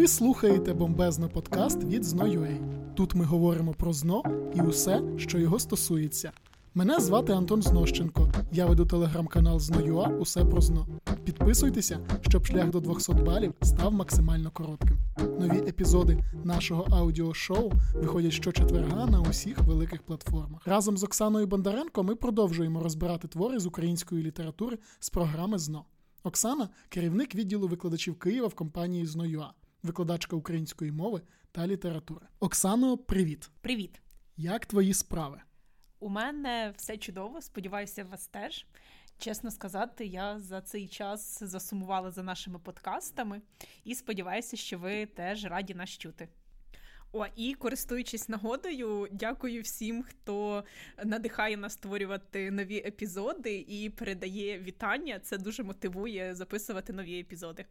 Ви 0.00 0.08
слухаєте 0.08 0.74
бомбезно 0.74 1.28
подкаст 1.28 1.84
від 1.84 2.04
Зно.ua. 2.04 2.58
Тут 2.94 3.14
ми 3.14 3.24
говоримо 3.24 3.74
про 3.74 3.92
зно 3.92 4.22
і 4.54 4.60
усе, 4.60 5.02
що 5.16 5.38
його 5.38 5.58
стосується. 5.58 6.32
Мене 6.74 7.00
звати 7.00 7.32
Антон 7.32 7.62
Знощенко. 7.62 8.32
Я 8.52 8.66
веду 8.66 8.86
телеграм-канал 8.86 9.60
Зно.ua 9.60 10.18
Усе 10.18 10.44
про 10.44 10.60
зно. 10.60 10.86
Підписуйтеся, 11.24 11.98
щоб 12.20 12.46
шлях 12.46 12.70
до 12.70 12.80
200 12.80 13.12
балів 13.12 13.54
став 13.62 13.92
максимально 13.92 14.50
коротким. 14.50 14.98
Нові 15.40 15.58
епізоди 15.58 16.18
нашого 16.44 16.86
аудіошоу 16.90 17.72
виходять 17.94 18.32
щочетверга 18.32 19.06
на 19.06 19.20
усіх 19.20 19.58
великих 19.58 20.02
платформах. 20.02 20.66
Разом 20.66 20.96
з 20.96 21.04
Оксаною 21.04 21.46
Бондаренко 21.46 22.02
ми 22.02 22.16
продовжуємо 22.16 22.82
розбирати 22.82 23.28
твори 23.28 23.58
з 23.58 23.66
української 23.66 24.22
літератури 24.22 24.78
з 25.00 25.10
програми 25.10 25.58
ЗНО. 25.58 25.84
Оксана 26.24 26.68
керівник 26.88 27.34
відділу 27.34 27.68
викладачів 27.68 28.18
Києва 28.18 28.46
в 28.46 28.54
компанії 28.54 29.06
Зно.ua 29.06 29.50
викладачка 29.82 30.36
української 30.36 30.92
мови 30.92 31.22
та 31.52 31.66
літератури. 31.66 32.26
Оксано, 32.40 32.98
привіт! 32.98 33.50
Привіт! 33.60 34.00
Як 34.36 34.66
твої 34.66 34.94
справи? 34.94 35.40
У 36.00 36.08
мене 36.08 36.74
все 36.76 36.96
чудово. 36.96 37.42
Сподіваюся, 37.42 38.04
вас 38.04 38.26
теж. 38.26 38.66
Чесно 39.18 39.50
сказати, 39.50 40.06
я 40.06 40.40
за 40.40 40.60
цей 40.60 40.88
час 40.88 41.42
засумувала 41.42 42.10
за 42.10 42.22
нашими 42.22 42.58
подкастами 42.58 43.42
і 43.84 43.94
сподіваюся, 43.94 44.56
що 44.56 44.78
ви 44.78 45.06
теж 45.06 45.44
раді 45.44 45.74
нас 45.74 45.90
чути. 45.90 46.28
О, 47.12 47.26
і 47.36 47.54
користуючись 47.54 48.28
нагодою, 48.28 49.08
дякую 49.12 49.62
всім, 49.62 50.02
хто 50.02 50.64
надихає 51.04 51.56
нас 51.56 51.72
створювати 51.72 52.50
нові 52.50 52.76
епізоди 52.76 53.64
і 53.68 53.90
передає 53.90 54.58
вітання. 54.58 55.18
Це 55.18 55.38
дуже 55.38 55.62
мотивує 55.62 56.34
записувати 56.34 56.92
нові 56.92 57.20
епізоди. 57.20 57.64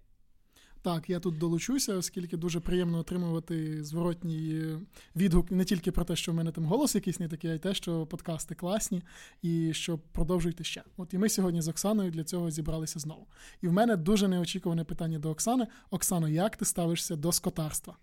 Так, 0.82 1.10
я 1.10 1.20
тут 1.20 1.38
долучуся, 1.38 1.94
оскільки 1.94 2.38
дуже 2.38 2.60
приємно 2.60 2.98
отримувати 2.98 3.84
зворотній 3.84 4.78
відгук 5.16 5.52
не 5.52 5.66
тільки 5.66 5.92
про 5.92 6.06
те, 6.06 6.16
що 6.16 6.32
в 6.32 6.36
мене 6.36 6.52
там 6.52 6.66
голос 6.66 6.96
якийсь 6.96 7.20
не 7.20 7.28
такий, 7.28 7.52
а 7.52 7.54
й 7.54 7.60
те, 7.60 7.74
що 7.74 8.06
подкасти 8.06 8.56
класні 8.56 9.04
і 9.42 9.74
що 9.74 9.98
продовжуйте 9.98 10.64
ще. 10.64 10.84
От 10.98 11.14
і 11.14 11.18
ми 11.18 11.30
сьогодні 11.30 11.62
з 11.62 11.68
Оксаною 11.68 12.12
для 12.12 12.24
цього 12.24 12.52
зібралися 12.52 13.00
знову. 13.00 13.28
І 13.62 13.68
в 13.68 13.74
мене 13.74 13.96
дуже 13.98 14.28
неочікуване 14.28 14.84
питання 14.84 15.20
до 15.20 15.30
Оксани. 15.30 15.68
Оксано, 15.90 16.30
як 16.30 16.58
ти 16.58 16.66
ставишся 16.66 17.16
до 17.16 17.32
скотарства? 17.32 17.98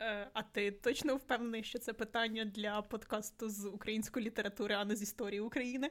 Е, 0.00 0.30
а 0.32 0.42
ти 0.42 0.70
точно 0.70 1.16
впевнений, 1.16 1.64
що 1.64 1.78
це 1.78 1.92
питання 1.92 2.44
для 2.44 2.82
подкасту 2.82 3.48
з 3.48 3.66
української 3.66 4.26
літератури, 4.26 4.74
а 4.74 4.84
не 4.84 4.96
з 4.96 5.02
історії 5.02 5.40
України? 5.40 5.90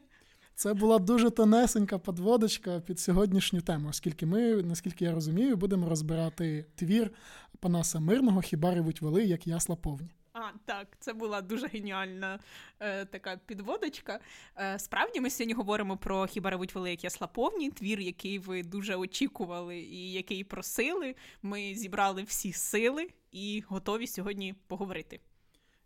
Це 0.56 0.74
була 0.74 1.00
дуже 1.00 1.30
тонесенька 1.30 1.98
подводочка 1.98 2.80
під 2.80 3.00
сьогоднішню 3.00 3.62
тему, 3.62 3.90
оскільки 3.90 4.26
ми, 4.26 4.64
наскільки 4.64 5.06
я 5.06 5.14
розумію, 5.14 5.58
будемо 5.58 5.90
розбирати 5.90 6.66
твір 6.76 7.12
Панаса 7.60 8.00
Мирного 8.00 8.42
Хіба 8.42 8.76
ревуть 8.76 9.02
воли, 9.02 9.24
як 9.24 9.48
ясла 9.48 9.76
повні. 9.76 10.10
А, 10.34 10.40
так, 10.66 10.88
це 11.00 11.14
була 11.14 11.42
дуже 11.42 11.68
геніальна 11.68 12.40
е, 12.80 13.06
така 13.06 13.38
підводочка. 13.46 14.20
Е, 14.58 14.80
Справді, 14.80 15.22
ми 15.22 15.30
сьогодні 15.30 15.54
говоримо 15.54 15.98
про 15.98 16.26
хіба 16.26 16.50
ревуть 16.50 16.76
воли, 16.76 16.90
як 16.90 17.04
ясла 17.04 17.28
повні, 17.28 17.72
твір, 17.72 18.00
який 18.00 18.40
ви 18.40 18.64
дуже 18.64 18.96
очікували 18.96 19.78
і 19.78 20.12
який 20.12 20.44
просили. 20.44 21.16
Ми 21.42 21.76
зібрали 21.76 22.24
всі 22.24 22.54
сили 22.54 23.08
і 23.32 23.64
готові 23.68 24.08
сьогодні 24.08 24.56
поговорити. 24.68 25.20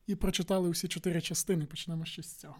І 0.07 0.15
прочитали 0.15 0.69
усі 0.69 0.87
чотири 0.87 1.21
частини. 1.21 1.65
Почнемо 1.65 2.05
ще 2.05 2.23
з 2.23 2.35
цього. 2.35 2.55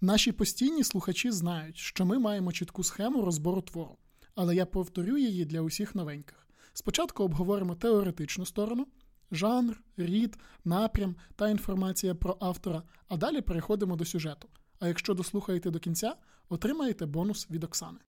Наші 0.00 0.32
постійні 0.32 0.84
слухачі 0.84 1.30
знають, 1.30 1.76
що 1.76 2.06
ми 2.06 2.18
маємо 2.18 2.52
чітку 2.52 2.84
схему 2.84 3.24
розбору 3.24 3.62
твору, 3.62 3.96
але 4.34 4.56
я 4.56 4.66
повторю 4.66 5.16
її 5.16 5.44
для 5.44 5.60
усіх 5.60 5.94
новеньких. 5.94 6.46
Спочатку 6.72 7.24
обговоримо 7.24 7.74
теоретичну 7.74 8.46
сторону, 8.46 8.86
жанр, 9.30 9.80
рід, 9.96 10.38
напрям 10.64 11.16
та 11.36 11.48
інформація 11.48 12.14
про 12.14 12.36
автора, 12.40 12.82
а 13.08 13.16
далі 13.16 13.40
переходимо 13.40 13.96
до 13.96 14.04
сюжету. 14.04 14.48
А 14.80 14.88
якщо 14.88 15.14
дослухаєте 15.14 15.70
до 15.70 15.78
кінця, 15.78 16.16
отримаєте 16.48 17.06
бонус 17.06 17.50
від 17.50 17.64
Оксани. 17.64 17.98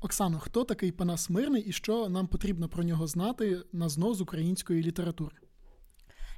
Оксано, 0.00 0.38
хто 0.38 0.64
такий 0.64 0.92
Панас 0.92 1.30
Мирний 1.30 1.62
і 1.62 1.72
що 1.72 2.08
нам 2.08 2.26
потрібно 2.26 2.68
про 2.68 2.84
нього 2.84 3.06
знати 3.06 3.62
на 3.72 3.88
знов 3.88 4.14
з 4.14 4.20
української 4.20 4.82
літератури? 4.82 5.36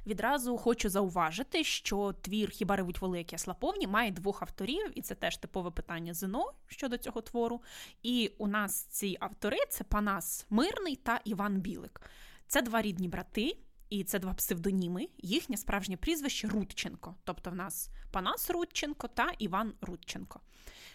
Відразу 0.05 0.57
хочу 0.57 0.89
зауважити, 0.89 1.63
що 1.63 2.13
твір 2.21 2.49
Хіба 2.49 2.75
ревуть 2.75 3.01
великі 3.01 3.37
слаповні 3.37 3.87
має 3.87 4.11
двох 4.11 4.41
авторів, 4.41 4.91
і 4.95 5.01
це 5.01 5.15
теж 5.15 5.37
типове 5.37 5.71
питання 5.71 6.13
ЗНО 6.13 6.53
щодо 6.67 6.97
цього 6.97 7.21
твору. 7.21 7.61
І 8.03 8.31
у 8.37 8.47
нас 8.47 8.83
ці 8.83 9.17
автори 9.19 9.57
це 9.69 9.83
Панас 9.83 10.45
Мирний 10.49 10.95
та 10.95 11.19
Іван 11.25 11.61
Білик. 11.61 12.01
Це 12.47 12.61
два 12.61 12.81
рідні 12.81 13.07
брати. 13.07 13.57
І 13.93 14.03
це 14.03 14.19
два 14.19 14.33
псевдоніми. 14.33 15.07
Їхнє 15.17 15.57
справжнє 15.57 15.97
прізвище 15.97 16.47
Рудченко. 16.47 17.15
Тобто 17.23 17.51
в 17.51 17.55
нас 17.55 17.89
Панас 18.11 18.49
Рудченко 18.49 19.07
та 19.07 19.31
Іван 19.39 19.73
Рудченко. 19.81 20.39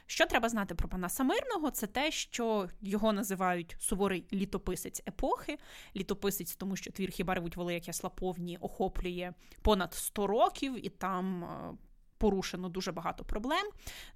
Що 0.07 0.27
треба 0.27 0.49
знати 0.49 0.75
про 0.75 0.89
Панаса 0.89 1.25
Мирного? 1.25 1.71
Це 1.71 1.87
те, 1.87 2.11
що 2.11 2.69
його 2.81 3.13
називають 3.13 3.77
суворий 3.79 4.25
літописець 4.33 5.03
епохи. 5.09 5.59
Літописець, 5.97 6.57
тому 6.57 6.77
що 6.77 6.93
твір 6.93 7.11
хіба 7.11 7.35
ревуть 7.35 7.57
великі 7.57 7.93
слаповні 7.93 8.57
охоплює 8.57 9.33
понад 9.63 9.95
100 9.95 10.27
років, 10.27 10.87
і 10.87 10.89
там. 10.89 11.45
Е, 11.45 11.77
порушено 12.19 12.69
дуже 12.69 12.93
багато 12.93 13.25
проблем. 13.25 13.67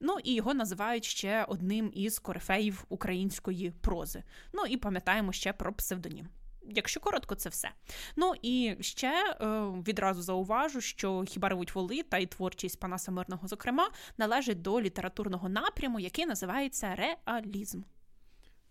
Ну 0.01 0.19
і 0.25 0.35
його 0.35 0.55
називають 0.55 1.05
ще 1.05 1.45
одним 1.45 1.91
із 1.95 2.19
корифеїв 2.19 2.85
української 2.89 3.71
прози. 3.71 4.23
Ну 4.53 4.67
і 4.67 4.77
пам'ятаємо 4.77 5.33
ще 5.33 5.53
про 5.53 5.73
псевдонім. 5.73 6.29
Якщо 6.71 7.01
коротко, 7.01 7.35
це 7.35 7.49
все. 7.49 7.71
Ну 8.17 8.33
і 8.43 8.77
ще 8.81 9.37
е, 9.41 9.47
відразу 9.89 10.23
зауважу, 10.23 10.81
що 10.81 11.25
хіба 11.29 11.49
ревуть 11.49 11.75
воли 11.75 12.03
та 12.03 12.19
й 12.19 12.27
творчість 12.27 12.81
Панаса 12.81 13.13
Мирного, 13.13 13.49
зокрема, 13.49 13.91
належить 14.19 14.63
до 14.63 14.81
літературного 14.81 15.49
напряму, 15.49 16.01
який 16.01 16.27
називається 16.27 16.97
реалізм. 17.27 17.83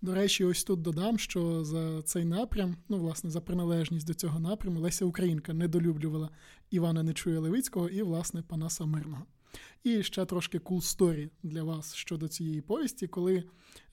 До 0.02 0.16
речі, 0.16 0.44
ось 0.44 0.64
тут 0.64 0.82
додам, 0.82 1.20
що 1.20 1.64
за 1.64 2.02
цей 2.02 2.26
напрям, 2.26 2.78
ну, 2.90 2.98
власне, 2.98 3.30
за 3.30 3.42
приналежність 3.42 4.08
до 4.08 4.14
цього 4.14 4.40
напряму, 4.40 4.80
Леся 4.80 5.06
Українка 5.06 5.54
недолюблювала 5.54 6.30
Івана 6.70 7.04
Нечуя 7.04 7.40
Левицького 7.40 7.90
і, 7.90 8.02
власне, 8.02 8.42
Панаса 8.42 8.86
Мирного. 8.86 9.26
І 9.84 10.04
ще 10.04 10.26
трошки 10.26 10.60
cool 10.60 10.82
story 10.82 11.30
для 11.44 11.64
вас 11.64 11.96
щодо 11.96 12.28
цієї 12.28 12.62
повісті, 12.62 13.08
коли 13.08 13.44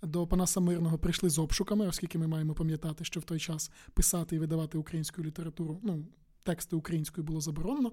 до 0.02 0.26
Панаса 0.26 0.60
Мирного 0.60 0.98
прийшли 0.98 1.30
з 1.30 1.38
обшуками, 1.38 1.86
оскільки 1.88 2.19
ми 2.19 2.26
маємо 2.26 2.54
пам'ятати, 2.54 3.04
що 3.04 3.20
в 3.20 3.24
той 3.24 3.38
час 3.38 3.70
писати 3.94 4.36
і 4.36 4.38
видавати 4.38 4.78
українську 4.78 5.22
літературу, 5.22 5.80
ну, 5.82 6.04
тексти 6.48 6.76
українською 6.76 7.26
було 7.26 7.41
заборонено. 7.41 7.92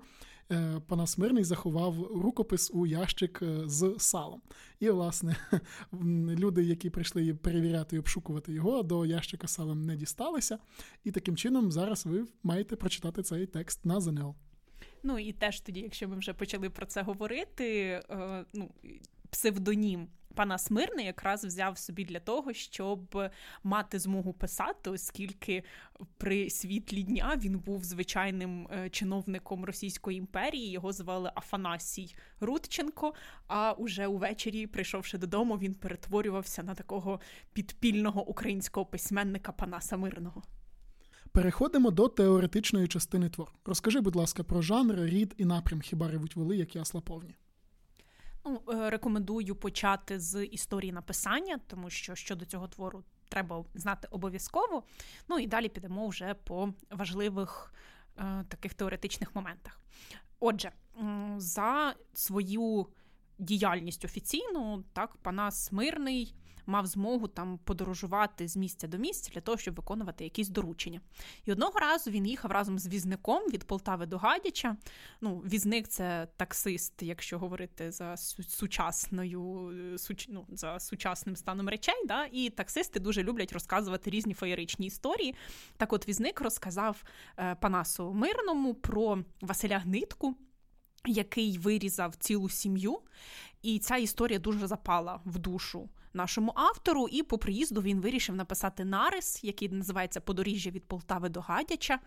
Е, 0.51 0.81
Панас 0.87 1.17
Мирний 1.17 1.43
заховав 1.43 2.07
рукопис 2.21 2.71
у 2.73 2.85
ящик 2.85 3.39
е, 3.41 3.61
з 3.65 3.95
салом. 3.97 4.41
І, 4.79 4.89
власне, 4.89 5.35
люди, 6.39 6.63
які 6.63 6.89
прийшли 6.89 7.33
перевіряти 7.33 7.95
і 7.95 7.99
обшукувати 7.99 8.53
його, 8.53 8.83
до 8.83 9.05
ящика 9.05 9.47
салом 9.47 9.85
не 9.85 9.95
дісталися. 9.95 10.59
І 11.03 11.11
таким 11.11 11.37
чином 11.37 11.71
зараз 11.71 12.05
ви 12.05 12.25
маєте 12.43 12.75
прочитати 12.75 13.23
цей 13.23 13.45
текст 13.45 13.85
на 13.85 14.01
ЗНЛ. 14.01 14.35
Ну 15.07 15.19
і 15.19 15.31
теж 15.31 15.59
тоді, 15.59 15.79
якщо 15.79 16.07
ми 16.07 16.17
вже 16.17 16.33
почали 16.33 16.69
про 16.69 16.85
це 16.85 17.01
говорити, 17.01 17.65
е, 18.09 18.45
ну 18.53 18.71
псевдонім. 19.29 20.07
Пана 20.35 20.57
Смирний 20.57 21.05
якраз 21.05 21.45
взяв 21.45 21.77
собі 21.77 22.05
для 22.05 22.19
того, 22.19 22.53
щоб 22.53 23.29
мати 23.63 23.99
змогу 23.99 24.33
писати, 24.33 24.89
оскільки 24.89 25.63
при 26.17 26.49
світлі 26.49 27.03
дня 27.03 27.39
він 27.43 27.59
був 27.59 27.83
звичайним 27.83 28.67
е, 28.71 28.89
чиновником 28.89 29.65
Російської 29.65 30.17
імперії. 30.17 30.71
Його 30.71 30.93
звали 30.93 31.31
Афанасій 31.35 32.15
Рудченко. 32.39 33.13
А 33.47 33.71
уже 33.71 34.07
увечері, 34.07 34.67
прийшовши 34.67 35.17
додому, 35.17 35.57
він 35.57 35.73
перетворювався 35.73 36.63
на 36.63 36.75
такого 36.75 37.19
підпільного 37.53 38.27
українського 38.27 38.85
письменника 38.85 39.51
Панаса 39.51 39.97
Мирного. 39.97 40.43
Переходимо 41.35 41.91
до 41.91 42.07
теоретичної 42.07 42.87
частини 42.87 43.29
твору. 43.29 43.51
Розкажи, 43.65 43.99
будь 43.99 44.15
ласка, 44.15 44.43
про 44.43 44.61
жанр, 44.61 44.99
рід 44.99 45.33
і 45.37 45.45
напрям 45.45 45.81
хіба 45.81 46.07
ревуть 46.07 46.35
воли, 46.35 46.57
як 46.57 46.75
ясла 46.75 47.01
повні. 47.01 47.35
Ну, 48.45 48.61
е, 48.69 48.89
Рекомендую 48.89 49.55
почати 49.55 50.19
з 50.19 50.45
історії 50.45 50.91
написання, 50.91 51.59
тому 51.67 51.89
що 51.89 52.15
щодо 52.15 52.45
цього 52.45 52.67
твору 52.67 53.03
треба 53.29 53.65
знати 53.73 54.07
обов'язково. 54.11 54.83
Ну 55.29 55.39
і 55.39 55.47
далі 55.47 55.69
підемо 55.69 56.07
вже 56.07 56.33
по 56.33 56.73
важливих 56.91 57.73
е, 58.17 58.45
таких 58.47 58.73
теоретичних 58.73 59.35
моментах. 59.35 59.79
Отже, 60.39 60.71
за 61.37 61.95
свою 62.13 62.87
діяльність 63.39 64.05
офіційну, 64.05 64.83
так, 64.93 65.15
Панас 65.15 65.71
Мирний 65.71 66.35
мав 66.65 66.85
змогу 66.85 67.27
там 67.27 67.59
подорожувати 67.63 68.47
з 68.47 68.57
місця 68.57 68.87
до 68.87 68.97
місця 68.97 69.31
для 69.33 69.41
того, 69.41 69.57
щоб 69.57 69.75
виконувати 69.75 70.23
якісь 70.23 70.49
доручення. 70.49 71.01
І 71.45 71.51
одного 71.51 71.79
разу 71.79 72.11
він 72.11 72.25
їхав 72.25 72.51
разом 72.51 72.79
з 72.79 72.87
візником 72.87 73.43
від 73.49 73.63
Полтави 73.63 74.05
до 74.05 74.17
Гадяча. 74.17 74.77
Ну, 75.21 75.37
Візник 75.37 75.87
це 75.87 76.27
таксист, 76.37 76.93
якщо 77.01 77.39
говорити 77.39 77.91
за 77.91 78.17
сучасною 78.47 79.73
суч, 79.97 80.27
ну, 80.29 80.45
за 80.49 80.79
сучасним 80.79 81.35
станом 81.35 81.69
речей. 81.69 82.05
Да? 82.07 82.25
І 82.31 82.49
таксисти 82.49 82.99
дуже 82.99 83.23
люблять 83.23 83.53
розказувати 83.53 84.09
різні 84.09 84.33
феєричні 84.33 84.87
історії. 84.87 85.35
Так, 85.77 85.93
от 85.93 86.07
візник 86.07 86.41
розказав 86.41 87.03
е, 87.39 87.55
Панасу 87.55 88.13
Мирному 88.13 88.73
про 88.73 89.23
Василя 89.41 89.77
Гнитку. 89.77 90.35
Який 91.07 91.57
вирізав 91.57 92.15
цілу 92.15 92.49
сім'ю, 92.49 92.99
і 93.65 93.79
ця 93.79 93.97
історія 93.97 94.39
дуже 94.39 94.67
запала 94.67 95.19
в 95.25 95.39
душу 95.39 95.89
нашому 96.15 96.51
автору. 96.55 97.07
І 97.07 97.23
по 97.23 97.37
приїзду 97.37 97.81
він 97.81 98.01
вирішив 98.01 98.35
написати 98.35 98.85
нарис, 98.85 99.43
який 99.43 99.69
називається 99.69 100.21
Подоріжжя 100.21 100.69
від 100.69 100.83
Полтави 100.83 101.29
до 101.29 101.41
Гадяча, 101.41 101.99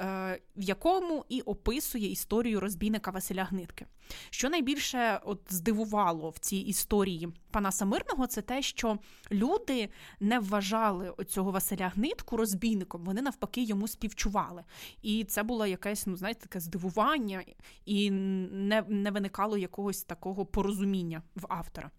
е, 0.00 0.40
в 0.56 0.62
якому 0.62 1.24
і 1.28 1.40
описує 1.40 2.10
історію 2.10 2.60
розбійника 2.60 3.10
Василя 3.10 3.44
Гнитки. 3.44 3.86
Що 4.30 4.50
найбільше 4.50 5.20
от 5.24 5.40
здивувало 5.48 6.30
в 6.30 6.38
цій 6.38 6.56
історії 6.56 7.28
Панаса 7.50 7.84
Мирного, 7.84 8.26
це 8.26 8.42
те, 8.42 8.62
що 8.62 8.98
люди 9.32 9.88
не 10.20 10.38
вважали 10.38 11.10
оцього 11.10 11.50
Василя 11.50 11.88
Гнитку 11.88 12.36
розбійником, 12.36 13.04
вони 13.04 13.22
навпаки 13.22 13.62
йому 13.62 13.88
співчували. 13.88 14.64
І 15.02 15.24
це 15.24 15.42
було 15.42 15.66
якесь, 15.66 16.06
ну 16.06 16.16
знаєте, 16.16 16.40
таке 16.40 16.60
здивування, 16.60 17.42
і 17.84 18.10
не, 18.10 18.84
не 18.88 19.10
виникало 19.10 19.58
якогось 19.58 20.02
такого 20.02 20.46
порозуміння 20.46 21.01
в 21.34 21.46
автора. 21.48 21.90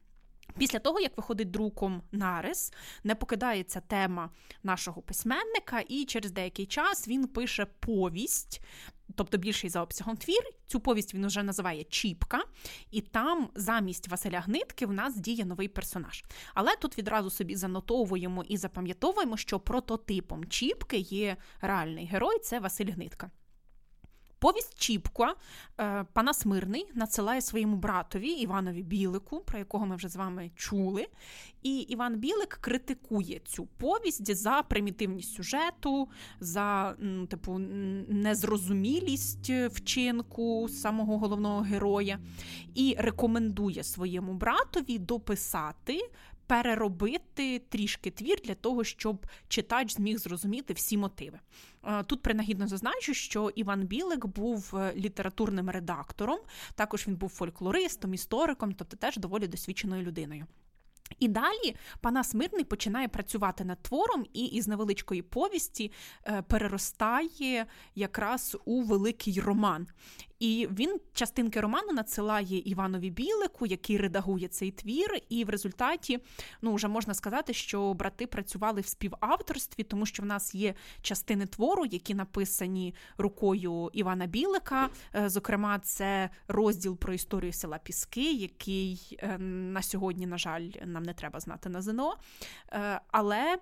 Після 0.58 0.80
того, 0.80 1.00
як 1.00 1.18
виходить 1.18 1.52
друком 1.52 2.02
нарис, 2.12 2.74
не 3.04 3.16
покидається 3.16 3.82
тема 3.82 4.30
нашого 4.64 5.02
письменника, 5.02 5.80
і 5.80 6.06
через 6.06 6.32
деякий 6.32 6.66
час 6.66 7.08
він 7.08 7.28
пише 7.28 7.66
повість, 7.66 8.62
тобто 9.16 9.38
більший 9.38 9.70
за 9.70 9.82
обсягом 9.82 10.18
твір. 10.18 10.44
Цю 10.68 10.80
повість 10.80 11.14
він 11.14 11.28
вже 11.28 11.44
називає 11.44 11.84
Чіпка, 11.84 12.44
і 12.92 13.02
там 13.02 13.50
замість 13.56 14.08
Василя 14.08 14.40
Гнитки 14.40 14.86
в 14.86 14.94
нас 14.94 15.16
діє 15.16 15.46
новий 15.46 15.68
персонаж. 15.68 16.24
Але 16.54 16.76
тут 16.76 16.98
відразу 16.98 17.30
собі 17.30 17.56
занотовуємо 17.56 18.44
і 18.44 18.58
запам'ятовуємо, 18.58 19.38
що 19.38 19.60
прототипом 19.60 20.46
Чіпки 20.46 20.98
є 20.98 21.38
реальний 21.62 22.06
герой 22.06 22.40
це 22.40 22.60
Василь 22.60 22.92
Гнитка. 22.92 23.32
Повість 24.44 24.80
Чіпко 24.80 25.28
е, 25.80 26.06
пана 26.14 26.34
Смирний 26.34 26.86
надсилає 26.94 27.42
своєму 27.42 27.76
братові 27.76 28.28
Іванові 28.28 28.84
Білику, 28.84 29.40
про 29.40 29.60
якого 29.60 29.86
ми 29.86 29.96
вже 29.96 30.10
з 30.10 30.16
вами 30.16 30.52
чули. 30.56 31.08
І 31.64 31.78
Іван 31.78 32.16
Білик 32.16 32.58
критикує 32.62 33.42
цю 33.46 33.66
повість 33.66 34.36
за 34.36 34.62
примітивність 34.62 35.34
сюжету, 35.34 36.10
за 36.40 36.96
типу 37.30 37.58
незрозумілість 38.08 39.50
вчинку 39.50 40.70
самого 40.70 41.18
головного 41.18 41.62
героя, 41.62 42.20
і 42.76 42.96
рекомендує 43.00 43.84
своєму 43.84 44.34
братові 44.34 45.00
дописати 45.00 46.10
переробити 46.54 47.60
трішки 47.70 48.12
твір 48.12 48.38
для 48.44 48.56
того, 48.56 48.84
щоб 48.84 49.26
читач 49.48 49.94
зміг 49.94 50.18
зрозуміти 50.18 50.74
всі 50.74 50.98
мотиви. 50.98 51.40
Е, 51.84 52.04
тут 52.04 52.22
принагідно 52.22 52.68
зазначу, 52.68 53.14
що 53.14 53.50
Іван 53.56 53.82
Білик 53.82 54.26
був 54.26 54.76
е, 54.76 54.94
літературним 54.96 55.70
редактором, 55.70 56.40
також 56.76 57.08
він 57.08 57.16
був 57.16 57.30
фольклористом, 57.30 58.14
істориком, 58.14 58.74
тобто 58.74 58.98
теж 58.98 59.18
доволі 59.18 59.48
досвідченою 59.48 60.04
людиною. 60.04 60.46
І 61.20 61.28
далі 61.28 61.76
Панас 62.02 62.34
Мирний 62.34 62.64
починає 62.64 63.08
працювати 63.08 63.66
над 63.66 63.82
твором 63.82 64.26
і 64.34 64.46
із 64.46 64.68
невеличкої 64.68 65.22
повісті 65.22 65.92
е, 66.26 66.42
переростає 66.42 67.66
якраз 67.96 68.58
у 68.66 68.82
великий 68.82 69.40
роман. 69.40 69.88
І 70.44 70.68
він 70.72 71.00
частинки 71.14 71.62
роману 71.62 71.94
надсилає 71.94 72.60
Іванові 72.60 73.10
Білику, 73.10 73.66
який 73.66 73.98
редагує 73.98 74.48
цей 74.48 74.72
твір. 74.72 75.20
І 75.30 75.46
в 75.46 75.50
результаті 75.50 76.20
ну 76.62 76.74
вже 76.74 76.88
можна 76.88 77.14
сказати, 77.14 77.54
що 77.54 77.94
брати 77.94 78.28
працювали 78.28 78.82
в 78.82 78.88
співавторстві, 78.88 79.84
тому 79.84 80.06
що 80.06 80.24
в 80.24 80.26
нас 80.26 80.56
є 80.56 80.74
частини 81.02 81.46
твору, 81.46 81.86
які 81.86 82.16
написані 82.16 82.96
рукою 83.18 83.90
Івана 83.94 84.26
Білика. 84.26 84.90
Е, 85.16 85.30
зокрема, 85.30 85.80
це 85.80 86.30
розділ 86.48 86.98
про 86.98 87.14
історію 87.14 87.54
села 87.54 87.78
Піски, 87.78 88.34
який 88.34 89.18
е, 89.20 89.38
на 89.38 89.82
сьогодні, 89.82 90.28
на 90.28 90.38
жаль, 90.38 90.70
нам 90.86 91.04
не 91.04 91.14
треба 91.14 91.40
знати 91.40 91.70
на 91.70 91.82
ЗНО. 91.82 92.16
Е, 92.72 93.02
але 93.12 93.58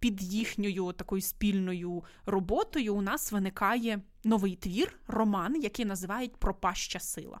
під 0.00 0.22
їхньою 0.22 0.92
такою 0.92 1.22
спільною 1.22 2.04
роботою 2.26 2.94
у 2.94 3.02
нас 3.02 3.32
виникає 3.32 4.00
новий 4.24 4.56
твір, 4.56 4.98
роман, 5.06 5.62
який 5.62 5.84
називають 5.84 6.36
Пропаща 6.36 7.00
сила. 7.00 7.40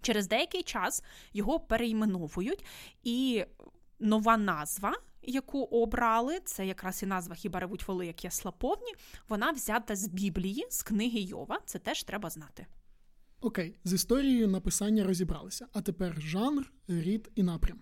Через 0.00 0.28
деякий 0.28 0.62
час 0.62 1.02
його 1.32 1.60
перейменовують, 1.60 2.64
і 3.02 3.44
нова 4.00 4.36
назва, 4.36 4.92
яку 5.22 5.62
обрали, 5.62 6.40
це 6.44 6.66
якраз 6.66 7.02
і 7.02 7.06
назва 7.06 7.34
Хіба 7.34 7.60
ревуть 7.60 7.88
воли, 7.88 8.06
як 8.06 8.24
ясла 8.24 8.50
повні, 8.50 8.92
вона 9.28 9.50
взята 9.50 9.96
з 9.96 10.08
Біблії, 10.08 10.66
з 10.70 10.82
книги 10.82 11.20
Йова. 11.20 11.60
Це 11.66 11.78
теж 11.78 12.02
треба 12.02 12.30
знати. 12.30 12.66
Окей, 13.40 13.76
з 13.84 13.92
історією 13.92 14.48
написання 14.48 15.04
розібралися. 15.04 15.66
А 15.72 15.82
тепер 15.82 16.20
жанр, 16.20 16.72
рід 16.88 17.30
і 17.34 17.42
напрям. 17.42 17.78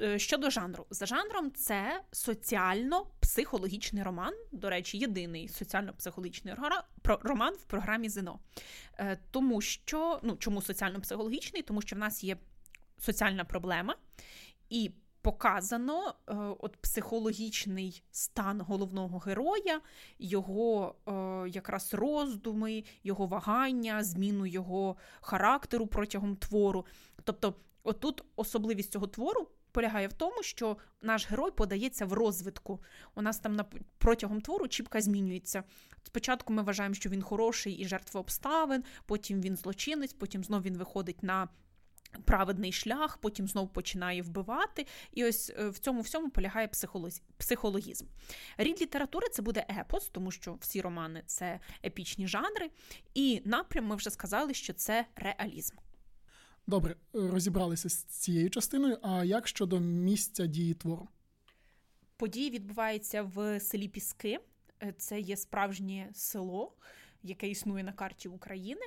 Е, 0.00 0.18
щодо 0.18 0.50
жанру, 0.50 0.86
за 0.90 1.06
жанром 1.06 1.52
це 1.52 2.02
соціально-психологічний 2.12 4.02
роман. 4.02 4.34
До 4.52 4.70
речі, 4.70 4.98
єдиний 4.98 5.48
соціально-психологічний 5.48 6.54
роман 7.06 7.54
в 7.54 7.64
програмі 7.64 8.08
ЗНО. 8.08 8.38
Е, 8.98 9.18
тому 9.30 9.60
що, 9.60 10.20
ну 10.22 10.36
чому 10.36 10.62
соціально-психологічний? 10.62 11.62
Тому 11.62 11.82
що 11.82 11.96
в 11.96 11.98
нас 11.98 12.24
є 12.24 12.36
соціальна 12.98 13.44
проблема, 13.44 13.96
і 14.70 14.90
показано 15.22 16.14
е, 16.28 16.34
от 16.58 16.76
психологічний 16.76 18.02
стан 18.10 18.60
головного 18.60 19.18
героя, 19.18 19.80
його 20.18 20.94
якраз 21.48 21.94
роздуми, 21.94 22.84
його 23.04 23.26
вагання, 23.26 24.04
зміну 24.04 24.46
його 24.46 24.96
характеру 25.20 25.86
протягом 25.86 26.36
твору. 26.36 26.86
Тобто 27.24 27.54
Отут 27.84 28.24
особливість 28.36 28.92
цього 28.92 29.06
твору 29.06 29.48
полягає 29.74 30.08
в 30.08 30.12
тому, 30.12 30.42
що 30.42 30.76
наш 31.02 31.30
герой 31.30 31.50
подається 31.50 32.06
в 32.06 32.12
розвитку. 32.12 32.80
У 33.14 33.22
нас 33.22 33.38
там 33.38 33.52
на 33.52 33.64
протягом 33.98 34.40
твору 34.40 34.68
чіпка 34.68 35.00
змінюється. 35.00 35.64
Спочатку 36.02 36.52
ми 36.52 36.62
вважаємо, 36.62 36.94
що 36.94 37.08
він 37.10 37.22
хороший 37.22 37.72
і 37.72 37.88
жертва 37.88 38.20
обставин, 38.20 38.84
потім 39.06 39.40
він 39.40 39.56
злочинець, 39.56 40.12
потім 40.12 40.44
знов 40.44 40.62
він 40.62 40.76
виходить 40.78 41.22
на. 41.22 41.48
Праведний 42.24 42.72
шлях, 42.72 43.18
потім 43.18 43.48
знову 43.48 43.68
починає 43.68 44.22
вбивати, 44.22 44.86
і 45.12 45.24
ось 45.24 45.52
е, 45.58 45.68
в 45.68 45.78
цьому 45.78 46.00
всьому 46.00 46.30
полягає 46.30 46.70
психологізм. 47.38 48.06
Рід 48.56 48.82
літератури 48.82 49.28
це 49.28 49.42
буде 49.42 49.66
епос, 49.80 50.08
тому 50.08 50.30
що 50.30 50.54
всі 50.60 50.80
романи 50.80 51.22
це 51.26 51.60
епічні 51.84 52.28
жанри, 52.28 52.70
і 53.14 53.42
напрям 53.44 53.86
ми 53.86 53.96
вже 53.96 54.10
сказали, 54.10 54.54
що 54.54 54.72
це 54.72 55.06
реалізм. 55.16 55.74
Добре, 56.66 56.96
розібралися 57.12 57.88
з 57.88 58.04
цією 58.04 58.50
частиною. 58.50 58.98
А 59.02 59.24
як 59.24 59.48
щодо 59.48 59.80
місця 59.80 60.46
дії 60.46 60.74
твору? 60.74 61.08
Події 62.16 62.50
відбуваються 62.50 63.22
в 63.22 63.60
селі 63.60 63.88
Піски. 63.88 64.40
Е, 64.82 64.94
це 64.98 65.20
є 65.20 65.36
справжнє 65.36 66.10
село, 66.14 66.72
яке 67.22 67.48
існує 67.48 67.84
на 67.84 67.92
карті 67.92 68.28
України. 68.28 68.80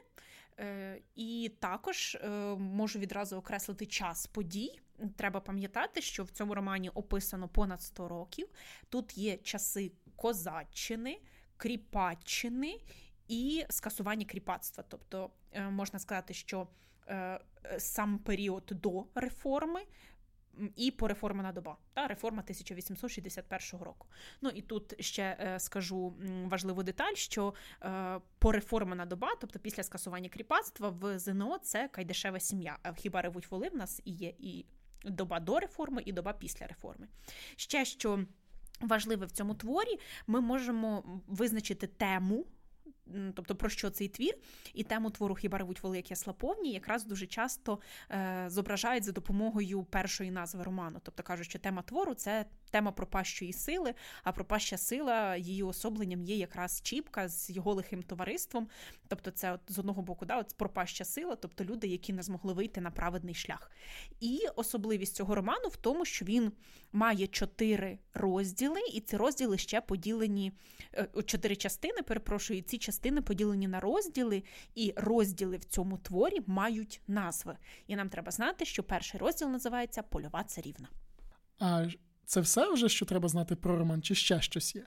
Е, 0.60 1.02
і 1.16 1.52
також 1.60 2.16
е, 2.16 2.30
можу 2.56 3.00
відразу 3.00 3.38
окреслити 3.38 3.86
час 3.86 4.28
подій. 4.28 4.80
Треба 5.16 5.40
пам'ятати, 5.40 6.02
що 6.02 6.24
в 6.24 6.30
цьому 6.30 6.56
романі 6.56 6.90
описано 6.90 7.48
понад 7.48 7.82
100 7.82 8.08
років. 8.08 8.48
Тут 8.90 9.18
є 9.18 9.38
часи 9.38 9.92
козаччини, 10.16 11.22
кріпаччини 11.58 12.80
і 13.28 13.66
скасування 13.70 14.26
кріпацтва. 14.26 14.84
Тобто 14.88 15.30
можна 15.72 16.00
сказати, 16.00 16.34
що 16.34 16.68
сам 17.78 18.20
період 18.20 18.72
до 18.72 19.06
реформи. 19.16 19.82
І 20.76 20.92
пореформена 20.92 21.52
доба, 21.52 21.78
та 21.94 22.08
реформа 22.08 22.42
1861 22.42 23.86
року. 23.86 24.08
Ну 24.42 24.50
і 24.50 24.62
тут 24.62 25.06
ще 25.06 25.38
е, 25.40 25.60
скажу 25.60 26.14
важливу 26.46 26.84
деталь, 26.84 27.14
що 27.14 27.54
е, 27.84 28.20
пореформена 28.40 29.06
доба, 29.06 29.36
тобто 29.42 29.60
після 29.60 29.84
скасування 29.84 30.30
кріпацтва 30.30 30.90
в 30.90 31.20
ЗНО 31.20 31.58
це 31.58 31.88
Кайдешева 31.88 32.40
сім'я. 32.40 32.78
А 32.84 32.94
хіба 32.94 33.22
ревуть 33.22 33.52
воли 33.52 33.70
в 33.70 33.76
нас 33.76 34.02
і 34.06 34.12
є 34.12 34.34
і 34.40 34.66
доба 35.06 35.40
до 35.40 35.60
реформи, 35.60 36.02
і 36.06 36.12
доба 36.12 36.34
після 36.34 36.68
реформи. 36.68 37.08
Ще 37.56 37.86
що 37.86 38.26
важливе 38.82 39.26
в 39.26 39.32
цьому 39.32 39.56
творі, 39.56 40.00
ми 40.28 40.42
можемо 40.42 41.22
визначити 41.28 41.88
тему 41.88 42.46
тобто 43.34 43.56
про 43.56 43.70
що 43.70 43.90
цей 43.90 44.08
твір, 44.08 44.34
і 44.74 44.84
тему 44.84 45.10
твору 45.10 45.36
Хіба 45.36 45.58
ревуть 45.58 45.84
великі 45.84 46.16
слаповні, 46.16 46.74
якраз 46.74 47.06
дуже 47.06 47.26
часто 47.26 47.80
е, 48.12 48.46
зображають 48.48 49.04
за 49.04 49.12
допомогою 49.12 49.84
першої 49.84 50.32
назви 50.32 50.64
роману. 50.64 51.00
Тобто 51.04 51.24
кажуть, 51.24 51.50
що 51.50 51.60
тема 51.60 51.82
твору 51.82 52.14
це 52.14 52.46
тема 52.70 52.92
пропащої 52.92 53.54
сили, 53.54 53.94
а 54.24 54.32
пропаща 54.32 54.78
сила 54.78 55.36
її 55.36 55.64
особленням 55.64 56.24
є 56.24 56.36
якраз 56.36 56.82
Чіпка 56.82 57.30
з 57.30 57.50
його 57.50 57.74
лихим 57.74 58.04
товариством. 58.04 58.68
Тобто, 59.08 59.32
це 59.32 59.52
от 59.52 59.62
з 59.68 59.80
одного 59.80 60.02
боку, 60.02 60.26
да, 60.26 60.40
от 60.40 60.54
пропаща 60.58 61.06
сила, 61.06 61.36
тобто 61.36 61.64
люди, 61.64 61.88
які 61.88 62.14
не 62.14 62.24
змогли 62.24 62.54
вийти 62.54 62.82
на 62.82 62.92
праведний 62.92 63.36
шлях. 63.36 63.72
І 64.20 64.40
особливість 64.56 65.16
цього 65.16 65.36
роману 65.36 65.68
в 65.68 65.76
тому, 65.76 66.06
що 66.06 66.26
він 66.26 66.52
має 66.92 67.28
чотири 67.28 68.00
розділи, 68.14 68.82
і 68.94 69.02
ці 69.02 69.18
розділи 69.18 69.58
ще 69.58 69.82
поділені 69.82 70.52
е, 70.94 71.08
чотири 71.26 71.56
частини. 71.56 72.02
Перепрошую, 72.02 72.60
і 72.60 72.62
ці 72.62 72.78
частини 72.78 73.22
поділені 73.22 73.68
на 73.68 73.80
розділи, 73.80 74.44
і 74.76 74.94
розділи 74.98 75.58
в 75.58 75.66
цьому 75.66 75.98
творі 75.98 76.42
мають 76.48 77.02
назви. 77.08 77.58
І 77.88 77.96
нам 77.96 78.10
треба 78.10 78.32
знати, 78.32 78.66
що 78.66 78.84
перший 78.84 79.20
розділ 79.20 79.50
називається 79.50 80.04
Польова 80.04 80.44
царівна. 80.44 80.88
А 81.60 81.86
це 82.28 82.42
все 82.42 82.74
вже, 82.74 82.90
що 82.90 83.06
треба 83.06 83.30
знати 83.30 83.56
про 83.56 83.78
роман, 83.78 84.02
чи 84.02 84.16
ще 84.16 84.42
щось 84.42 84.76
є? 84.76 84.86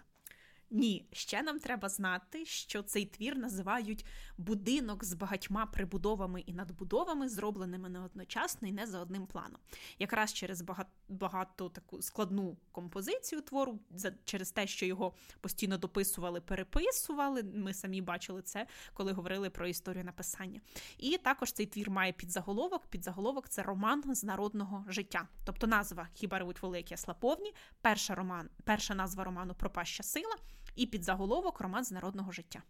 Ні, 0.73 1.09
ще 1.13 1.43
нам 1.43 1.59
треба 1.59 1.89
знати, 1.89 2.45
що 2.45 2.83
цей 2.83 3.07
твір 3.07 3.37
називають 3.37 4.07
будинок 4.39 5.05
з 5.05 5.15
багатьма 5.15 5.67
прибудовами 5.67 6.41
і 6.41 6.53
надбудовами, 6.53 7.29
зробленими 7.29 7.89
не 7.89 8.01
одночасно 8.01 8.69
і 8.69 8.73
не 8.73 8.87
за 8.87 9.01
одним 9.01 9.27
планом. 9.27 9.61
Якраз 9.99 10.33
через 10.33 10.63
багато, 10.63 10.91
багато 11.09 11.69
таку 11.69 12.03
складну 12.03 12.57
композицію 12.73 13.41
твору, 13.41 13.81
через 14.25 14.53
те, 14.53 14.67
що 14.67 14.87
його 14.87 15.15
постійно 15.41 15.79
дописували, 15.79 16.41
переписували. 16.41 17.43
Ми 17.43 17.75
самі 17.75 18.01
бачили 18.01 18.43
це, 18.43 18.67
коли 18.95 19.13
говорили 19.13 19.51
про 19.51 19.67
історію 19.67 20.05
написання. 20.05 20.61
І 20.99 21.19
також 21.19 21.53
цей 21.53 21.67
твір 21.67 21.91
має 21.91 22.13
підзаголовок. 22.13 22.87
Підзаголовок 22.87 23.49
це 23.49 23.63
роман 23.63 24.15
з 24.15 24.25
народного 24.25 24.85
життя. 24.89 25.29
Тобто 25.45 25.67
назва 25.67 26.09
Хіба 26.15 26.39
ревуть 26.39 26.63
великі 26.63 26.97
слаповні, 26.97 27.55
перша 27.81 28.15
роман, 28.15 28.51
перша 28.65 28.95
назва 28.95 29.25
роману 29.25 29.55
Пропаща 29.55 30.03
сила 30.03 30.37
і 30.81 30.87
під 30.87 31.05
заголовок 31.05 31.61
Роман 31.61 31.85
з 31.85 31.93
народного 31.93 32.33
життя. 32.33 32.63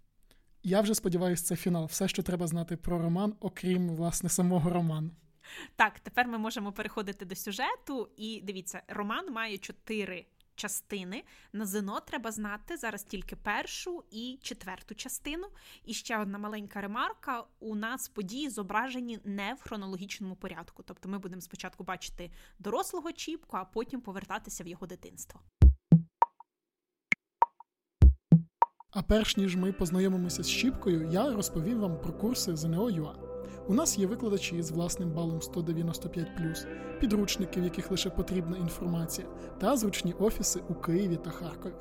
Я 0.62 0.80
вже 0.80 0.94
сподіваюся, 0.94 1.44
це 1.44 1.56
фінал. 1.56 1.84
Все, 1.84 2.08
що 2.08 2.22
треба 2.22 2.46
знати 2.46 2.76
про 2.76 2.98
роман, 2.98 3.34
окрім 3.40 3.88
власне 3.88 4.28
самого 4.28 4.70
роману. 4.70 5.10
Так, 5.76 6.00
тепер 6.00 6.28
ми 6.28 6.38
можемо 6.38 6.72
переходити 6.72 7.24
до 7.24 7.34
сюжету. 7.34 8.08
І 8.16 8.40
дивіться, 8.44 8.82
роман 8.88 9.32
має 9.32 9.58
чотири 9.58 10.26
частини. 10.54 11.24
На 11.52 11.66
ЗНО 11.66 12.00
треба 12.00 12.32
знати 12.32 12.76
зараз 12.76 13.04
тільки 13.04 13.36
першу 13.36 14.04
і 14.10 14.38
четверту 14.42 14.94
частину. 14.94 15.46
І 15.84 15.94
ще 15.94 16.18
одна 16.18 16.38
маленька 16.38 16.80
ремарка: 16.80 17.44
у 17.60 17.74
нас 17.74 18.08
події 18.08 18.50
зображені 18.50 19.20
не 19.24 19.54
в 19.54 19.62
хронологічному 19.62 20.36
порядку. 20.36 20.82
Тобто 20.82 21.08
ми 21.08 21.18
будемо 21.18 21.40
спочатку 21.42 21.84
бачити 21.84 22.30
дорослого 22.58 23.12
Чіпку, 23.12 23.56
а 23.56 23.64
потім 23.64 24.00
повертатися 24.00 24.64
в 24.64 24.66
його 24.66 24.86
дитинство. 24.86 25.40
А 28.92 29.02
перш 29.02 29.36
ніж 29.36 29.56
ми 29.56 29.72
познайомимося 29.72 30.42
з 30.42 30.48
Щіпкою, 30.48 31.08
я 31.12 31.32
розповім 31.32 31.80
вам 31.80 32.00
про 32.00 32.12
курси 32.12 32.56
ЗНО.ЮА. 32.56 33.12
У 33.68 33.74
нас 33.74 33.98
є 33.98 34.06
викладачі 34.06 34.62
з 34.62 34.70
власним 34.70 35.10
балом 35.10 35.42
195, 35.42 36.28
підручники, 37.00 37.60
в 37.60 37.64
яких 37.64 37.90
лише 37.90 38.10
потрібна 38.10 38.56
інформація, 38.56 39.26
та 39.58 39.76
зручні 39.76 40.12
офіси 40.12 40.60
у 40.68 40.74
Києві 40.74 41.16
та 41.16 41.30
Харкові. 41.30 41.72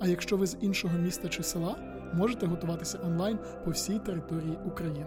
А 0.00 0.06
якщо 0.06 0.36
ви 0.36 0.46
з 0.46 0.56
іншого 0.60 0.98
міста 0.98 1.28
чи 1.28 1.42
села, 1.42 1.76
можете 2.14 2.46
готуватися 2.46 2.98
онлайн 3.04 3.38
по 3.64 3.70
всій 3.70 3.98
території 3.98 4.58
України. 4.66 5.06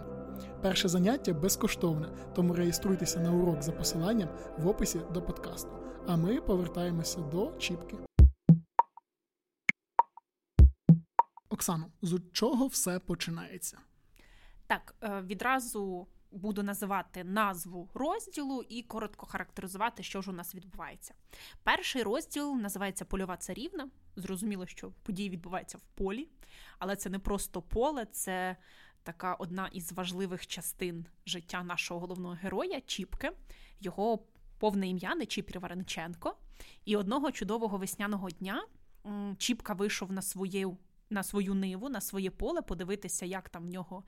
Перше 0.61 0.87
заняття 0.87 1.33
безкоштовне, 1.33 2.07
тому 2.35 2.53
реєструйтеся 2.53 3.19
на 3.19 3.31
урок 3.31 3.63
за 3.63 3.71
посиланням 3.71 4.29
в 4.57 4.67
описі 4.67 4.99
до 5.13 5.21
подкасту. 5.21 5.71
А 6.07 6.17
ми 6.17 6.41
повертаємося 6.41 7.19
до 7.31 7.51
Чіпки. 7.57 8.08
Оксано, 11.59 11.91
з 12.01 12.21
чого 12.33 12.67
все 12.67 12.99
починається? 12.99 13.77
Так, 14.67 14.95
е, 15.01 15.21
відразу 15.21 16.07
буду 16.31 16.63
називати 16.63 17.23
назву 17.23 17.89
розділу 17.93 18.63
і 18.69 18.83
коротко 18.83 19.25
характеризувати, 19.25 20.03
що 20.03 20.21
ж 20.21 20.31
у 20.31 20.33
нас 20.33 20.55
відбувається. 20.55 21.13
Перший 21.63 22.03
розділ 22.03 22.55
називається 22.55 23.05
Польова 23.05 23.37
царівна. 23.37 23.89
Зрозуміло, 24.15 24.67
що 24.67 24.91
події 25.03 25.29
відбуваються 25.29 25.77
в 25.77 25.81
полі, 25.81 26.29
але 26.77 26.95
це 26.95 27.09
не 27.09 27.19
просто 27.19 27.61
поле, 27.61 28.05
це 28.05 28.55
така 29.03 29.33
одна 29.33 29.67
із 29.67 29.91
важливих 29.91 30.47
частин 30.47 31.05
життя 31.25 31.63
нашого 31.63 31.99
головного 31.99 32.37
героя 32.41 32.81
Чіпки. 32.81 33.31
Його 33.79 34.19
повне 34.59 34.89
ім'я 34.89 35.15
не 35.15 35.25
Чіпір 35.25 35.59
Варенченко. 35.59 36.37
І 36.85 36.95
одного 36.95 37.31
чудового 37.31 37.77
весняного 37.77 38.29
дня 38.29 38.65
Чіпка 39.37 39.73
вийшов 39.73 40.11
на 40.11 40.21
свою 40.21 40.77
на 41.09 41.23
свою 41.23 41.53
ниву, 41.53 41.89
на 41.89 42.01
своє 42.01 42.31
поле, 42.31 42.61
подивитися, 42.61 43.25
як 43.25 43.49
там 43.49 43.65
в 43.65 43.69
нього 43.69 44.03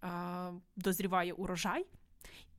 а, 0.00 0.52
дозріває 0.76 1.32
урожай. 1.32 1.86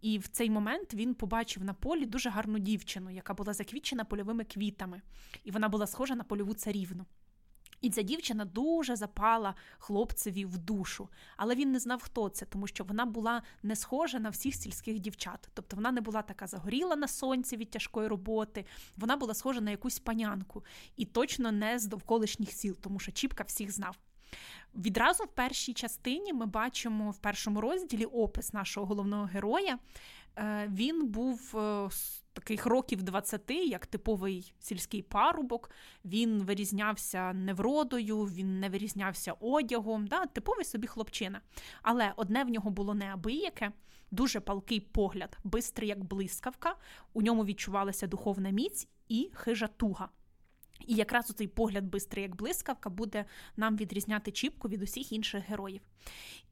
І 0.01 0.20
в 0.20 0.27
цей 0.27 0.50
момент 0.50 0.94
він 0.94 1.13
побачив 1.13 1.63
на 1.63 1.74
полі 1.74 2.06
дуже 2.06 2.30
гарну 2.30 2.60
дівчину, 2.60 3.10
яка 3.10 3.34
була 3.34 3.54
заквічена 3.54 4.06
польовими 4.06 4.44
квітами, 4.44 5.01
і 5.44 5.51
вона 5.51 5.70
була 5.70 5.88
схожа 5.88 6.16
на 6.16 6.24
польову 6.24 6.54
царівну. 6.54 7.06
І 7.81 7.89
ця 7.89 8.01
дівчина 8.01 8.46
дуже 8.46 8.96
запала 8.96 9.55
хлопцеві 9.77 10.46
в 10.46 10.57
душу, 10.57 11.10
але 11.38 11.55
він 11.55 11.72
не 11.72 11.79
знав, 11.79 12.01
хто 12.01 12.29
це, 12.29 12.46
тому 12.46 12.67
що 12.67 12.84
вона 12.84 13.05
була 13.05 13.41
не 13.63 13.75
схожа 13.75 14.19
на 14.19 14.29
всіх 14.29 14.55
сільських 14.55 15.00
дівчат. 15.00 15.50
Тобто 15.53 15.75
вона 15.75 15.91
не 15.91 16.01
була 16.01 16.22
така 16.22 16.48
загоріла 16.48 16.96
на 16.96 17.07
сонці 17.07 17.57
від 17.57 17.69
тяжкої 17.69 18.07
роботи, 18.07 18.65
вона 18.98 19.17
була 19.17 19.34
схожа 19.34 19.62
на 19.62 19.72
якусь 19.72 20.00
панянку 20.00 20.63
і 20.98 21.05
точно 21.05 21.51
не 21.51 21.79
з 21.79 21.86
довколишніх 21.86 22.51
сіл, 22.51 22.77
тому 22.81 23.00
що 23.00 23.12
Чіпка 23.12 23.43
всіх 23.43 23.72
знав. 23.72 23.98
Відразу 24.75 25.24
в 25.24 25.27
першій 25.27 25.74
частині 25.74 26.34
ми 26.34 26.46
бачимо 26.46 27.12
в 27.12 27.17
першому 27.17 27.62
розділі 27.62 28.05
опис 28.05 28.53
нашого 28.53 28.86
головного 28.86 29.25
героя. 29.25 29.79
Е, 30.38 30.70
він 30.74 31.08
був 31.08 31.39
з 31.91 32.24
таких 32.34 32.65
років 32.65 33.03
20, 33.03 33.51
як 33.51 33.86
типовий 33.86 34.53
сільський 34.60 35.01
парубок. 35.01 35.70
Він 36.06 36.44
вирізнявся 36.44 37.34
невродою, 37.34 38.24
він 38.24 38.60
не 38.60 38.70
вирізнявся 38.70 39.34
одягом, 39.39 40.08
да, 40.08 40.25
типовий 40.25 40.65
собі 40.65 40.88
хлопчина. 40.88 41.41
Але 41.82 42.13
одне 42.15 42.44
в 42.44 42.50
нього 42.50 42.70
було 42.70 42.94
неабияке, 42.94 43.72
дуже 44.12 44.39
палкий 44.39 44.79
погляд, 44.79 45.38
бистрий, 45.44 45.89
як 45.89 46.03
блискавка. 46.03 46.75
У 47.13 47.22
ньому 47.22 47.46
відчувалася 47.46 48.08
духовна 48.08 48.50
міць 48.50 48.88
і 49.10 49.32
хижа 49.34 49.67
туга. 49.67 50.10
І 50.86 50.96
якраз 50.96 51.25
цей 51.25 51.48
погляд 51.48 51.84
бистрий, 51.86 52.24
як 52.24 52.36
блискавка, 52.36 52.89
буде 52.89 53.25
нам 53.57 53.77
відрізняти 53.77 54.31
Чіпку 54.31 54.67
від 54.67 54.84
усіх 54.84 55.12
інших 55.12 55.43
героїв. 55.48 55.81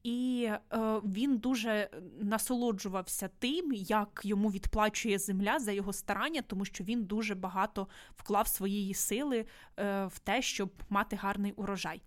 І 0.04 0.50
е, 0.50 0.62
він 1.04 1.38
дуже 1.38 1.90
насолоджувався 2.22 3.30
тим, 3.40 3.74
як 3.74 4.22
йому 4.24 4.50
відплачує 4.50 5.20
земля 5.20 5.60
за 5.60 5.72
його 5.72 5.94
старання, 5.94 6.42
тому 6.42 6.66
що 6.66 6.84
він 6.84 7.04
дуже 7.04 7.36
багато 7.36 7.88
вклав 8.16 8.48
своєї 8.48 8.94
сили 8.94 9.46
е, 9.80 10.06
в 10.06 10.20
те, 10.20 10.42
щоб 10.42 10.72
мати 10.90 11.16
гарний 11.16 11.52
урожай. 11.52 12.02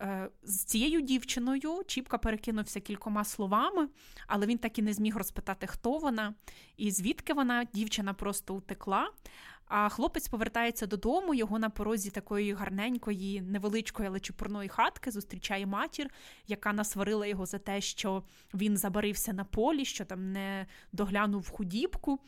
Е, 0.00 0.30
з 0.42 0.64
цією 0.64 1.00
дівчиною 1.00 1.82
Чіпка 1.86 2.18
перекинувся 2.18 2.80
кількома 2.80 3.24
словами, 3.24 3.88
але 4.26 4.46
він 4.46 4.58
так 4.58 4.78
і 4.78 4.82
не 4.82 4.92
зміг 4.92 5.16
розпитати, 5.16 5.66
хто 5.66 5.98
вона 5.98 6.34
і 6.76 6.90
звідки 6.90 7.34
вона. 7.34 7.64
Дівчина 7.72 8.14
просто 8.14 8.54
утекла. 8.54 9.10
А 9.74 9.88
хлопець 9.88 10.28
повертається 10.28 10.86
додому. 10.86 11.34
Його 11.34 11.58
на 11.58 11.70
порозі 11.70 12.10
такої 12.10 12.52
гарненької, 12.52 13.40
невеличкої, 13.40 14.08
але 14.08 14.20
чупурної 14.20 14.68
хатки 14.68 15.10
зустрічає 15.10 15.66
матір, 15.66 16.10
яка 16.46 16.72
насварила 16.72 17.26
його 17.26 17.46
за 17.46 17.58
те, 17.58 17.80
що 17.80 18.22
він 18.54 18.76
забарився 18.76 19.32
на 19.32 19.44
полі, 19.44 19.84
що 19.84 20.04
там 20.04 20.32
не 20.32 20.66
доглянув 20.92 21.50
худібку. 21.50 22.20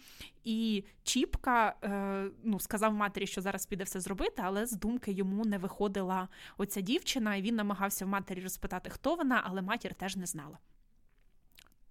І 0.45 0.85
Чіпка 1.03 1.75
е, 1.83 2.31
ну, 2.45 2.61
сказав 2.61 2.95
матері, 2.95 3.27
що 3.27 3.41
зараз 3.41 3.67
піде 3.67 3.85
все 3.85 4.01
зробити, 4.01 4.43
але 4.45 4.67
з 4.67 4.73
думки 4.73 5.13
йому 5.13 5.45
не 5.45 5.59
виходила 5.59 6.29
оця 6.59 6.81
дівчина, 6.81 7.37
і 7.37 7.43
він 7.43 7.57
намагався 7.57 8.05
в 8.05 8.09
матері 8.09 8.41
розпитати, 8.41 8.91
хто 8.91 9.15
вона, 9.15 9.43
але 9.45 9.63
матір 9.63 9.95
теж 9.95 10.17
не 10.17 10.27
знала. 10.27 10.59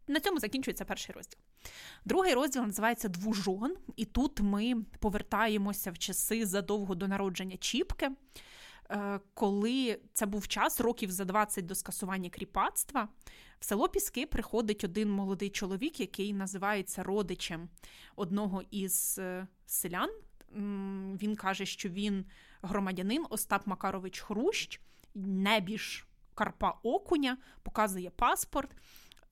На 0.07 0.19
цьому 0.19 0.39
закінчується 0.39 0.85
перший 0.85 1.15
розділ. 1.15 1.39
Другий 2.05 2.33
розділ 2.33 2.61
називається 2.61 3.09
Двужон, 3.09 3.75
і 3.95 4.05
тут 4.05 4.39
ми 4.39 4.75
повертаємося 4.99 5.91
в 5.91 5.97
часи 5.97 6.45
задовго 6.45 6.95
до 6.95 7.07
народження 7.07 7.57
Чіпки, 7.57 8.11
е, 8.89 9.19
коли 9.33 9.99
це 10.13 10.25
був 10.25 10.47
час, 10.47 10.81
років 10.81 11.11
за 11.11 11.25
20 11.25 11.65
до 11.65 11.75
скасування 11.75 12.29
кріпацтва. 12.29 13.09
В 13.59 13.65
село 13.65 13.89
Піски 13.89 14.25
приходить 14.25 14.83
один 14.83 15.11
молодий 15.11 15.49
чоловік, 15.49 15.99
який 15.99 16.33
називається 16.33 17.03
родичем 17.03 17.69
одного 18.15 18.61
із 18.71 19.19
е, 19.19 19.47
селян. 19.65 20.09
Він 21.21 21.35
каже, 21.35 21.65
що 21.65 21.89
він 21.89 22.25
громадянин 22.61 23.25
Остап 23.29 23.67
Макарович 23.67 24.19
Хрущ, 24.19 24.79
небіж 25.15 26.05
Карпа 26.35 26.79
Окуня, 26.83 27.37
показує 27.63 28.09
паспорт. 28.09 28.71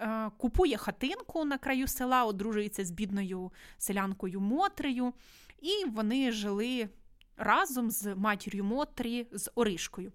Е, 0.01 0.31
купує 0.37 0.77
хатинку 0.77 1.45
на 1.45 1.57
краю 1.57 1.87
села, 1.87 2.25
одружується 2.25 2.85
з 2.85 2.91
бідною 2.91 3.51
селянкою 3.77 4.41
Мотрею, 4.41 5.13
і 5.61 5.85
вони 5.85 6.31
жили 6.31 6.89
разом 7.37 7.91
з 7.91 8.15
матір'ю 8.15 8.63
Мотрі, 8.63 9.27
з 9.31 9.51
Оришкою. 9.55 10.11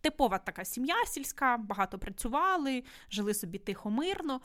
Типова 0.00 0.38
така 0.38 0.64
сім'я 0.64 1.06
сільська, 1.06 1.56
багато 1.56 1.98
працювали, 1.98 2.84
жили 3.10 3.34
собі 3.34 3.58
тихо 3.58 3.90
мирно. 3.90 4.40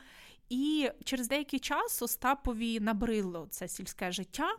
І 0.50 0.90
через 1.04 1.28
деякий 1.28 1.60
час 1.60 2.02
Остапові 2.02 2.80
набрило 2.80 3.48
це 3.50 3.68
сільське 3.68 4.12
життя. 4.12 4.56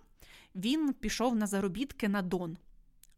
Він 0.55 0.93
пішов 0.93 1.37
на 1.37 1.47
заробітки 1.47 2.09
на 2.09 2.23
Дон. 2.23 2.57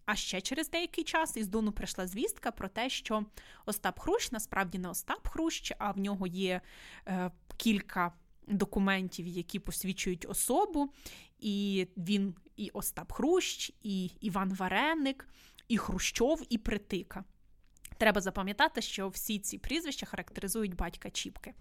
А 0.09 0.17
ще 0.17 0.41
через 0.41 0.71
деякий 0.71 1.05
час 1.05 1.37
із 1.37 1.49
Дону 1.49 1.73
прийшла 1.73 2.07
звістка 2.07 2.51
про 2.51 2.69
те, 2.69 2.91
що 2.91 3.25
Остап 3.67 4.01
Хрущ 4.01 4.33
насправді 4.33 4.79
не 4.79 4.89
Остап 4.89 5.29
Хрущ, 5.29 5.73
а 5.79 5.91
в 5.91 5.99
нього 5.99 6.27
є 6.27 6.61
е, 7.07 7.31
кілька 7.57 8.13
документів, 8.47 9.27
які 9.27 9.59
посвідчують 9.59 10.27
особу. 10.29 10.93
І 11.39 11.87
він 11.97 12.35
і 12.57 12.71
Остап 12.73 13.13
Хрущ, 13.13 13.73
і 13.83 14.11
Іван 14.21 14.55
Вареник, 14.55 15.29
і 15.69 15.79
Хрущов, 15.79 16.43
і 16.49 16.59
Притика. 16.59 17.25
Треба 17.99 18.21
запам'ятати, 18.21 18.83
що 18.83 19.09
всі 19.09 19.39
ці 19.39 19.59
прізвища 19.59 20.07
характеризують 20.07 20.77
батька 20.77 21.11
Чіпки. 21.11 21.55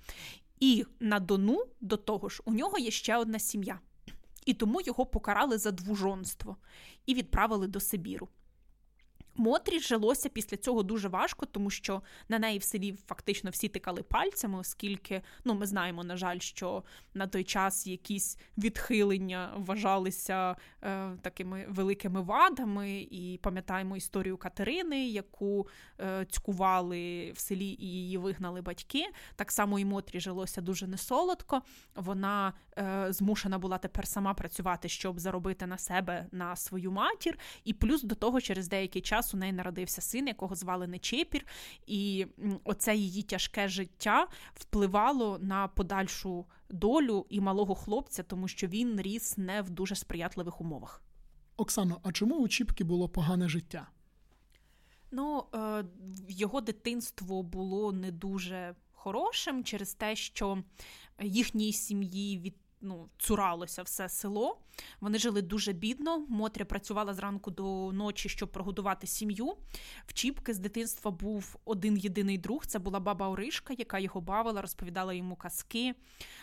І 0.59 0.85
на 0.99 1.19
Дону, 1.19 1.65
до 1.81 1.97
того 1.97 2.29
ж, 2.29 2.41
у 2.45 2.53
нього 2.53 2.77
є 2.77 2.91
ще 2.91 3.17
одна 3.17 3.39
сім'я. 3.39 3.79
І 4.47 4.53
тому 4.53 4.81
його 4.81 5.05
покарали 5.05 5.57
за 5.57 5.71
двужонство 5.71 6.57
і 7.05 7.13
відправили 7.13 7.67
до 7.67 7.79
Сибіру. 7.79 8.29
Мотрі 9.37 9.79
жилося 9.79 10.29
після 10.29 10.57
цього 10.57 10.83
дуже 10.83 11.07
важко, 11.07 11.45
тому 11.45 11.69
що 11.69 12.01
на 12.29 12.39
неї 12.39 12.59
в 12.59 12.63
селі 12.63 12.97
фактично 13.07 13.49
всі 13.49 13.67
тикали 13.67 14.03
пальцями, 14.03 14.59
оскільки 14.59 15.21
ну 15.45 15.53
ми 15.53 15.65
знаємо, 15.65 16.03
на 16.03 16.17
жаль, 16.17 16.39
що 16.39 16.83
на 17.13 17.27
той 17.27 17.43
час 17.43 17.87
якісь 17.87 18.37
відхилення 18.57 19.53
вважалися 19.55 20.55
е, 20.83 21.11
такими 21.21 21.65
великими 21.69 22.21
вадами, 22.21 23.07
і 23.11 23.39
пам'ятаємо 23.43 23.97
історію 23.97 24.37
Катерини, 24.37 25.07
яку 25.07 25.67
е, 25.99 26.25
цькували 26.29 27.31
в 27.31 27.39
селі 27.39 27.77
і 27.79 27.85
її 27.85 28.17
вигнали 28.17 28.61
батьки. 28.61 29.05
Так 29.35 29.51
само 29.51 29.79
і 29.79 29.85
Мотрі 29.85 30.19
жилося 30.19 30.61
дуже 30.61 30.87
несолодко. 30.87 31.61
Вона 31.95 32.53
е, 32.77 33.07
змушена 33.09 33.57
була 33.57 33.77
тепер 33.77 34.07
сама 34.07 34.33
працювати, 34.33 34.89
щоб 34.89 35.19
заробити 35.19 35.67
на 35.67 35.77
себе 35.77 36.27
на 36.31 36.55
свою 36.55 36.91
матір, 36.91 37.39
і 37.63 37.73
плюс 37.73 38.03
до 38.03 38.15
того 38.15 38.41
через 38.41 38.67
деякий 38.67 39.01
час 39.01 39.26
час 39.27 39.33
у 39.33 39.37
неї 39.37 39.53
народився 39.53 40.01
син, 40.01 40.27
якого 40.27 40.55
звали 40.55 40.87
Нечепір, 40.87 41.45
і 41.87 42.27
оце 42.63 42.95
її 42.95 43.23
тяжке 43.23 43.67
життя 43.67 44.27
впливало 44.53 45.39
на 45.39 45.67
подальшу 45.67 46.45
долю 46.69 47.25
і 47.29 47.39
малого 47.39 47.75
хлопця, 47.75 48.23
тому 48.23 48.47
що 48.47 48.67
він 48.67 49.01
ріс 49.01 49.37
не 49.37 49.61
в 49.61 49.69
дуже 49.69 49.95
сприятливих 49.95 50.61
умовах. 50.61 51.01
Оксано, 51.57 51.99
а 52.03 52.11
чому 52.11 52.35
у 52.35 52.47
Чіпки 52.47 52.83
було 52.83 53.09
погане 53.09 53.49
життя? 53.49 53.87
Ну, 55.11 55.43
е, 55.55 55.85
його 56.29 56.61
дитинство 56.61 57.43
було 57.43 57.91
не 57.91 58.11
дуже 58.11 58.75
хорошим 58.91 59.63
через 59.63 59.93
те, 59.93 60.15
що 60.15 60.63
їхній 61.21 61.73
сім'ї 61.73 62.39
від 62.39 62.55
ну, 62.81 63.09
цуралося 63.17 63.83
все 63.83 64.09
село. 64.09 64.59
Вони 65.01 65.19
жили 65.19 65.41
дуже 65.41 65.73
бідно. 65.73 66.25
Мотря 66.29 66.65
працювала 66.65 67.13
зранку 67.13 67.51
до 67.51 67.91
ночі, 67.91 68.29
щоб 68.29 68.51
прогодувати 68.51 69.07
сім'ю. 69.07 69.57
В 70.07 70.13
Чіпки 70.13 70.53
з 70.53 70.59
дитинства 70.59 71.11
був 71.11 71.55
один 71.65 71.97
єдиний 71.97 72.37
друг. 72.37 72.65
Це 72.65 72.79
була 72.79 72.99
баба 72.99 73.29
Оришка, 73.29 73.73
яка 73.77 73.99
його 73.99 74.21
бавила, 74.21 74.61
розповідала 74.61 75.13
йому 75.13 75.35
казки, 75.35 75.95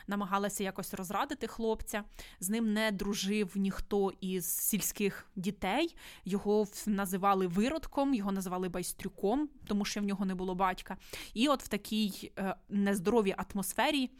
намагалася 0.06 0.64
якось 0.64 0.94
розрадити 0.94 1.46
хлопця. 1.46 2.04
З 2.40 2.48
ним 2.48 2.72
не 2.72 2.92
дружив 2.92 3.52
ніхто 3.54 4.12
із 4.20 4.46
сільських 4.46 5.26
дітей. 5.36 5.96
Його 6.24 6.66
називали 6.86 7.46
виродком, 7.46 8.14
його 8.14 8.32
називали 8.32 8.68
байстрюком, 8.68 9.48
тому 9.66 9.84
що 9.84 10.00
в 10.00 10.04
нього 10.04 10.24
не 10.24 10.34
було 10.34 10.54
батька. 10.54 10.96
І 11.34 11.48
от 11.48 11.62
в 11.62 11.68
такій 11.68 12.32
е, 12.38 12.56
нездоровій 12.68 13.34
атмосфері 13.36 14.10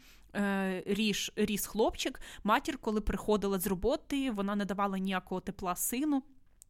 ріс, 0.85 1.31
ріс 1.35 1.65
хлопчик. 1.65 2.21
Матір, 2.43 2.77
коли 2.77 3.01
приходила 3.01 3.59
з 3.59 3.67
роботи, 3.67 4.31
вона 4.31 4.55
не 4.55 4.65
давала 4.65 4.97
ніякого 4.97 5.41
тепла 5.41 5.75
сину. 5.75 6.23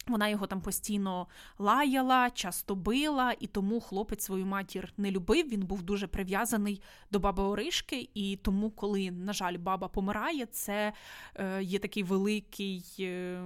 Вона 0.07 0.27
його 0.27 0.47
там 0.47 0.61
постійно 0.61 1.27
лаяла, 1.57 2.29
часто 2.29 2.75
била, 2.75 3.35
і 3.39 3.47
тому 3.47 3.81
хлопець 3.81 4.23
свою 4.23 4.45
матір 4.45 4.93
не 4.97 5.11
любив. 5.11 5.49
Він 5.49 5.61
був 5.61 5.83
дуже 5.83 6.07
прив'язаний 6.07 6.81
до 7.11 7.19
баби 7.19 7.43
Оришки. 7.43 8.09
І 8.13 8.39
тому, 8.41 8.71
коли, 8.71 9.11
на 9.11 9.33
жаль, 9.33 9.57
баба 9.57 9.87
помирає, 9.87 10.45
це 10.45 10.93
е, 11.35 11.63
є 11.63 11.79
такий 11.79 12.03
великий 12.03 12.83
е, 12.99 13.41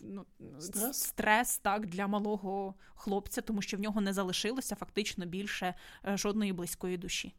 ну, 0.00 0.24
стрес. 0.58 1.00
стрес 1.00 1.58
так, 1.58 1.86
для 1.86 2.06
малого 2.06 2.74
хлопця, 2.94 3.40
тому 3.40 3.62
що 3.62 3.76
в 3.76 3.80
нього 3.80 4.00
не 4.00 4.12
залишилося 4.12 4.74
фактично 4.74 5.26
більше 5.26 5.74
е, 6.06 6.16
жодної 6.16 6.52
близької 6.52 6.96
душі. 6.96 7.34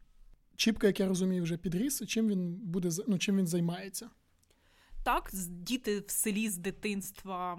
Чіпка, 0.56 0.86
як 0.86 1.00
я 1.00 1.08
розумію, 1.08 1.42
вже 1.42 1.56
підріс, 1.56 2.06
чим 2.06 2.28
він 2.28 2.54
буде 2.54 2.90
ну, 3.08 3.18
чим 3.18 3.36
він 3.36 3.46
займається? 3.46 4.10
Так, 5.04 5.30
діти 5.48 6.00
в 6.00 6.10
селі 6.10 6.48
з 6.48 6.56
дитинства 6.56 7.58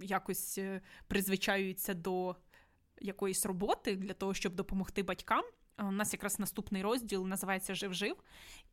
якось 0.00 0.58
е, 0.58 0.80
призвичаються 1.08 1.94
до 1.94 2.36
якоїсь 3.00 3.46
роботи 3.46 3.96
для 3.96 4.12
того, 4.12 4.34
щоб 4.34 4.54
допомогти 4.54 5.02
батькам. 5.02 5.44
У 5.78 5.90
нас 5.90 6.12
якраз 6.12 6.38
наступний 6.38 6.82
розділ 6.82 7.26
називається 7.26 7.74
Жив-жив, 7.74 8.16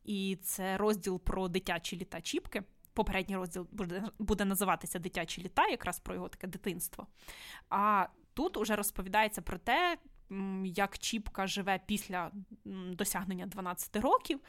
і 0.04 0.38
це 0.42 0.76
розділ 0.76 1.20
про 1.20 1.48
дитячі 1.48 1.96
літа 1.96 2.20
Чіпки. 2.20 2.62
Попередній 2.92 3.36
розділ 3.36 3.66
буде 3.72 4.04
буде 4.18 4.44
називатися 4.44 4.98
Дитячі 4.98 5.42
літа, 5.42 5.66
якраз 5.66 6.00
про 6.00 6.14
його 6.14 6.28
таке 6.28 6.46
дитинство. 6.46 7.06
А 7.68 8.06
тут 8.34 8.56
уже 8.56 8.76
розповідається 8.76 9.42
про 9.42 9.58
те, 9.58 9.98
як 10.64 10.98
Чіпка 10.98 11.46
живе 11.46 11.80
після 11.86 12.30
досягнення 12.92 13.46
12 13.46 13.96
років. 13.96 14.40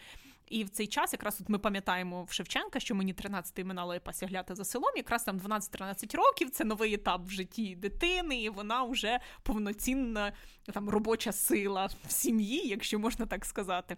І 0.48 0.64
в 0.64 0.70
цей 0.70 0.88
час, 0.88 1.14
якраз 1.14 1.42
от 1.42 1.50
ми 1.50 1.60
пам'ятаємо 1.60 2.24
в 2.24 2.32
Шевченка, 2.32 2.80
що 2.80 2.96
мені 2.96 3.14
13 3.14 3.66
минало 3.66 4.00
посягляти 4.00 4.56
за 4.56 4.66
селом. 4.66 4.92
Якраз 4.96 5.24
там 5.24 5.40
12-13 5.40 6.18
років 6.18 6.50
це 6.50 6.64
новий 6.64 6.94
етап 6.94 7.26
в 7.26 7.30
житті 7.30 7.76
дитини, 7.76 8.42
і 8.42 8.50
вона 8.50 8.84
вже 8.84 9.20
повноцінна 9.44 10.34
там 10.74 10.90
робоча 10.90 11.32
сила 11.32 11.90
в 12.08 12.12
сім'ї, 12.12 12.68
якщо 12.68 13.00
можна 13.00 13.26
так 13.26 13.46
сказати. 13.46 13.98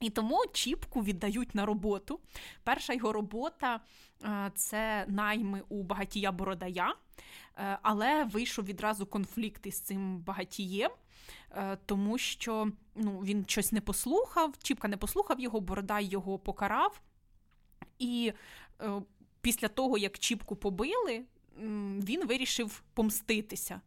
І 0.00 0.10
тому 0.10 0.44
Чіпку 0.52 1.02
віддають 1.02 1.54
на 1.54 1.66
роботу. 1.66 2.20
Перша 2.64 2.92
його 2.92 3.12
робота 3.12 3.80
е, 4.24 4.50
це 4.54 5.04
найми 5.08 5.62
у 5.68 5.82
багатія 5.82 6.32
Бородая, 6.32 6.94
е, 7.56 7.78
але 7.82 8.24
вийшов 8.24 8.64
відразу 8.64 9.06
конфлікт 9.06 9.66
із 9.66 9.80
цим 9.80 10.18
багатієм. 10.18 10.90
Е, 11.52 11.78
тому 11.86 12.18
що 12.18 12.72
ну, 12.94 13.18
він 13.18 13.44
щось 13.48 13.72
не 13.72 13.80
послухав, 13.80 14.54
Чіпка 14.62 14.88
не 14.88 14.96
послухав 14.96 15.40
його, 15.40 15.60
Бородай 15.60 16.04
його 16.04 16.38
покарав. 16.38 17.00
І 17.98 18.32
е, 18.80 19.02
після 19.40 19.68
того, 19.68 19.98
як 19.98 20.18
Чіпку 20.18 20.56
побили, 20.56 21.24
він 21.98 22.26
вирішив 22.26 22.82
помститися. 22.94 23.80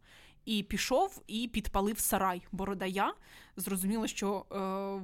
І 0.44 0.62
пішов 0.62 1.22
і 1.26 1.48
підпалив 1.48 1.98
сарай 1.98 2.42
Бородая. 2.52 3.14
Зрозуміло, 3.56 4.06
що 4.06 4.46
е, 4.52 4.56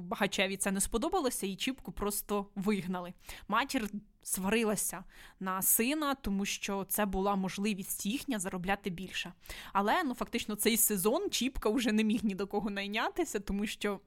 багачеві 0.03 0.57
це 0.57 0.71
не 0.71 0.81
сподобалося, 0.81 1.47
і 1.47 1.55
Чіпку 1.55 1.91
просто 1.91 2.45
вигнали. 2.55 3.13
Матір 3.47 3.89
сварилася 4.23 5.03
на 5.39 5.61
сина, 5.61 6.15
тому 6.15 6.45
що 6.45 6.85
це 6.89 7.05
була 7.05 7.35
можливість 7.35 8.05
їхня 8.05 8.39
заробляти 8.39 8.89
більше. 8.89 9.33
Але 9.73 10.03
ну 10.03 10.13
фактично 10.13 10.55
цей 10.55 10.77
сезон 10.77 11.29
Чіпка 11.29 11.69
вже 11.69 11.91
не 11.91 12.03
міг 12.03 12.19
ні 12.23 12.35
до 12.35 12.47
кого 12.47 12.69
найнятися, 12.69 13.39
тому 13.39 13.65
що. 13.67 13.99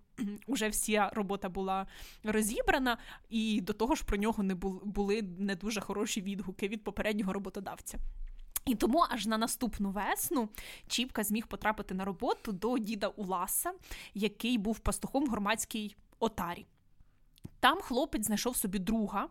Уже 0.46 0.68
вся 0.68 1.10
робота 1.14 1.48
була 1.48 1.86
розібрана, 2.24 2.98
і 3.28 3.60
до 3.60 3.72
того 3.72 3.94
ж 3.94 4.04
про 4.04 4.16
нього 4.16 4.42
не 4.42 4.54
були 4.54 5.22
не 5.38 5.54
дуже 5.54 5.80
хороші 5.80 6.20
відгуки 6.20 6.68
від 6.68 6.84
попереднього 6.84 7.32
роботодавця. 7.32 7.98
І 8.66 8.74
тому 8.74 9.06
аж 9.10 9.26
на 9.26 9.38
наступну 9.38 9.90
весну 9.90 10.48
Чіпка 10.88 11.24
зміг 11.24 11.46
потрапити 11.46 11.94
на 11.94 12.04
роботу 12.04 12.52
до 12.52 12.78
діда 12.78 13.06
Уласа, 13.06 13.72
який 14.14 14.58
був 14.58 14.78
пастухом 14.78 15.26
в 15.26 15.30
громадській 15.30 15.96
отарі. 16.18 16.66
Там 17.64 17.80
хлопець 17.80 18.26
знайшов 18.26 18.56
собі 18.56 18.78
друга, 18.78 19.28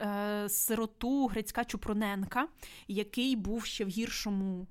е, 0.00 0.48
сироту 0.48 1.26
Грицька 1.26 1.64
Чупроненка, 1.64 2.48
який 2.88 3.36
був 3.36 3.64
ще 3.64 3.84
в 3.84 3.88
гіршому 3.88 4.66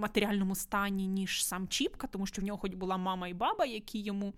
матеріальному 0.00 0.54
стані, 0.54 1.06
ніж 1.06 1.46
сам 1.46 1.68
Чіпка, 1.68 2.06
тому 2.06 2.26
що 2.26 2.42
в 2.42 2.44
нього 2.44 2.58
хоч 2.58 2.74
була 2.74 2.96
мама 2.96 3.28
і 3.28 3.34
баба, 3.34 3.64
які 3.64 4.00
йому 4.00 4.34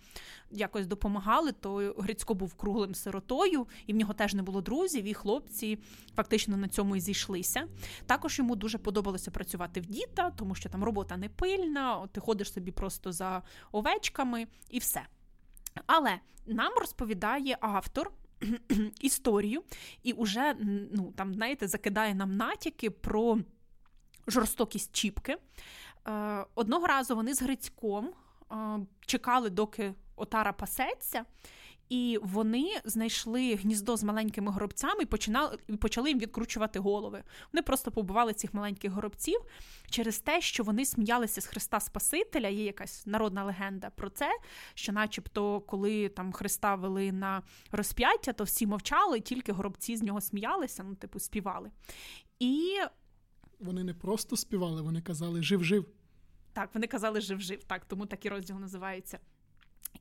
якось 0.51 0.87
допомагали, 0.87 1.53
то 1.53 1.95
Грицько 1.99 2.35
був 2.35 2.55
круглим 2.55 2.95
сиротою, 2.95 3.67
і 3.87 3.93
в 3.93 3.97
нього 3.97 4.13
теж 4.13 4.35
не 4.35 4.43
було 4.43 4.61
друзів, 4.61 5.05
і 5.05 5.15
хлопці 5.15 5.79
фактично 6.17 6.57
на 6.57 6.69
цьому 6.69 6.97
і 6.97 7.01
зійшлися. 7.01 7.69
Також 8.07 8.39
йому 8.39 8.57
дуже 8.57 8.79
подобалося 8.79 9.31
працювати 9.31 9.81
в 9.81 9.87
діта, 9.87 10.31
тому 10.31 10.55
що 10.55 10.69
там 10.69 10.85
робота 10.85 11.17
не 11.17 11.29
пильна, 11.29 12.07
ти 12.07 12.21
ходиш 12.21 12.53
собі 12.53 12.71
просто 12.71 13.13
за 13.13 13.43
овечками 13.73 14.47
і 14.71 14.79
все. 14.79 15.03
Але 15.87 16.19
нам 16.47 16.73
розповідає 16.81 17.57
автор. 17.61 18.11
Історію, 19.01 19.63
і 20.03 20.15
вже 20.19 20.55
ну 20.93 21.13
там 21.17 21.35
знаєте, 21.35 21.69
закидає 21.69 22.15
нам 22.15 22.37
натяки 22.37 22.91
про 22.91 23.39
жорстокість 24.27 24.97
Чіпки. 24.97 25.37
Е, 26.09 26.45
Одного 26.55 26.87
разу 26.87 27.17
вони 27.17 27.35
з 27.35 27.43
Грицьком 27.43 28.11
е, 28.53 28.55
чекали, 29.07 29.51
доки 29.51 29.95
отара 30.17 30.53
пасеться, 30.53 31.25
і 31.93 32.19
вони 32.23 32.81
знайшли 32.85 33.55
гніздо 33.55 33.97
з 33.97 34.03
маленькими 34.03 34.53
горобцями 34.53 35.03
і 35.03 35.07
починали 35.07 35.59
і 35.69 35.77
почали 35.77 36.09
їм 36.09 36.19
відкручувати 36.19 36.79
голови. 36.79 37.23
Вони 37.53 37.63
просто 37.63 37.91
побували 37.91 38.33
цих 38.33 38.55
маленьких 38.55 38.93
горобців 38.93 39.41
через 39.91 40.19
те, 40.19 40.41
що 40.41 40.63
вони 40.63 40.85
сміялися 40.85 41.41
з 41.41 41.47
Христа 41.47 41.81
Спасителя. 41.81 42.49
Є 42.49 42.65
якась 42.65 43.07
народна 43.07 43.45
легенда 43.45 43.91
про 43.91 44.11
це, 44.11 44.31
що, 44.75 44.93
начебто, 44.93 45.61
коли 45.61 46.09
там 46.09 46.33
Христа 46.33 46.75
вели 46.75 47.13
на 47.13 47.43
розп'яття, 47.73 48.33
то 48.33 48.45
всі 48.45 48.67
мовчали, 48.67 49.21
тільки 49.21 49.53
горобці 49.53 49.97
з 49.97 50.03
нього 50.03 50.21
сміялися, 50.21 50.83
ну, 50.83 50.95
типу, 50.95 51.19
співали. 51.19 51.71
І 52.39 52.79
вони 53.61 53.85
не 53.85 53.95
просто 53.95 54.37
співали, 54.37 54.83
вони 54.83 55.01
казали 55.01 55.43
жив-жив. 55.43 55.87
Так, 56.53 56.71
вони 56.75 56.87
казали 56.87 57.21
жив-жив, 57.21 57.65
так, 57.65 57.85
тому 57.85 58.07
такий 58.07 58.31
розділ 58.31 58.57
називається. 58.57 59.19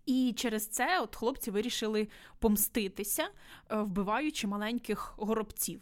І 0.06 0.34
через 0.38 0.68
це 0.68 1.00
от 1.02 1.16
хлопці 1.16 1.52
вирішили 1.52 2.08
помститися, 2.40 3.24
е, 3.70 3.76
вбиваючи 3.76 4.48
маленьких 4.48 5.14
горобців. 5.18 5.82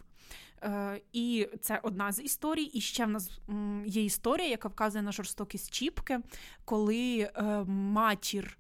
Е, 0.64 1.02
і 1.14 1.48
це 1.62 1.80
одна 1.84 2.12
з 2.12 2.20
історій. 2.20 2.64
І 2.64 2.82
ще 2.82 3.06
в 3.06 3.10
нас 3.10 3.40
є 3.86 4.04
історія, 4.04 4.50
яка 4.50 4.68
вказує 4.68 5.02
на 5.02 5.12
жорстокість 5.12 5.72
Чіпки, 5.72 6.20
коли 6.66 7.20
е, 7.20 7.44
матір 7.68 8.58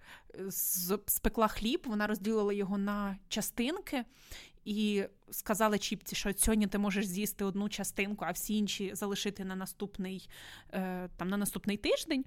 спекла 1.06 1.48
хліб, 1.48 1.82
вона 1.86 2.08
розділила 2.08 2.54
його 2.54 2.78
на 2.78 3.18
частинки. 3.28 4.06
І 4.66 5.04
сказали 5.32 5.80
Чіпці, 5.80 6.16
що 6.16 6.34
сьогодні 6.34 6.68
ти 6.68 6.78
можеш 6.78 7.08
з'їсти 7.08 7.46
одну 7.46 7.70
частинку, 7.70 8.26
а 8.28 8.32
всі 8.32 8.58
інші 8.58 8.92
залишити 8.96 9.46
на 9.46 9.56
наступний 9.56 10.30
там 11.18 11.30
на 11.30 11.38
наступний 11.38 11.78
тиждень 11.78 12.26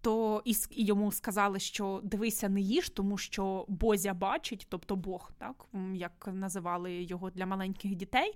то 0.00 0.42
і 0.44 0.54
йому 0.70 1.12
сказали, 1.12 1.58
що 1.58 2.00
дивися, 2.04 2.48
не 2.48 2.60
їж, 2.60 2.90
тому 2.90 3.18
що 3.18 3.64
Бозя 3.68 4.14
бачить, 4.14 4.66
тобто 4.68 4.96
Бог, 4.96 5.32
так 5.38 5.66
як 5.94 6.28
називали 6.32 7.02
його 7.02 7.30
для 7.30 7.46
маленьких 7.46 7.94
дітей. 7.94 8.34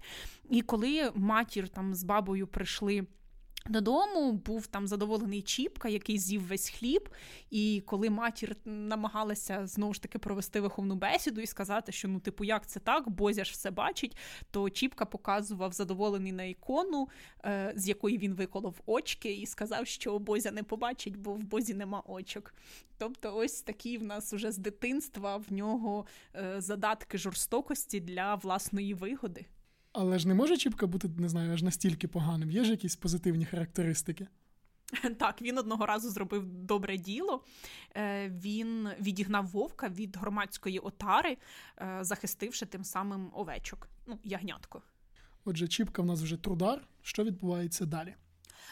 І 0.50 0.62
коли 0.62 1.12
матір 1.14 1.68
там 1.68 1.94
з 1.94 2.05
бабою 2.05 2.46
прийшли. 2.46 3.07
Додому 3.68 4.33
був 4.33 4.66
там 4.66 4.87
задоволений 4.87 5.42
Чіпка, 5.42 5.88
який 5.88 6.18
з'їв 6.18 6.46
весь 6.46 6.68
хліб. 6.68 7.09
І 7.50 7.83
коли 7.87 8.11
матір 8.11 8.57
намагалася 8.64 9.66
знову 9.66 9.94
ж 9.94 10.03
таки 10.03 10.18
провести 10.18 10.61
виховну 10.61 10.94
бесіду 10.94 11.40
і 11.40 11.46
сказати, 11.46 11.92
що 11.92 12.09
ну, 12.09 12.20
типу, 12.20 12.44
як 12.44 12.66
це 12.66 12.81
так, 12.81 13.09
Бозя 13.09 13.44
ж 13.44 13.53
все 13.53 13.70
бачить, 13.70 14.16
то 14.50 14.70
Чіпка 14.70 15.05
показував 15.05 15.72
задоволений 15.72 16.33
на 16.33 16.44
ікону, 16.44 17.09
е, 17.44 17.72
з 17.77 17.88
якої 17.88 18.18
він 18.18 18.35
виколов 18.35 18.81
очки, 18.87 19.33
і 19.33 19.46
сказав, 19.46 19.87
що 19.87 20.18
Бозя 20.18 20.50
не 20.50 20.62
побачить, 20.62 21.16
бо 21.16 21.35
в 21.35 21.42
Бозі 21.42 21.74
нема 21.74 22.03
очок. 22.07 22.55
Тобто, 22.98 23.37
ось 23.37 23.62
такі 23.62 23.98
в 23.98 24.05
нас 24.05 24.33
уже 24.33 24.53
з 24.53 24.59
дитинства 24.59 25.37
в 25.37 25.53
нього 25.53 26.07
е, 26.37 26.61
задатки 26.61 27.18
жорстокості 27.18 28.00
для 28.00 28.35
власної 28.35 28.94
вигоди. 28.94 29.46
Але 29.94 30.18
ж 30.18 30.28
не 30.28 30.35
може 30.35 30.57
Чіпка 30.57 30.87
бути, 30.87 31.09
не 31.18 31.28
знаю, 31.28 31.52
аж 31.52 31.62
настільки 31.62 32.09
поганим. 32.09 32.50
Є 32.50 32.64
ж 32.64 32.70
якісь 32.70 32.96
позитивні 32.96 33.44
характеристики? 33.44 34.26
Так, 35.18 35.42
він 35.42 35.59
одного 35.59 35.87
разу 35.87 36.11
зробив 36.11 36.46
добре 36.46 36.98
діло. 36.98 37.44
Е, 37.96 38.28
він 38.28 38.88
відігнав 39.00 39.46
вовка 39.46 39.88
від 39.88 40.16
громадської 40.16 40.78
отари, 40.78 41.37
е, 41.78 41.98
захистивши 42.00 42.66
тим 42.66 42.85
самим 42.85 43.30
овечок. 43.35 43.88
Ну, 44.07 44.18
ягнятко. 44.24 44.83
Отже, 45.44 45.68
Чіпка 45.68 46.02
в 46.02 46.07
нас 46.07 46.22
вже 46.22 46.37
трудар. 46.37 46.88
Що 47.02 47.24
відбувається 47.24 47.87
далі? 47.87 48.14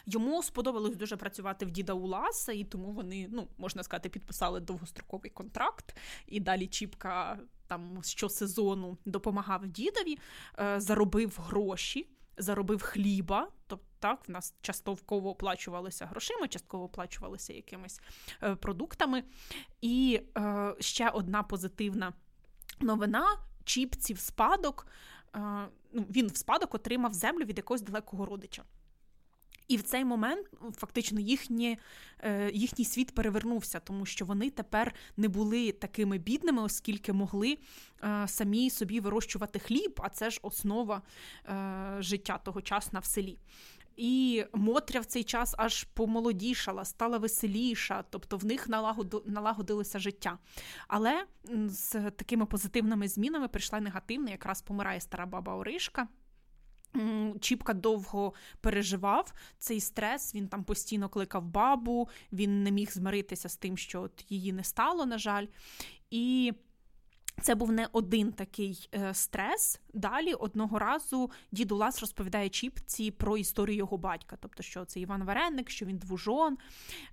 Йому 0.07 0.43
сподобалось 0.43 0.97
дуже 0.97 1.17
працювати 1.17 1.67
в 1.67 1.71
діда 1.71 1.93
Уласа, 1.93 2.53
і 2.53 2.65
тому 2.65 2.93
вони, 2.93 3.29
ну 3.31 3.49
можна 3.59 3.83
сказати, 3.83 4.09
підписали 4.09 4.61
довгостроковий 4.61 5.31
контракт. 5.31 5.97
І 6.27 6.41
далі 6.41 6.67
Чіпка 6.67 7.39
там 7.73 8.03
щосезону 8.03 8.99
допомагав 9.05 9.67
дідові, 9.67 10.19
е, 10.59 10.81
заробив 10.81 11.39
гроші, 11.47 12.09
заробив 12.37 12.83
хліба. 12.83 13.49
Тобто 13.67 13.87
так, 13.99 14.29
в 14.29 14.31
нас 14.31 14.55
частково 14.61 15.31
оплачувалися 15.31 16.07
грошима, 16.07 16.49
частково 16.49 16.85
оплачувалися 16.85 17.53
якимись 17.53 18.01
е, 18.43 18.55
продуктами. 18.55 19.25
І 19.81 20.21
е, 20.39 20.75
ще 20.81 21.09
одна 21.09 21.43
позитивна 21.43 22.13
новина: 22.81 23.39
Чіпці 23.65 24.15
в 24.15 24.19
спадок. 24.19 24.87
Ну, 25.93 26.07
Він 26.11 26.27
в 26.27 26.37
спадок 26.37 26.75
отримав 26.75 27.15
землю 27.15 27.45
від 27.45 27.57
якогось 27.57 27.83
далекого 27.83 28.27
родича. 28.27 28.63
І 29.69 29.77
в 29.77 29.83
цей 29.83 30.05
момент 30.05 30.47
фактично 30.77 31.21
їхні, 31.21 31.79
е, 32.19 32.51
їхній 32.55 32.85
світ 32.85 33.15
перевернувся, 33.15 33.81
тому 33.81 34.07
що 34.07 34.25
вони 34.25 34.51
тепер 34.51 34.95
не 35.17 35.29
були 35.29 35.73
такими 35.73 36.19
бідними, 36.19 36.63
оскільки 36.63 37.13
могли 37.13 37.59
е, 38.05 38.29
самі 38.29 38.71
собі 38.71 39.01
вирощувати 39.01 39.59
хліб, 39.59 40.01
а 40.05 40.09
це 40.09 40.31
ж 40.31 40.41
основа 40.43 41.03
е, 41.47 41.97
життя 42.01 42.39
тогочасна 42.45 43.01
в 43.01 43.05
селі. 43.05 43.39
І 43.97 44.45
Мотря 44.53 45.01
в 45.01 45.05
цей 45.05 45.25
час 45.25 45.55
аж 45.59 45.85
помолодішала, 45.85 46.85
стала 46.85 47.19
веселіша, 47.19 48.05
тобто 48.11 48.37
в 48.37 48.45
них 48.45 48.69
налагодилося 49.27 49.99
життя. 49.99 50.39
Але 50.89 51.25
з 51.67 52.11
такими 52.11 52.47
позитивними 52.47 53.09
змінами 53.09 53.49
прийшла 53.49 53.81
негативна, 53.81 54.31
якраз 54.31 54.63
помирає 54.63 55.01
стара 55.01 55.27
баба 55.27 55.55
Оришка. 55.55 56.09
Чіпка 57.41 57.75
довго 57.75 58.35
переживав 58.61 59.33
цей 59.59 59.81
стрес, 59.81 60.35
він 60.35 60.49
там 60.49 60.65
постійно 60.65 61.09
кликав 61.09 61.45
бабу, 61.45 62.09
він 62.33 62.63
не 62.63 62.71
міг 62.71 62.91
змиритися 62.91 63.49
з 63.49 63.57
тим, 63.57 63.77
що 63.77 64.03
от 64.03 64.25
її 64.29 64.53
не 64.53 64.65
стало, 64.65 65.07
на 65.07 65.19
жаль. 65.19 65.47
І 66.11 66.53
це 67.41 67.55
був 67.55 67.73
не 67.73 67.89
один 67.93 68.33
такий 68.33 68.89
е, 68.95 69.15
стрес. 69.15 69.81
Далі 69.95 70.35
одного 70.35 70.79
разу 70.79 71.31
дід 71.53 71.73
Улас 71.73 72.01
розповідає 72.01 72.49
Чіпці 72.49 73.11
про 73.11 73.37
історію 73.39 73.77
його 73.77 73.97
батька, 73.99 74.37
тобто, 74.41 74.63
що 74.63 74.85
це 74.85 75.01
Іван 75.01 75.25
Вареник, 75.25 75.71
що 75.71 75.87
він 75.87 75.99
двужон, 75.99 76.59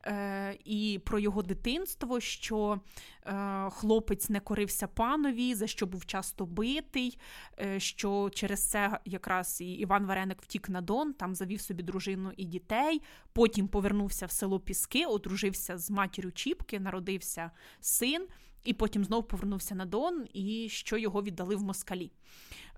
е, 0.06 0.58
і 0.66 1.02
про 1.06 1.20
його 1.20 1.42
дитинство, 1.42 2.20
що 2.20 2.82
е, 3.26 3.70
хлопець 3.70 4.30
не 4.30 4.40
корився 4.40 4.88
панові, 4.88 5.56
за 5.56 5.68
що 5.68 5.86
був 5.86 6.06
часто 6.06 6.46
битий, 6.46 7.20
е, 7.60 7.80
що 7.80 8.30
через 8.34 8.70
це 8.70 9.00
якраз 9.06 9.62
і 9.62 9.74
Іван 9.74 10.06
Вареник 10.06 10.42
втік 10.42 10.70
на 10.70 10.82
Дон, 10.82 11.14
там 11.14 11.36
завів 11.36 11.62
собі 11.62 11.84
дружину 11.84 12.32
і 12.38 12.46
дітей. 12.46 13.02
Потім 13.34 13.68
повернувся 13.68 14.26
в 14.26 14.32
село 14.32 14.60
Піски, 14.60 15.06
одружився 15.06 15.78
з 15.78 15.92
матір'ю 15.92 16.32
Чіпки, 16.32 16.80
народився 16.80 17.52
син 17.80 18.28
і 18.64 18.74
потім 18.74 19.04
знов 19.04 19.28
повернувся 19.28 19.76
на 19.76 19.86
Дон, 19.86 20.28
і 20.34 20.70
що 20.70 20.98
його 20.98 21.24
віддали 21.24 21.56
в 21.56 21.64
москалі. 21.64 22.12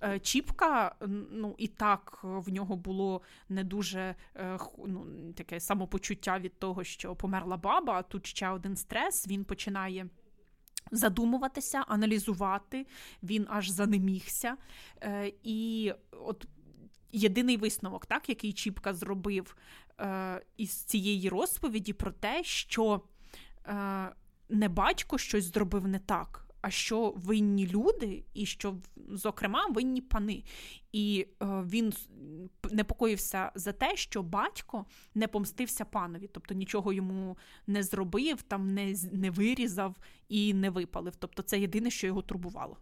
Е, 0.04 0.20
Чіпка, 0.20 0.96
ну 1.32 1.56
і 1.58 1.68
так 1.68 2.20
в 2.24 2.50
нього 2.50 2.76
було 2.76 3.22
не 3.50 3.64
дуже 3.64 4.16
е, 4.36 4.60
ну, 4.88 5.06
таке 5.36 5.60
самопочуття 5.60 6.40
від 6.40 6.60
того, 6.60 6.84
що 6.84 7.16
померла 7.16 7.58
баба. 7.58 7.94
а 7.94 8.04
Тут 8.04 8.28
ще 8.28 8.50
один 8.50 8.76
стрес. 8.76 9.28
Він 9.28 9.44
починає. 9.44 10.10
Задумуватися, 10.92 11.84
аналізувати, 11.88 12.88
він 13.24 13.48
аж 13.50 13.70
занемігся. 13.70 14.58
Е, 15.04 15.34
І 15.44 15.94
от 16.12 16.48
єдиний 17.12 17.58
висновок, 17.58 18.06
так, 18.06 18.30
який 18.30 18.54
Чіпка 18.54 18.94
зробив 18.94 19.56
е, 20.00 20.42
із 20.58 20.84
цієї 20.84 21.30
розповіді 21.30 21.94
про 21.94 22.12
те, 22.12 22.44
що 22.44 23.02
е, 23.66 24.10
не 24.52 24.70
батько 24.70 25.18
щось 25.18 25.54
зробив 25.54 25.88
не 25.88 26.00
так, 26.00 26.48
а 26.62 26.70
що 26.70 27.14
винні 27.18 27.68
люди, 27.68 28.24
і 28.34 28.46
що, 28.46 28.78
зокрема, 29.10 29.68
винні 29.68 30.02
пани. 30.02 30.44
І 30.92 31.28
е, 31.44 31.46
він 31.46 31.94
непокоївся 32.72 33.52
за 33.56 33.72
те, 33.72 33.96
що 33.96 34.24
батько 34.24 34.86
не 35.16 35.28
помстився 35.28 35.86
панові, 35.86 36.30
тобто 36.34 36.54
нічого 36.54 36.94
йому 36.94 37.38
не 37.68 37.84
зробив, 37.84 38.42
там 38.42 38.74
не, 38.74 38.96
не 39.12 39.32
вирізав 39.32 39.96
і 40.30 40.54
не 40.54 40.70
випалив. 40.70 41.16
Тобто, 41.16 41.44
це 41.44 41.60
єдине, 41.60 41.90
що 41.90 42.08
його 42.08 42.22
турбувало. 42.22 42.78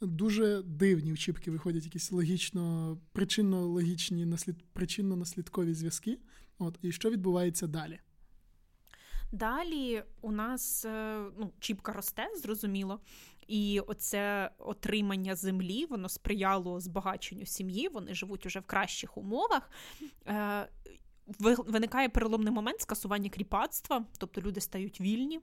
дуже 0.00 0.62
дивні 0.62 1.12
в 1.12 1.18
Чіпки 1.18 1.50
виходять 1.50 1.84
якісь 1.84 2.12
логічно, 2.12 2.98
причинно-логічні 3.12 4.24
наслід, 4.26 4.56
причинно-наслідкові 4.74 5.74
зв'язки. 5.74 6.18
От, 6.58 6.78
І 6.82 6.92
що 6.92 7.10
відбувається 7.10 7.66
далі? 7.66 8.00
Далі 9.32 10.02
у 10.20 10.32
нас 10.32 10.84
е, 10.84 11.24
ну, 11.38 11.52
Чіпка 11.60 11.92
росте, 11.92 12.28
зрозуміло. 12.36 13.00
І 13.48 13.80
оце 13.80 14.50
отримання 14.58 15.34
землі, 15.34 15.86
воно 15.86 16.08
сприяло 16.08 16.80
збагаченню 16.80 17.46
сім'ї, 17.46 17.88
вони 17.88 18.14
живуть 18.14 18.46
уже 18.46 18.60
в 18.60 18.66
кращих 18.66 19.18
умовах. 19.18 19.70
Е, 20.26 20.68
виникає 21.66 22.08
переломний 22.08 22.52
момент 22.52 22.80
скасування 22.80 23.30
кріпацтва, 23.30 24.04
тобто 24.18 24.40
люди 24.40 24.60
стають 24.60 25.00
вільні, 25.00 25.40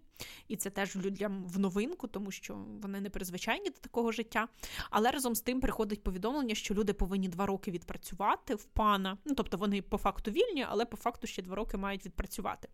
і 0.47 0.56
це 0.56 0.69
теж 0.69 0.95
людям 0.95 1.45
в 1.45 1.60
новинку, 1.60 2.08
тому 2.08 2.32
що 2.32 2.65
вони 2.82 3.02
не 3.02 3.10
призвичайні 3.10 3.69
до 3.69 3.78
такого 3.82 4.12
життя. 4.12 4.47
Але 4.89 5.12
разом 5.12 5.36
з 5.36 5.41
тим 5.41 5.62
приходить 5.62 6.04
повідомлення, 6.04 6.56
що 6.56 6.73
люди 6.73 6.93
повинні 6.93 7.28
два 7.28 7.45
роки 7.45 7.71
відпрацювати 7.71 8.56
в 8.56 8.63
пана. 8.63 9.17
Ну 9.25 9.36
тобто 9.36 9.58
вони 9.58 9.82
по 9.82 9.97
факту 9.97 10.32
вільні, 10.32 10.65
але 10.69 10.86
по 10.86 10.97
факту 10.97 11.28
ще 11.28 11.41
два 11.41 11.56
роки 11.56 11.78
мають 11.78 12.06
відпрацювати. 12.06 12.69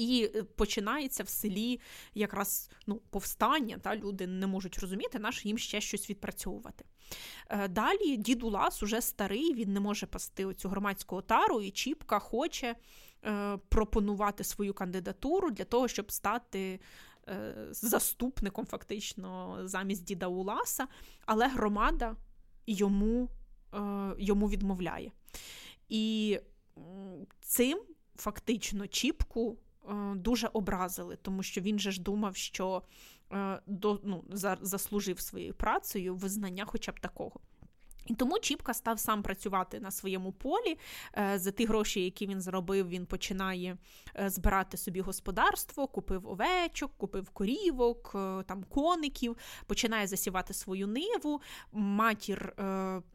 І 0.00 0.30
е, 0.34 0.42
починається 0.42 1.22
в 1.22 1.28
селі 1.28 1.80
якраз 2.14 2.70
ну, 2.86 3.00
повстання, 3.10 3.78
та 3.78 3.96
люди 3.96 4.26
не 4.26 4.46
можуть 4.46 4.78
розуміти, 4.78 5.18
наш 5.18 5.46
їм 5.46 5.58
ще 5.58 5.80
щось 5.80 6.10
відпрацьовувати. 6.10 6.84
Е, 7.48 7.68
далі 7.68 8.16
дід 8.16 8.42
Улас 8.42 8.82
уже 8.82 9.00
старий, 9.00 9.54
він 9.54 9.72
не 9.72 9.80
може 9.80 10.06
пасти 10.06 10.44
оцю 10.44 10.68
громадську 10.68 11.16
отару, 11.16 11.60
і 11.60 11.70
Чіпка 11.70 12.18
хоче 12.18 12.76
е, 13.24 13.58
пропонувати 13.68 14.44
свою 14.44 14.74
кандидатуру 14.74 15.50
для 15.50 15.64
того, 15.64 15.88
щоб 15.88 16.12
стати 16.12 16.80
заступником, 17.70 18.66
фактично, 18.66 19.58
замість 19.64 20.04
діда 20.04 20.26
Уласа, 20.26 20.86
але 21.26 21.48
громада 21.48 22.16
йому, 22.66 23.28
йому 24.18 24.48
відмовляє. 24.48 25.12
І 25.88 26.38
цим 27.40 27.82
фактично 28.16 28.86
Чіпку. 28.86 29.58
Е, 29.88 30.14
дуже 30.14 30.48
образили, 30.52 31.18
тому 31.22 31.42
що 31.42 31.60
він 31.60 31.78
же 31.78 31.90
ж 31.90 32.00
думав, 32.00 32.36
що 32.36 32.82
е, 33.32 33.60
до, 33.66 34.00
ну, 34.04 34.24
заслужив 34.60 35.20
своєю 35.20 35.54
працею 35.54 36.14
визнання, 36.14 36.64
хоча 36.64 36.92
б 36.92 37.00
такого. 37.00 37.40
І 38.06 38.14
тому 38.14 38.38
Чіпка 38.38 38.74
став 38.74 38.98
сам 38.98 39.22
працювати 39.22 39.80
на 39.80 39.90
своєму 39.90 40.32
полі. 40.32 40.78
Е, 41.18 41.38
за 41.38 41.50
ті 41.50 41.66
гроші, 41.66 42.04
які 42.04 42.26
він 42.26 42.40
заробив, 42.40 42.88
він 42.88 43.06
починає 43.06 43.76
збирати 44.26 44.76
собі 44.76 45.00
господарство, 45.00 45.86
купив 45.86 46.26
овечок, 46.28 46.92
купив 46.96 47.30
корівок, 47.30 48.10
там 48.46 48.64
коників, 48.68 49.36
починає 49.66 50.06
засівати 50.06 50.54
свою 50.54 50.86
ниву. 50.86 51.40
Матір 51.72 52.54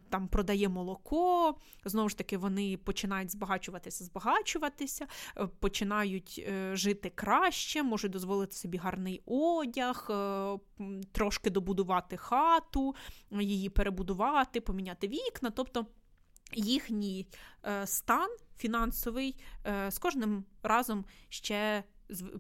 там 0.09 0.27
продає 0.27 0.69
молоко, 0.69 1.55
знову 1.85 2.09
ж 2.09 2.17
таки, 2.17 2.37
вони 2.37 2.77
починають 2.77 3.31
збагачуватися, 3.31 4.03
збагачуватися, 4.03 5.07
е, 5.37 5.47
починають 5.59 6.45
е, 6.47 6.75
жити 6.75 7.11
краще, 7.15 7.83
можуть 7.83 8.11
дозволити 8.11 8.55
собі 8.55 8.77
гарний 8.77 9.21
одяг, 9.25 10.07
е, 10.09 10.59
трошки 11.11 11.49
добудувати 11.49 12.17
хату, 12.17 12.95
її 13.31 13.69
перебудувати, 13.69 14.61
поміняти 14.61 15.07
вікна. 15.07 15.49
тобто 15.49 15.85
Їхній 16.53 17.27
стан 17.85 18.29
фінансовий 18.57 19.39
з 19.89 19.97
кожним 19.97 20.45
разом 20.63 21.05
ще 21.29 21.83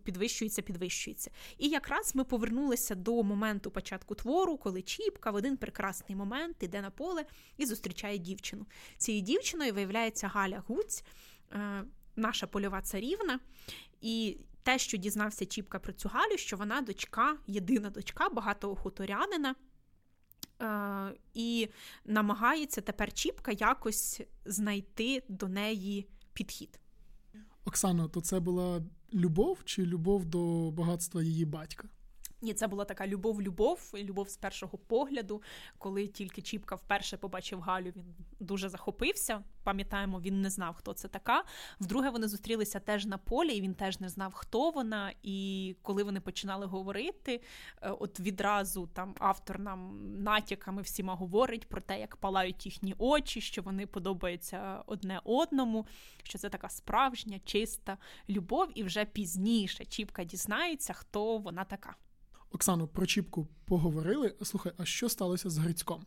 підвищується, 0.03 0.61
підвищується. 0.61 1.31
І 1.57 1.67
якраз 1.69 2.15
ми 2.15 2.23
повернулися 2.23 2.95
до 2.95 3.23
моменту 3.23 3.71
початку 3.71 4.15
твору, 4.15 4.57
коли 4.57 4.81
Чіпка 4.81 5.31
в 5.31 5.35
один 5.35 5.57
прекрасний 5.57 6.15
момент 6.15 6.63
іде 6.63 6.81
на 6.81 6.89
поле 6.89 7.25
і 7.57 7.65
зустрічає 7.65 8.17
дівчину. 8.17 8.65
Цією 8.97 9.23
дівчиною 9.23 9.73
виявляється 9.73 10.27
Галя 10.27 10.63
Гуць, 10.67 11.03
е, 11.51 11.83
наша 12.15 12.47
польова 12.47 12.81
царівна. 12.81 13.39
І 14.01 14.37
те, 14.63 14.79
що 14.79 14.97
дізнався 14.97 15.45
Чіпка 15.45 15.79
про 15.79 15.93
цю 15.93 16.09
Галю, 16.09 16.37
що 16.37 16.57
вона 16.57 16.81
дочка, 16.81 17.37
єдина 17.47 17.89
дочка 17.89 18.29
багатого 18.29 18.75
хуторянина. 18.75 19.55
Е, 20.61 21.13
і 21.33 21.69
намагається 22.05 22.81
тепер 22.81 23.13
Чіпка 23.13 23.51
якось 23.51 24.21
знайти 24.45 25.23
до 25.27 25.47
неї 25.47 26.07
підхід. 26.33 26.79
Оксано, 27.65 28.07
то 28.07 28.21
це 28.21 28.39
була 28.39 28.83
любов 29.13 29.59
чи 29.65 29.85
любов 29.85 30.25
до 30.25 30.71
багатства 30.71 31.23
її 31.23 31.45
батька? 31.45 31.87
Ні, 32.45 32.53
це 32.53 32.67
була 32.67 32.85
така 32.85 33.07
любов-любов, 33.07 33.91
любов 33.95 34.29
з 34.29 34.37
першого 34.37 34.77
погляду. 34.77 35.41
Коли 35.77 36.07
тільки 36.07 36.41
Чіпка 36.41 36.75
вперше 36.75 37.17
побачив 37.17 37.61
Галю, 37.61 37.93
він 37.95 38.15
дуже 38.39 38.69
захопився. 38.69 39.43
Пам'ятаємо, 39.63 40.19
він 40.19 40.41
не 40.41 40.49
знав, 40.49 40.75
хто 40.75 40.93
це 40.93 41.07
така. 41.07 41.43
Вдруге, 41.79 42.09
вони 42.09 42.27
зустрілися 42.27 42.79
теж 42.79 43.05
на 43.05 43.17
полі, 43.17 43.55
і 43.55 43.61
він 43.61 43.73
теж 43.73 43.99
не 43.99 44.09
знав, 44.09 44.33
хто 44.33 44.69
вона. 44.69 45.13
І 45.23 45.75
коли 45.81 46.03
вони 46.03 46.19
починали 46.19 46.65
говорити, 46.65 47.41
е, 47.81 47.89
от 47.89 48.19
відразу 48.19 48.87
там 48.87 49.15
автор 49.19 49.59
нам 49.59 49.99
натяками 50.23 50.81
всіма 50.81 51.15
говорить 51.15 51.69
про 51.69 51.81
те, 51.81 51.99
як 51.99 52.15
палають 52.15 52.65
їхні 52.65 52.95
очі, 52.97 53.41
що 53.41 53.61
вони 53.61 53.87
подобаються 53.87 54.83
одне 54.85 55.21
одному, 55.23 55.87
що 56.23 56.37
це 56.37 56.49
така 56.49 56.69
справжня, 56.69 57.39
чиста 57.45 57.97
любов, 58.29 58.71
і 58.75 58.83
вже 58.83 59.05
пізніше 59.05 59.85
Чіпка 59.85 60.23
дізнається, 60.23 60.93
хто 60.93 61.37
вона 61.37 61.63
така. 61.63 61.95
Оксану, 62.51 62.87
про 62.87 63.05
Чіпку 63.05 63.47
поговорили. 63.65 64.35
Слухай, 64.41 64.73
а 64.77 64.85
що 64.85 65.09
сталося 65.09 65.49
з 65.49 65.57
Грицьком? 65.57 66.05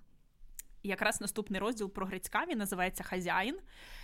Якраз 0.82 1.20
наступний 1.20 1.60
розділ 1.60 1.90
про 1.90 2.06
Грицька 2.06 2.46
він 2.48 2.58
називається 2.58 3.04
Хазяїн. 3.04 3.58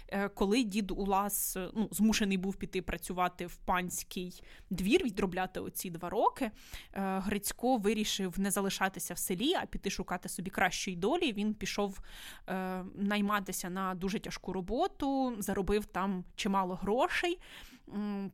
Е, 0.08 0.28
коли 0.28 0.62
дід 0.62 0.90
Улас 0.90 1.56
ну, 1.74 1.88
змушений 1.90 2.36
був 2.36 2.56
піти 2.56 2.82
працювати 2.82 3.46
в 3.46 3.56
панський 3.56 4.42
двір, 4.70 5.04
відробляти 5.04 5.60
оці 5.60 5.90
два 5.90 6.10
роки, 6.10 6.44
е, 6.44 6.50
Грицько 7.18 7.76
вирішив 7.76 8.40
не 8.40 8.50
залишатися 8.50 9.14
в 9.14 9.18
селі, 9.18 9.54
а 9.54 9.66
піти 9.66 9.90
шукати 9.90 10.28
собі 10.28 10.50
кращої 10.50 10.96
долі. 10.96 11.32
Він 11.32 11.54
пішов 11.54 12.00
е, 12.48 12.84
найматися 12.94 13.70
на 13.70 13.94
дуже 13.94 14.20
тяжку 14.20 14.52
роботу, 14.52 15.36
заробив 15.38 15.84
там 15.84 16.24
чимало 16.36 16.74
грошей, 16.74 17.40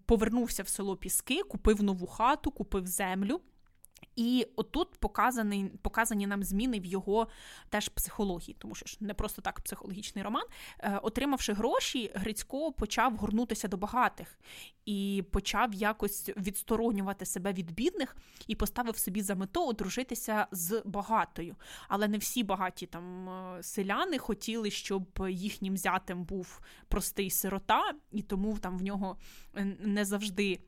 повернувся 0.07 0.63
в 0.63 0.69
село 0.69 0.97
Піски, 0.97 1.43
купив 1.43 1.83
нову 1.83 2.07
хату, 2.07 2.51
купив 2.51 2.87
землю. 2.87 3.41
І 4.17 4.47
отут 4.57 4.89
показані, 4.99 5.71
показані 5.83 6.27
нам 6.27 6.43
зміни 6.43 6.81
в 6.81 6.85
його 6.85 7.29
теж 7.69 7.89
психології, 7.89 8.57
тому 8.59 8.75
що 8.75 8.87
ж 8.87 8.97
не 9.01 9.15
просто 9.15 9.43
так 9.43 9.61
психологічний 9.61 10.25
роман. 10.25 10.45
Е, 10.79 11.01
отримавши 11.03 11.53
гроші, 11.53 12.11
Грицько 12.15 12.73
почав 12.73 13.17
горнутися 13.17 13.69
до 13.69 13.77
багатих 13.77 14.39
і 14.85 15.25
почав 15.31 15.75
якось 15.75 16.31
відсторонювати 16.37 17.27
себе 17.27 17.53
від 17.53 17.73
бідних 17.73 18.17
і 18.47 18.55
поставив 18.55 18.99
собі 18.99 19.23
за 19.23 19.35
мету 19.35 19.67
одружитися 19.67 20.47
з 20.51 20.83
багатою. 20.85 21.57
Але 21.89 22.09
не 22.09 22.19
всі 22.19 22.43
багаті 22.43 22.87
там 22.91 23.29
е, 23.29 23.63
селяни 23.63 24.19
хотіли, 24.19 24.71
щоб 24.71 25.27
їхнім 25.29 25.77
зятем 25.77 26.25
був 26.25 26.61
простий 26.89 27.31
сирота, 27.31 27.93
і 28.13 28.23
тому 28.23 28.59
там 28.59 28.79
в 28.79 28.83
нього 28.83 29.17
не 29.81 30.05
завжди 30.05 30.61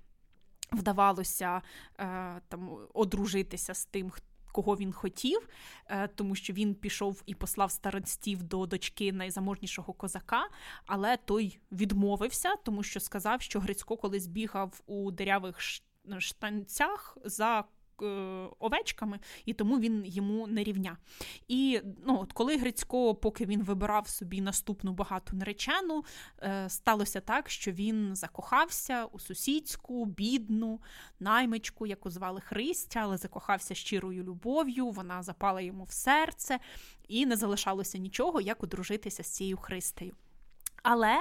вдавалося 0.72 1.62
е, 1.98 2.40
там 2.48 2.70
одружитися 2.94 3.74
з 3.74 3.84
тим, 3.84 4.10
хто. 4.10 4.26
кого 4.52 4.76
він 4.76 4.92
хотів, 4.92 5.48
е, 5.86 6.08
тому 6.08 6.34
що 6.34 6.52
він 6.52 6.74
пішов 6.74 7.22
і 7.26 7.34
послав 7.34 7.70
старостів 7.70 8.42
до 8.42 8.66
дочки 8.66 9.12
найзаможнішого 9.12 9.92
козака, 9.92 10.48
але 10.86 11.16
той 11.16 11.58
відмовився, 11.72 12.56
тому 12.64 12.82
що 12.82 13.00
сказав, 13.00 13.42
що 13.42 13.60
Грицько 13.60 13.96
колись 13.96 14.26
бігав 14.26 14.80
у 14.86 15.10
дерявих 15.10 15.60
штанцях 16.18 17.18
за 17.24 17.64
овечками, 18.58 19.18
і 19.44 19.52
тому 19.52 19.78
він 19.78 20.02
йому 20.06 20.46
не 20.46 20.64
рівня. 20.64 20.96
І 21.48 21.80
ну, 22.06 22.20
от 22.20 22.32
коли 22.32 22.56
Грицько, 22.56 23.14
поки 23.14 23.46
він 23.46 23.62
вибирав 23.62 24.08
собі 24.08 24.40
наступну 24.40 24.92
багату 24.92 25.36
наречену, 25.36 26.04
е, 26.42 26.68
сталося 26.68 27.20
так, 27.20 27.50
що 27.50 27.72
він 27.72 28.16
закохався 28.16 29.04
у 29.04 29.18
сусідську, 29.18 30.06
бідну 30.06 30.80
наймичку, 31.20 31.86
яку 31.86 32.10
звали 32.10 32.40
Христя, 32.40 33.00
але 33.02 33.16
закохався 33.16 33.74
щирою 33.74 34.24
любов'ю, 34.24 34.90
вона 34.90 35.22
запала 35.22 35.60
йому 35.60 35.84
в 35.84 35.92
серце, 35.92 36.58
і 37.08 37.26
не 37.26 37.36
залишалося 37.36 37.98
нічого, 37.98 38.40
як 38.40 38.62
одружитися 38.62 39.22
з 39.22 39.26
цією 39.26 39.56
Христею. 39.56 40.16
Але 40.82 41.18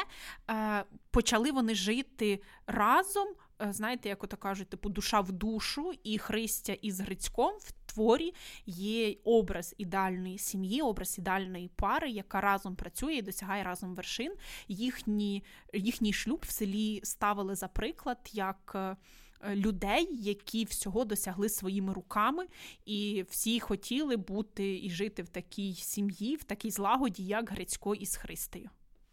е, 0.49 0.83
почали 1.11 1.51
вони 1.51 1.75
жити 1.75 2.41
разом 2.67 3.27
Е, 3.27 3.50
знаєте, 3.69 4.09
як 4.09 4.23
ото 4.23 4.37
кажуть, 4.37 4.69
типу 4.69 4.89
душа 4.89 5.21
в 5.21 5.31
душу, 5.31 5.91
і 6.03 6.17
Христя 6.17 6.73
із 6.73 6.99
Грицьком 6.99 7.53
в 7.59 7.71
творі 7.71 8.33
є 8.65 9.15
образ 9.23 9.75
ідеальної 9.77 10.37
сім'ї, 10.37 10.81
образ 10.81 11.17
ідеальної 11.17 11.67
пари, 11.75 12.09
яка 12.09 12.41
разом 12.41 12.75
працює 12.75 13.13
і 13.13 13.21
досягає 13.21 13.63
разом 13.63 13.95
вершин. 13.95 14.33
Їхні, 14.67 15.43
Їхній 15.73 16.13
шлюб 16.13 16.43
в 16.47 16.51
селі 16.51 16.99
ставили 17.03 17.55
за 17.55 17.67
приклад 17.67 18.29
як. 18.33 18.71
Е, 18.75 18.97
е, 19.41 19.55
людей, 19.55 20.07
які 20.11 20.65
всього 20.65 21.05
досягли 21.05 21.49
своїми 21.49 21.93
руками, 21.93 22.45
і 22.85 23.25
всі 23.29 23.59
хотіли 23.59 24.17
бути 24.17 24.79
і 24.83 24.89
жити 24.89 25.23
в 25.23 25.29
такій 25.29 25.73
сім'ї, 25.73 26.35
в 26.35 26.43
такій 26.43 26.71
злагоді, 26.71 27.23
як 27.23 27.51
Грицько 27.51 27.95
із 27.95 28.15
Христею. 28.15 28.69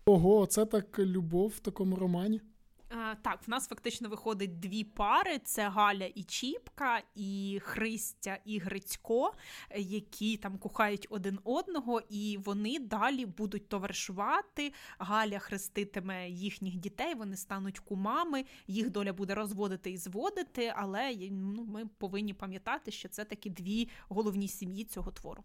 Ого, 0.07 0.47
це 0.47 0.67
так 0.67 0.99
любов 0.99 1.49
в 1.49 1.59
такому 1.59 1.97
романі. 1.97 2.41
Е, 2.91 3.17
так, 3.23 3.43
в 3.47 3.51
нас 3.51 3.69
фактично 3.69 4.09
виходить 4.09 4.61
дві 4.61 4.85
пари: 4.85 5.39
це 5.39 5.69
Галя 5.69 6.05
і 6.15 6.23
Чіпка, 6.23 7.03
і 7.15 7.61
Христя 7.63 8.39
і 8.45 8.59
Грицько, 8.59 9.33
які 9.77 10.37
там 10.37 10.59
кохають 10.59 11.07
один 11.11 11.39
одного, 11.45 12.03
і 12.09 12.39
вони 12.45 12.79
далі 12.79 13.27
будуть 13.27 13.69
товаришувати. 13.69 14.73
Галя 14.99 15.39
хреститиме 15.39 16.31
їхніх 16.31 16.77
дітей, 16.77 17.15
вони 17.15 17.37
стануть 17.37 17.79
кумами, 17.79 18.45
їх 18.67 18.91
доля 18.91 19.13
буде 19.13 19.35
розводити 19.35 19.91
і 19.91 19.97
зводити, 19.97 20.73
але 20.77 21.17
ну, 21.31 21.65
ми 21.65 21.87
повинні 21.87 22.35
пам'ятати, 22.35 22.91
що 22.91 23.09
це 23.09 23.25
такі 23.25 23.51
дві 23.51 23.89
головні 24.09 24.49
сім'ї 24.49 24.85
цього 24.85 25.11
твору. 25.11 25.45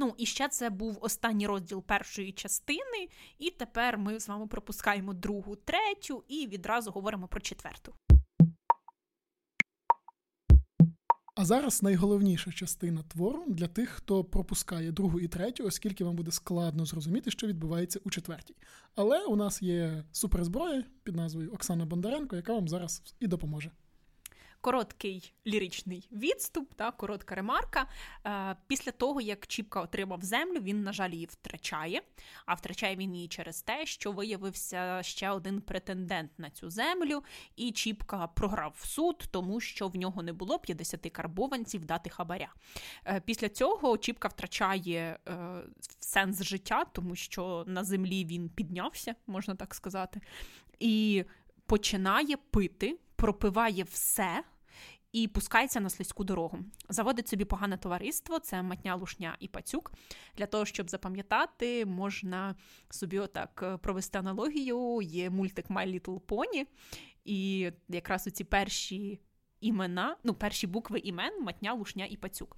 Ну, 0.00 0.14
і 0.18 0.26
ще 0.26 0.48
це 0.48 0.70
був 0.70 0.98
останній 1.00 1.46
розділ 1.46 1.82
першої 1.82 2.32
частини, 2.32 3.08
і 3.38 3.50
тепер 3.50 3.98
ми 3.98 4.20
з 4.20 4.28
вами 4.28 4.46
пропускаємо 4.46 5.14
другу, 5.14 5.56
третю 5.56 6.24
і 6.28 6.46
відразу 6.46 6.90
говоримо 6.90 7.28
про 7.28 7.40
четверту. 7.40 7.94
А 11.36 11.44
зараз 11.44 11.82
найголовніша 11.82 12.52
частина 12.52 13.02
твору 13.02 13.44
для 13.48 13.68
тих, 13.68 13.88
хто 13.88 14.24
пропускає 14.24 14.92
другу 14.92 15.20
і 15.20 15.28
третю, 15.28 15.64
оскільки 15.64 16.04
вам 16.04 16.16
буде 16.16 16.30
складно 16.30 16.84
зрозуміти, 16.84 17.30
що 17.30 17.46
відбувається 17.46 18.00
у 18.04 18.10
четвертій. 18.10 18.56
Але 18.94 19.24
у 19.24 19.36
нас 19.36 19.62
є 19.62 20.04
суперзброя 20.12 20.84
під 21.02 21.16
назвою 21.16 21.52
Оксана 21.52 21.86
Бондаренко, 21.86 22.36
яка 22.36 22.54
вам 22.54 22.68
зараз 22.68 23.14
і 23.20 23.26
допоможе 23.26 23.70
короткий 24.60 25.32
ліричний 25.46 26.08
відступ, 26.12 26.74
та 26.74 26.90
коротка 26.90 27.34
ремарка. 27.34 27.86
Е, 28.26 28.56
після 28.66 28.92
того, 28.92 29.20
як 29.20 29.46
Чіпка 29.46 29.80
отримав 29.80 30.22
землю, 30.22 30.60
він, 30.60 30.82
на 30.82 30.92
жаль, 30.92 31.10
її 31.10 31.26
втрачає. 31.26 32.02
А 32.46 32.54
втрачає 32.54 32.96
він 32.96 33.14
її 33.14 33.28
через 33.28 33.62
те, 33.62 33.86
що 33.86 34.12
виявився 34.12 35.02
ще 35.02 35.30
один 35.30 35.60
претендент 35.60 36.38
на 36.38 36.50
цю 36.50 36.70
землю, 36.70 37.24
і 37.56 37.72
Чіпка 37.72 38.26
програв 38.26 38.74
в 38.78 38.86
суд, 38.86 39.24
тому 39.30 39.60
що 39.60 39.88
в 39.88 39.96
нього 39.96 40.22
не 40.22 40.32
було 40.32 40.58
50 40.58 41.10
карбованців 41.10 41.84
дати 41.84 42.10
хабаря. 42.10 42.54
Е, 43.06 43.20
після 43.20 43.48
цього 43.48 43.98
Чіпка 43.98 44.28
втрачає 44.28 45.18
е, 45.28 45.36
сенс 46.00 46.42
життя, 46.42 46.84
тому 46.92 47.16
що 47.16 47.64
на 47.66 47.84
землі 47.84 48.24
він 48.24 48.48
піднявся, 48.48 49.14
можна 49.26 49.54
так 49.54 49.74
сказати. 49.74 50.20
І 50.78 51.24
починає 51.66 52.36
пити 52.36 52.98
пропиває 53.18 53.84
все. 53.84 54.44
І 55.12 55.28
пускається 55.28 55.80
на 55.80 55.90
слизьку 55.90 56.24
дорогу. 56.24 56.58
Заводить 56.88 57.28
собі 57.28 57.44
погане 57.44 57.76
товариство, 57.76 58.38
це 58.38 58.62
матня, 58.62 58.94
лушня 58.94 59.36
і 59.40 59.48
пацюк. 59.48 59.92
Для 60.36 60.46
того, 60.46 60.64
щоб 60.64 60.90
запам'ятати, 60.90 61.86
можна 61.86 62.54
собі 62.90 63.18
отак 63.18 63.60
е, 63.62 63.76
провести 63.76 64.18
аналогію. 64.18 65.02
Є 65.02 65.30
мультик 65.30 65.70
My 65.70 65.86
Little 65.94 66.20
Pony, 66.20 66.66
і 67.24 67.70
якраз 67.88 68.26
у 68.26 68.30
ці 68.30 68.44
перші 68.44 69.20
імена, 69.60 70.16
ну, 70.24 70.34
перші 70.34 70.66
букви 70.66 70.98
імен 70.98 71.42
матня, 71.42 71.72
лушня 71.74 72.06
і 72.10 72.16
пацюк. 72.16 72.56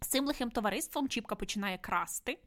З 0.00 0.06
цим 0.06 0.26
лихим 0.26 0.50
товариством 0.50 1.08
Чіпка 1.08 1.34
починає 1.34 1.78
красти. 1.78 2.38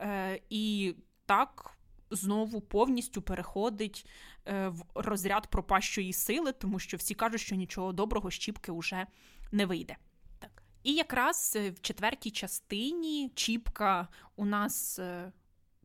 Е, 0.00 0.40
І 0.50 0.94
так 1.26 1.76
знову 2.14 2.60
повністю 2.60 3.22
переходить 3.22 4.06
е, 4.46 4.68
в 4.68 4.84
розряд 4.94 5.46
пропащої 5.46 6.12
сили, 6.12 6.52
тому 6.52 6.78
що 6.78 6.96
всі 6.96 7.14
кажуть, 7.14 7.40
що 7.40 7.54
нічого 7.54 7.92
доброго 7.92 8.30
щіпки 8.30 8.72
вже 8.72 9.06
не 9.52 9.66
вийде. 9.66 9.96
Так. 10.38 10.62
І 10.82 10.92
якраз 10.94 11.52
е, 11.56 11.70
в 11.70 11.80
четвертій 11.80 12.30
частині 12.30 13.30
Чіпка 13.34 14.08
у 14.36 14.44
нас 14.44 14.98
е, 14.98 15.32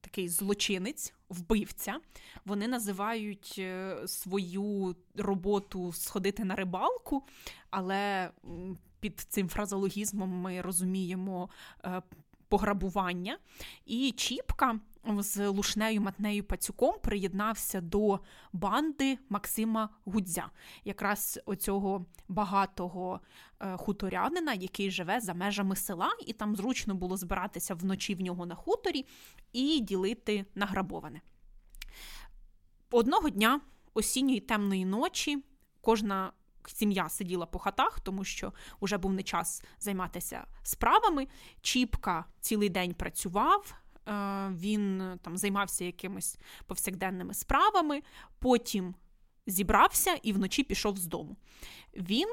такий 0.01 0.29
злочинець, 0.29 1.13
вбивця. 1.29 1.99
Вони 2.45 2.67
називають 2.67 3.61
свою 4.05 4.95
роботу 5.15 5.93
сходити 5.93 6.43
на 6.43 6.55
рибалку, 6.55 7.27
але 7.69 8.31
під 8.99 9.19
цим 9.19 9.49
фразологізмом 9.49 10.29
ми 10.29 10.61
розуміємо 10.61 11.49
пограбування. 12.49 13.37
І 13.85 14.11
Чіпка 14.11 14.79
з 15.17 15.48
Лушнею 15.48 16.02
Матнею 16.02 16.43
Пацюком 16.43 16.95
приєднався 17.02 17.82
до 17.82 18.19
банди 18.54 19.17
Максима 19.30 19.89
Гудзя, 20.06 20.50
якраз 20.86 21.39
оцього 21.45 22.06
багатого 22.28 23.19
е, 23.60 23.78
хуторянина, 23.78 24.54
який 24.54 24.91
живе 24.91 25.19
за 25.19 25.34
межами 25.34 25.76
села, 25.76 26.10
і 26.28 26.34
там 26.34 26.56
зручно 26.56 26.95
було 26.95 27.17
збиратися 27.17 27.76
вночі 27.76 28.15
в 28.15 28.22
нього 28.22 28.45
на 28.45 28.56
хуторі 28.56 29.06
і 29.54 29.80
ділити 29.80 30.45
награбоване. 30.56 31.22
Одного 32.91 33.30
дня 33.30 33.62
осінньої 33.93 34.39
темної 34.39 34.86
ночі 34.86 35.43
кожна 35.82 36.32
сім'я 36.67 37.10
сиділа 37.10 37.45
по 37.45 37.60
хатах, 37.60 38.00
тому 38.00 38.24
що 38.24 38.54
вже 38.82 38.98
був 38.98 39.13
не 39.13 39.24
час 39.24 39.63
займатися 39.80 40.48
справами. 40.63 41.28
Чіпка 41.62 42.26
цілий 42.41 42.69
день 42.69 42.93
працював. 42.93 43.74
Е, 44.07 44.49
він 44.49 45.03
там 45.21 45.38
займався 45.38 45.85
якимись 45.85 46.38
повсякденними 46.65 47.33
справами, 47.33 48.01
потім 48.39 48.95
зібрався 49.47 50.17
і 50.23 50.33
вночі 50.33 50.63
пішов 50.63 50.97
з 50.97 51.05
дому. 51.05 51.35
Він 51.93 52.29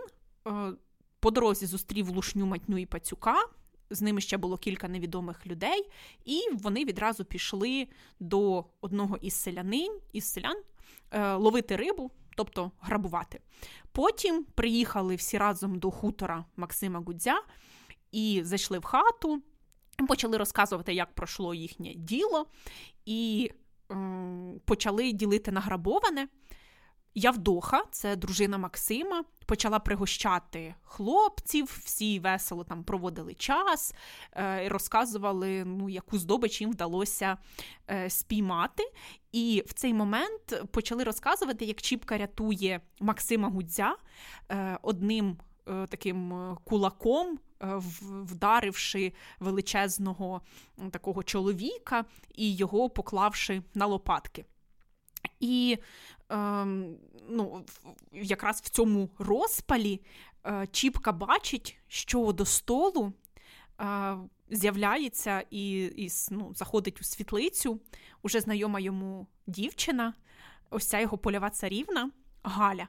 е, 0.46 0.72
по 1.20 1.30
дорозі 1.30 1.66
зустрів 1.66 2.08
лушню 2.08 2.46
матню 2.46 2.78
і 2.78 2.86
пацюка. 2.86 3.36
З 3.90 4.02
ними 4.02 4.20
ще 4.20 4.36
було 4.36 4.56
кілька 4.56 4.88
невідомих 4.88 5.46
людей, 5.46 5.90
і 6.24 6.40
вони 6.52 6.84
відразу 6.84 7.24
пішли 7.24 7.88
до 8.20 8.64
одного 8.80 9.16
із 9.16 9.34
селянин, 9.34 10.00
із 10.12 10.24
селян 10.24 10.62
е, 11.10 11.34
ловити 11.34 11.76
рибу, 11.76 12.10
тобто 12.36 12.70
грабувати. 12.80 13.40
Потім 13.92 14.44
приїхали 14.44 15.16
всі 15.16 15.38
разом 15.38 15.78
до 15.78 15.90
хутора 15.90 16.44
Максима 16.56 17.00
Гудзя 17.00 17.42
і 18.12 18.40
зайшли 18.44 18.78
в 18.78 18.84
хату, 18.84 19.42
почали 20.06 20.36
розказувати, 20.36 20.94
як 20.94 21.14
пройшло 21.14 21.54
їхнє 21.54 21.94
діло, 21.94 22.46
і 23.06 23.50
ем, 23.90 24.60
почали 24.64 25.12
ділити 25.12 25.52
награбоване. 25.52 26.28
Явдоха, 27.18 27.82
це 27.90 28.16
дружина 28.16 28.58
Максима, 28.58 29.24
почала 29.46 29.78
пригощати 29.78 30.74
хлопців, 30.82 31.80
всі 31.84 32.18
весело 32.18 32.64
там 32.64 32.84
проводили 32.84 33.34
час, 33.34 33.94
е, 34.32 34.68
розказували, 34.68 35.64
ну, 35.64 35.88
яку 35.88 36.18
здобич 36.18 36.60
їм 36.60 36.70
вдалося 36.70 37.38
е, 37.90 38.10
спіймати. 38.10 38.82
І 39.32 39.62
в 39.66 39.72
цей 39.72 39.94
момент 39.94 40.62
почали 40.70 41.04
розказувати, 41.04 41.64
як 41.64 41.82
Чіпка 41.82 42.18
рятує 42.18 42.80
Максима 43.00 43.48
Гудзя 43.48 43.96
е, 44.50 44.78
одним 44.82 45.36
таким 45.88 46.32
е, 46.32 46.56
кулаком. 46.64 47.38
Е, 47.62 47.80
вдаривши 48.00 49.12
величезного 49.40 50.40
такого 50.90 51.22
чоловіка 51.22 52.04
і 52.34 52.56
його 52.56 52.90
поклавши 52.90 53.62
на 53.74 53.86
лопатки. 53.86 54.44
І 55.40 55.78
Ем, 56.28 56.96
ну, 57.28 57.64
якраз 58.12 58.60
в 58.60 58.68
цьому 58.68 59.10
розпалі 59.18 60.00
е, 60.46 60.66
Чіпка 60.72 61.12
бачить, 61.12 61.78
що 61.88 62.32
до 62.32 62.44
столу 62.44 63.12
е, 63.80 64.16
з'являється 64.50 65.44
і 65.50 65.84
і 65.96 66.10
ну, 66.30 66.52
заходить 66.54 67.00
у 67.00 67.04
світлицю 67.04 67.80
уже 68.22 68.40
знайома 68.40 68.80
йому 68.80 69.26
дівчина, 69.46 70.14
ось 70.70 70.86
ця 70.86 71.00
його 71.00 71.18
польова 71.18 71.50
царівна 71.50 72.10
Галя. 72.42 72.88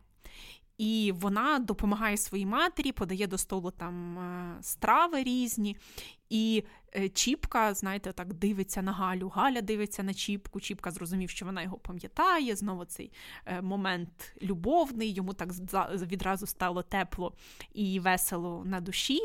І 0.77 1.13
вона 1.15 1.59
допомагає 1.59 2.17
своїй 2.17 2.45
матері, 2.45 2.91
подає 2.91 3.27
до 3.27 3.37
столу 3.37 3.71
там 3.71 4.19
е, 4.19 4.57
страви 4.61 5.23
різні. 5.23 5.77
І 6.29 6.63
е, 6.95 7.09
Чіпка, 7.09 7.73
знаєте, 7.73 8.13
так 8.13 8.33
дивиться 8.33 8.81
на 8.81 8.91
Галю. 8.91 9.29
Галя 9.29 9.61
дивиться 9.61 10.03
на 10.03 10.13
Чіпку. 10.13 10.59
Чіпка 10.59 10.91
зрозумів, 10.91 11.29
що 11.29 11.45
вона 11.45 11.63
його 11.63 11.77
пам'ятає. 11.77 12.55
Знову 12.55 12.85
цей 12.85 13.11
е, 13.45 13.61
момент 13.61 14.35
любовний. 14.41 15.13
Йому 15.13 15.33
так 15.33 15.49
відразу 16.01 16.47
стало 16.47 16.83
тепло 16.83 17.33
і 17.73 17.99
весело 17.99 18.63
на 18.65 18.81
душі. 18.81 19.19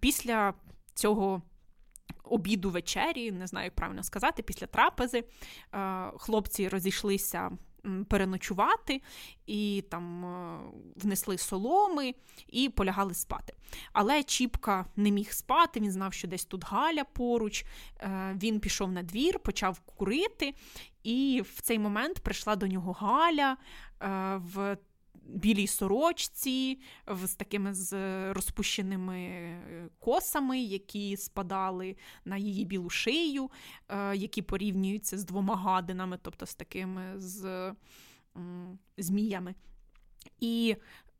Після 0.00 0.54
цього. 0.94 1.42
Обіду 2.28 2.70
вечері, 2.70 3.32
не 3.32 3.46
знаю, 3.46 3.64
як 3.64 3.74
правильно 3.74 4.02
сказати, 4.02 4.42
після 4.42 4.66
трапези 4.66 5.24
хлопці 6.16 6.68
розійшлися 6.68 7.50
переночувати, 8.08 9.02
і 9.46 9.84
там 9.90 10.24
е, 10.24 10.58
внесли 10.96 11.38
соломи 11.38 12.14
і 12.48 12.68
полягали 12.68 13.14
спати. 13.14 13.52
Але 13.92 14.22
Чіпка 14.22 14.86
не 14.96 15.10
міг 15.10 15.32
спати, 15.32 15.80
він 15.80 15.90
знав, 15.90 16.12
що 16.12 16.28
десь 16.28 16.44
тут 16.44 16.64
Галя 16.64 17.04
поруч. 17.04 17.64
Е, 18.00 18.36
він 18.42 18.60
пішов 18.60 18.92
на 18.92 19.02
двір, 19.02 19.38
почав 19.38 19.80
курити, 19.80 20.54
і 21.02 21.42
в 21.46 21.60
цей 21.60 21.78
момент 21.78 22.20
прийшла 22.20 22.56
до 22.56 22.66
нього 22.66 22.92
Галя 22.92 23.56
е, 24.02 24.36
в 24.36 24.76
білій 25.28 25.66
сорочці, 25.66 26.80
з 27.24 27.34
такими 27.34 27.74
з 27.74 27.92
розпущеними 28.32 29.18
е, 29.18 29.88
косами, 29.98 30.60
які 30.60 31.16
спадали 31.16 31.96
на 32.24 32.36
її 32.36 32.64
білу 32.64 32.90
шию, 32.90 33.50
е, 33.88 34.16
які 34.16 34.42
порівнюються 34.42 35.18
з 35.18 35.24
двома 35.24 35.56
гадинами, 35.56 36.18
тобто 36.22 36.46
з 36.46 36.54
такими 36.54 37.12
з 37.16 37.72
зміями. 38.98 39.54
І 40.40 40.76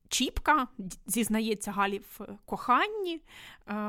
Чіпка 0.09 0.69
зізнається 1.07 1.73
Галі 1.73 1.99
в 1.99 2.27
коханні, 2.45 3.21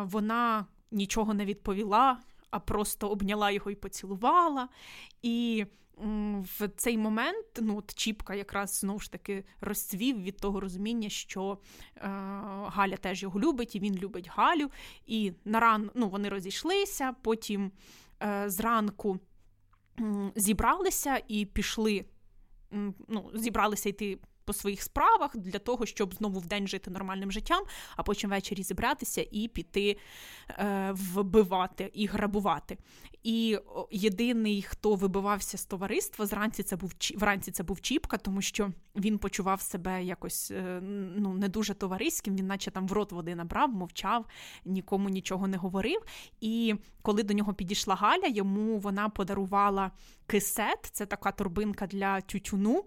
вона 0.03 0.65
нічого 0.91 1.33
не 1.33 1.45
відповіла, 1.45 2.19
а 2.51 2.59
просто 2.59 3.09
обняла 3.09 3.51
його 3.51 3.71
і 3.71 3.75
поцілувала. 3.75 4.69
І 5.21 5.65
в 5.97 6.67
цей 6.77 6.97
момент 6.97 7.45
ну, 7.61 7.77
от 7.77 7.95
Чіпка 7.95 8.35
якраз 8.35 8.79
знову 8.79 8.99
ж 8.99 9.11
таки 9.11 9.45
розцвів 9.61 10.23
від 10.23 10.37
того 10.37 10.59
розуміння, 10.59 11.09
що 11.09 11.57
е, 11.95 11.99
Галя 12.65 12.97
теж 12.97 13.23
його 13.23 13.39
любить, 13.39 13.75
і 13.75 13.79
він 13.79 13.95
любить 13.95 14.29
Галю. 14.29 14.71
І 15.05 15.33
на 15.45 15.59
ран, 15.59 15.91
ну, 15.95 16.09
вони 16.09 16.29
розійшлися, 16.29 17.15
потім 17.21 17.71
е, 18.23 18.49
зранку 18.49 19.19
е, 19.99 20.31
зібралися 20.35 21.21
і 21.27 21.45
пішли. 21.45 22.05
Ну, 23.07 23.31
Зібралися 23.33 23.89
йти 23.89 24.19
по 24.47 24.53
своїх 24.53 24.81
справах 24.81 25.37
для 25.37 25.59
того, 25.59 25.85
щоб 25.85 26.13
знову 26.13 26.39
в 26.39 26.45
день 26.45 26.67
жити 26.67 26.91
нормальним 26.91 27.31
життям, 27.31 27.63
а 27.95 28.03
потім 28.03 28.29
ввечері 28.29 28.63
зібратися 28.63 29.25
і 29.31 29.47
піти 29.47 29.97
е, 30.49 30.91
вбивати 30.93 31.91
і 31.93 32.07
грабувати. 32.07 32.77
І 33.23 33.59
єдиний, 33.91 34.61
хто 34.61 34.95
вибивався 34.95 35.57
з 35.57 35.65
товариства, 35.65 36.25
зранці 36.25 36.63
це 36.63 36.75
був 36.75 36.93
вранці 37.15 37.51
це 37.51 37.63
був 37.63 37.81
Чіпка, 37.81 38.17
тому 38.17 38.41
що 38.41 38.69
він 38.95 39.17
почував 39.17 39.61
себе 39.61 40.03
якось 40.03 40.51
е, 40.51 40.81
ну, 41.17 41.33
не 41.33 41.49
дуже 41.49 41.73
товариським, 41.73 42.35
він 42.35 42.47
наче 42.47 42.71
там 42.71 42.87
в 42.87 42.91
рот 42.91 43.11
води 43.11 43.35
набрав, 43.35 43.73
мовчав, 43.73 44.25
нікому 44.65 45.09
нічого 45.09 45.47
не 45.47 45.57
говорив. 45.57 46.01
І 46.41 46.75
коли 47.01 47.23
до 47.23 47.33
нього 47.33 47.53
підійшла 47.53 47.95
Галя, 47.95 48.27
йому 48.27 48.79
вона 48.79 49.09
подарувала 49.09 49.91
кисет, 50.27 50.89
це 50.91 51.05
така 51.05 51.31
торбинка 51.31 51.87
для 51.87 52.21
тютюну. 52.21 52.85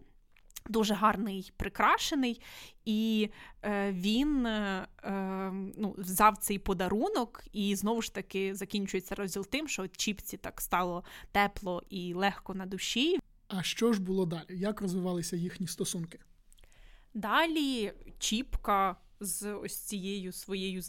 Дуже 0.71 0.95
гарний, 0.95 1.53
прикрашений, 1.57 2.41
і 2.85 3.31
е, 3.63 3.93
він 3.93 4.47
е, 4.47 4.87
е, 5.05 5.51
ну, 5.77 5.95
взяв 5.99 6.37
цей 6.37 6.59
подарунок, 6.59 7.45
і 7.53 7.77
знову 7.77 8.03
ж 8.03 8.15
таки 8.15 8.55
закінчується 8.55 9.15
розділ 9.15 9.47
тим, 9.47 9.69
що 9.69 9.89
Чіпці 9.89 10.37
так 10.37 10.61
стало 10.61 11.05
тепло 11.33 11.83
і 11.91 12.15
легко 12.15 12.55
на 12.55 12.67
душі. 12.67 13.19
А 13.49 13.63
що 13.63 13.93
ж 13.93 14.01
було 14.01 14.27
далі? 14.27 14.45
Як 14.49 14.81
розвивалися 14.81 15.37
їхні 15.37 15.67
стосунки? 15.67 16.19
Далі 17.15 17.93
Чіпка 18.19 18.97
з 19.21 19.53
ось 19.53 19.77
цією 19.77 20.33
своєю 20.33 20.83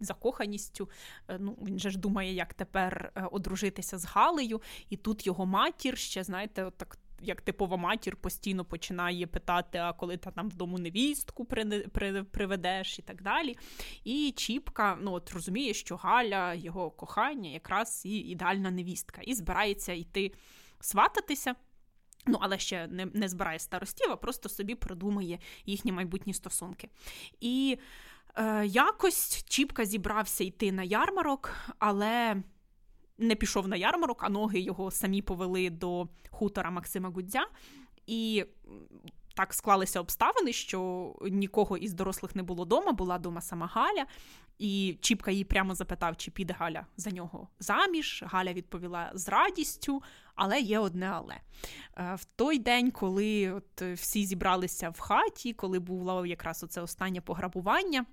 закоханістю. 0.00 0.90
Е, 1.28 1.38
ну, 1.40 1.58
Він 1.62 1.78
же 1.78 1.90
ж 1.90 1.98
думає, 1.98 2.34
як 2.34 2.54
тепер 2.54 3.12
е, 3.14 3.24
одружитися 3.32 3.98
з 3.98 4.04
Галею, 4.04 4.62
і 4.90 4.96
тут 4.96 5.26
його 5.26 5.46
матір 5.46 5.98
ще, 5.98 6.24
знаєте, 6.24 6.70
так 6.76 6.98
як 7.22 7.40
типова 7.40 7.76
матір 7.76 8.16
постійно 8.16 8.64
починає 8.64 9.26
питати, 9.26 9.78
а 9.78 9.92
коли 9.92 10.16
ти 10.16 10.30
там 10.30 10.48
вдому 10.48 10.78
невістку 10.78 11.44
при, 11.44 11.64
при, 11.80 12.22
приведеш 12.22 12.98
і 12.98 13.02
так 13.02 13.22
далі. 13.22 13.56
І 14.04 14.34
Чіпка 14.36 14.98
ну, 15.00 15.12
от 15.12 15.30
розуміє, 15.32 15.74
що 15.74 15.96
Галя, 15.96 16.54
його 16.54 16.90
кохання, 16.90 17.50
якраз 17.50 18.02
і 18.04 18.18
ідеальна 18.18 18.70
невістка, 18.70 19.20
і 19.22 19.34
збирається 19.34 19.92
йти 19.92 20.32
свататися. 20.80 21.54
Ну, 22.26 22.38
але 22.40 22.58
ще 22.58 22.86
не 22.86 23.06
не 23.06 23.28
збирає 23.28 23.58
старостів, 23.58 24.10
а 24.10 24.16
просто 24.16 24.48
собі 24.48 24.74
продумує 24.74 25.38
їхні 25.66 25.92
майбутні 25.92 26.34
стосунки. 26.34 26.88
І 27.40 27.78
е, 28.36 28.66
якось 28.66 29.44
Чіпка 29.44 29.84
зібрався 29.84 30.44
йти 30.44 30.72
на 30.72 30.82
ярмарок, 30.82 31.54
але 31.78 32.42
не 33.22 33.34
пішов 33.34 33.68
на 33.68 33.76
ярмарок, 33.76 34.24
а 34.24 34.28
ноги 34.28 34.60
його 34.60 34.90
самі 34.90 35.22
повели 35.22 35.70
до 35.70 36.08
хутора 36.30 36.70
Максима 36.70 37.08
Гудзя. 37.08 37.46
І 38.06 38.44
так 39.34 39.54
склалися 39.54 40.00
обставини, 40.00 40.52
що 40.52 41.12
нікого 41.22 41.76
із 41.76 41.94
дорослих 41.94 42.36
не 42.36 42.42
було 42.42 42.64
вдома, 42.64 42.92
була 42.92 43.18
дома 43.18 43.40
сама 43.40 43.66
Галя. 43.66 44.06
І 44.58 44.98
Чіпка 45.00 45.30
її 45.30 45.44
прямо 45.44 45.74
запитав, 45.74 46.16
чи 46.16 46.30
піде 46.30 46.54
Галя 46.58 46.86
за 46.96 47.10
нього 47.10 47.48
заміж. 47.60 48.24
Галя 48.26 48.52
відповіла 48.52 49.10
з 49.14 49.28
радістю, 49.28 50.02
але 50.34 50.60
є 50.60 50.78
одне 50.78 51.06
але. 51.06 51.34
Е, 51.96 52.14
в 52.14 52.24
той 52.24 52.58
день, 52.58 52.90
коли 52.90 53.52
от 53.52 53.82
всі 53.82 54.26
зібралися 54.26 54.90
в 54.90 55.00
хаті, 55.00 55.52
коли 55.52 55.78
було 55.78 56.26
якраз 56.26 56.62
оце 56.62 56.80
останнє 56.80 57.20
пограбування. 57.20 58.06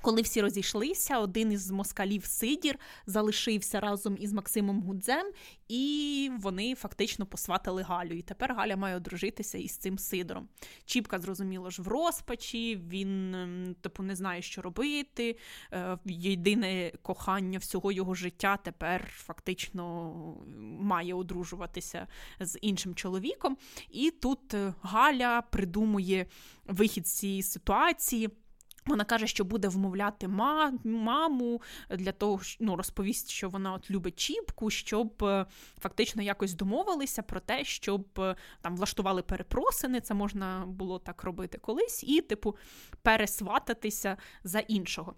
Коли 0.00 0.22
всі 0.22 0.40
розійшлися, 0.40 1.18
один 1.18 1.52
із 1.52 1.70
москалів 1.70 2.24
Сидір 2.24 2.78
залишився 3.06 3.80
разом 3.80 4.16
із 4.20 4.32
Максимом 4.32 4.82
Гудзем, 4.82 5.32
і 5.68 6.30
вони 6.38 6.74
фактично 6.74 7.26
посватали 7.26 7.82
Галю. 7.82 8.12
І 8.12 8.22
тепер 8.22 8.54
Галя 8.54 8.76
має 8.76 8.96
одружитися 8.96 9.58
із 9.58 9.76
цим 9.76 9.98
Сидором. 9.98 10.48
Чіпка, 10.84 11.18
зрозуміло 11.18 11.70
ж, 11.70 11.82
в 11.82 11.88
розпачі, 11.88 12.76
він 12.88 13.34
ем, 13.34 13.76
типу 13.80 14.02
не 14.02 14.16
знає, 14.16 14.42
що 14.42 14.62
робити. 14.62 15.36
Е, 15.72 15.98
єдине 16.04 16.92
кохання 17.02 17.58
всього 17.58 17.92
його 17.92 18.14
життя 18.14 18.56
тепер 18.56 19.12
фактично 19.16 20.12
має 20.80 21.14
одружуватися 21.14 22.06
з 22.40 22.58
іншим 22.62 22.94
чоловіком. 22.94 23.56
І 23.90 24.10
тут 24.10 24.54
е, 24.54 24.74
Галя 24.82 25.42
придумує 25.42 26.26
вихід 26.66 27.06
з 27.06 27.12
цієї 27.12 27.42
ситуації. 27.42 28.30
Вона 28.86 29.04
каже, 29.04 29.26
що 29.26 29.44
буде 29.44 29.68
вмовляти 29.68 30.28
маму 30.84 31.62
для 31.90 32.12
того, 32.12 32.40
ну, 32.60 32.76
розповість, 32.76 33.30
що 33.30 33.48
вона 33.48 33.72
от 33.72 33.90
любить 33.90 34.18
Чіпку, 34.18 34.70
щоб 34.70 35.24
е, 35.24 35.46
фактично 35.80 36.22
якось 36.22 36.54
домовилися 36.54 37.22
про 37.22 37.40
те, 37.40 37.64
щоб 37.64 38.06
е, 38.18 38.36
там 38.60 38.76
влаштували 38.76 39.22
перепросини, 39.22 40.00
це 40.00 40.14
можна 40.14 40.64
було 40.66 40.98
так 40.98 41.24
робити 41.24 41.58
колись, 41.58 42.04
і, 42.04 42.20
типу, 42.20 42.56
пересвататися 43.02 44.16
за 44.44 44.58
іншого. 44.58 45.14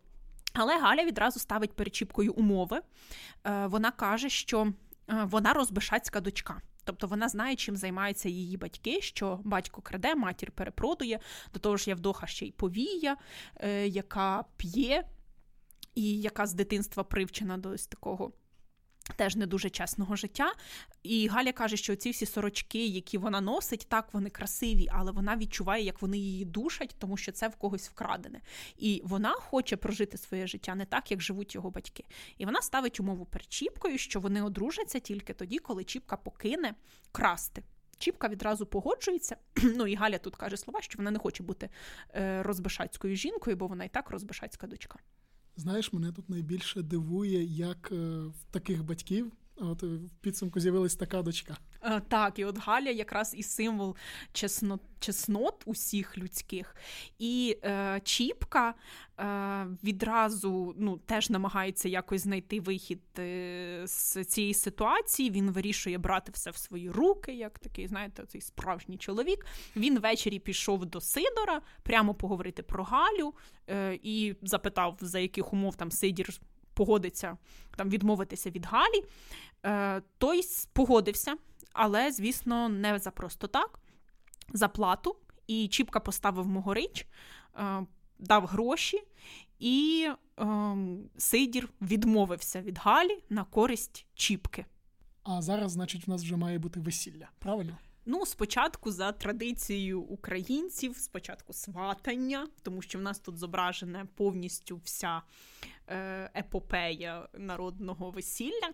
Але 0.52 0.78
Галя 0.78 1.04
відразу 1.04 1.40
ставить 1.40 1.72
перед 1.72 1.94
Чіпкою 1.94 2.32
умови. 2.32 2.80
Е, 3.44 3.66
вона 3.66 3.90
каже, 3.90 4.28
що 4.28 4.72
вона 5.08 5.52
розбишацька 5.52 6.20
дочка. 6.20 6.60
Тобто 6.84 7.06
вона 7.06 7.28
знає, 7.28 7.56
чим 7.56 7.76
займаються 7.76 8.28
її 8.28 8.56
батьки, 8.56 9.00
що 9.00 9.40
батько 9.44 9.82
краде, 9.82 10.14
матір 10.14 10.50
перепродує, 10.50 11.18
до 11.54 11.60
того 11.60 11.76
ж, 11.76 11.90
Явдоха 11.90 12.26
ще 12.26 12.46
й 12.46 12.52
повія, 12.52 13.16
е, 13.56 13.88
яка 13.88 14.44
п'є, 14.56 15.04
і 15.94 16.20
яка 16.20 16.46
з 16.46 16.54
дитинства 16.54 17.04
привчена 17.04 17.56
до 17.56 17.70
ось 17.70 17.86
такого 17.86 18.32
Теж 19.16 19.36
не 19.36 19.46
дуже 19.46 19.70
чесного 19.70 20.16
життя. 20.16 20.52
І 21.02 21.28
Галя 21.28 21.52
каже, 21.52 21.76
що 21.76 21.96
ці 21.96 22.10
всі 22.10 22.26
сорочки, 22.26 22.86
які 22.86 23.18
вона 23.18 23.40
носить, 23.40 23.86
так 23.88 24.08
вони 24.12 24.30
красиві, 24.30 24.88
але 24.92 25.12
вона 25.12 25.36
відчуває, 25.36 25.84
як 25.84 26.02
вони 26.02 26.18
її 26.18 26.44
душать, 26.44 26.94
тому 26.98 27.16
що 27.16 27.32
це 27.32 27.48
в 27.48 27.56
когось 27.56 27.88
вкрадене. 27.88 28.40
І 28.78 29.02
вона 29.04 29.32
хоче 29.32 29.76
прожити 29.76 30.18
своє 30.18 30.46
життя 30.46 30.74
не 30.74 30.84
так, 30.84 31.10
як 31.10 31.20
живуть 31.20 31.54
його 31.54 31.70
батьки. 31.70 32.04
І 32.38 32.44
вона 32.44 32.62
ставить 32.62 33.00
умову 33.00 33.24
перед 33.24 33.52
Чіпкою, 33.52 33.98
що 33.98 34.20
вони 34.20 34.42
одружаться 34.42 34.98
тільки 34.98 35.34
тоді, 35.34 35.58
коли 35.58 35.84
Чіпка 35.84 36.16
покине 36.16 36.74
красти. 37.12 37.62
Чіпка 37.98 38.28
відразу 38.28 38.66
погоджується. 38.66 39.36
Ну 39.76 39.86
і 39.86 39.94
Галя 39.94 40.18
тут 40.18 40.36
каже 40.36 40.56
слова, 40.56 40.82
що 40.82 40.98
вона 40.98 41.10
не 41.10 41.18
хоче 41.18 41.42
бути 41.42 41.68
е, 42.14 42.42
розбишацькою 42.42 43.16
жінкою, 43.16 43.56
бо 43.56 43.66
вона 43.66 43.84
і 43.84 43.88
так 43.88 44.10
розбишацька 44.10 44.66
дочка. 44.66 44.98
Знаєш, 45.56 45.92
мене 45.92 46.12
тут 46.12 46.30
найбільше 46.30 46.82
дивує, 46.82 47.44
як 47.44 47.92
е, 47.92 47.96
в 48.24 48.34
таких 48.50 48.84
батьків 48.84 49.32
от 49.56 49.82
в 49.82 50.08
підсумку 50.20 50.60
з'явилась 50.60 50.96
така 50.96 51.22
дочка. 51.22 51.56
Е, 51.82 52.00
так, 52.08 52.38
і 52.38 52.44
от 52.44 52.58
Галя 52.58 52.90
якраз 52.90 53.34
і 53.36 53.42
символ 53.42 53.96
чеснот, 54.32 54.80
чеснот 55.00 55.62
усіх 55.66 56.18
людських. 56.18 56.76
І 57.18 57.58
е, 57.64 58.00
Чіпка 58.04 58.74
е, 59.20 59.66
відразу 59.84 60.74
ну, 60.78 60.98
теж 60.98 61.30
намагається 61.30 61.88
якось 61.88 62.22
знайти 62.22 62.60
вихід 62.60 63.02
е, 63.18 63.82
з 63.86 64.24
цієї 64.24 64.54
ситуації. 64.54 65.30
Він 65.30 65.50
вирішує 65.50 65.98
брати 65.98 66.32
все 66.34 66.50
в 66.50 66.56
свої 66.56 66.90
руки, 66.90 67.34
як 67.34 67.58
такий, 67.58 67.86
знаєте, 67.86 68.26
цей 68.26 68.40
справжній 68.40 68.98
чоловік. 68.98 69.46
Він 69.76 69.98
ввечері 69.98 70.38
пішов 70.38 70.86
до 70.86 71.00
Сидора 71.00 71.60
прямо 71.82 72.14
поговорити 72.14 72.62
про 72.62 72.84
Галю 72.84 73.34
е, 73.68 73.98
і 74.02 74.34
запитав, 74.42 74.96
за 75.00 75.18
яких 75.18 75.52
умов 75.52 75.76
там 75.76 75.90
Сидір. 75.90 76.40
Погодиться 76.74 77.36
там 77.76 77.88
відмовитися 77.88 78.50
від 78.50 78.66
Галі, 78.66 79.04
Е, 79.66 80.02
той 80.18 80.42
погодився, 80.72 81.36
але, 81.72 82.12
звісно, 82.12 82.68
не 82.68 82.98
за 82.98 83.10
просто 83.10 83.46
так. 83.46 83.78
За 84.52 84.68
плату. 84.68 85.16
І 85.46 85.68
Чіпка 85.68 86.00
поставив 86.00 86.46
Могорич, 86.46 87.06
е, 87.58 87.86
дав 88.18 88.46
гроші, 88.46 89.02
і 89.58 90.08
е, 90.40 90.46
Сидір 91.18 91.68
відмовився 91.82 92.62
від 92.62 92.78
Галі 92.78 93.18
на 93.30 93.44
користь 93.44 94.06
Чіпки. 94.14 94.66
А 95.22 95.42
зараз, 95.42 95.72
значить, 95.72 96.06
в 96.06 96.10
нас 96.10 96.22
вже 96.22 96.36
має 96.36 96.58
бути 96.58 96.80
весілля, 96.80 97.28
правильно? 97.38 97.78
Ну, 98.06 98.26
спочатку 98.26 98.90
за 98.90 99.12
традицією 99.12 100.00
українців, 100.00 100.96
спочатку 100.96 101.52
сватання, 101.52 102.48
тому 102.62 102.82
що 102.82 102.98
в 102.98 103.02
нас 103.02 103.18
тут 103.18 103.38
зображена 103.38 104.06
повністю 104.14 104.80
вся 104.84 105.22
е, 105.88 106.30
епопея 106.36 107.28
народного 107.38 108.10
весілля. 108.10 108.72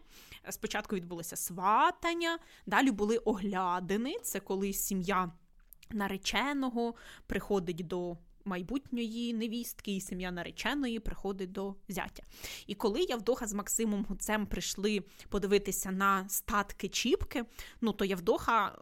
Спочатку 0.50 0.96
відбулося 0.96 1.36
сватання, 1.36 2.38
далі 2.66 2.90
були 2.90 3.18
оглядини. 3.18 4.16
Це 4.22 4.40
коли 4.40 4.72
сім'я 4.72 5.32
нареченого 5.90 6.94
приходить 7.26 7.86
до 7.86 8.16
майбутньої 8.44 9.34
невістки, 9.34 9.96
і 9.96 10.00
сім'я 10.00 10.30
нареченої 10.30 11.00
приходить 11.00 11.52
до 11.52 11.74
зятя. 11.88 12.22
І 12.66 12.74
коли 12.74 13.00
Явдоха 13.00 13.46
з 13.46 13.52
Максимом 13.52 14.06
Гуцем 14.08 14.46
прийшли 14.46 15.04
подивитися 15.28 15.90
на 15.90 16.28
статки 16.28 16.88
Чіпки, 16.88 17.44
ну 17.80 17.92
то 17.92 18.04
Явдоха, 18.04 18.78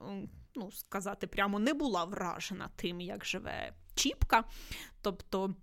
ну 0.58 0.70
сказати 0.72 1.26
прямо, 1.26 1.58
не 1.58 1.74
була 1.74 2.04
вражена 2.04 2.68
тим, 2.76 3.00
як 3.00 3.24
живе 3.24 3.72
Чіпка. 3.94 4.44
Тобто. 5.02 5.54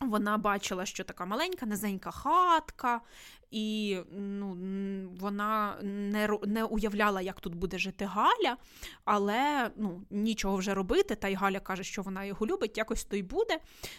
Вона 0.00 0.38
бачила, 0.38 0.86
що 0.86 1.04
така 1.04 1.26
маленька, 1.26 1.66
низенька 1.66 2.10
хатка, 2.10 3.00
і 3.50 3.98
ну, 4.12 4.56
вона 5.20 5.78
не 5.82 6.38
не 6.46 6.64
уявляла, 6.64 7.20
як 7.20 7.40
тут 7.40 7.54
буде 7.54 7.78
жити 7.78 8.04
Галя, 8.04 8.56
але 9.04 9.70
ну, 9.76 10.02
нічого 10.10 10.56
вже 10.56 10.74
робити. 10.74 11.14
Та 11.14 11.28
й 11.28 11.34
Галя 11.34 11.60
каже, 11.60 11.84
що 11.84 12.02
вона 12.02 12.24
його 12.24 12.46
любить, 12.46 12.78
якось 12.78 13.04
то 13.04 13.16
й 13.16 13.22
буде, 13.22 13.58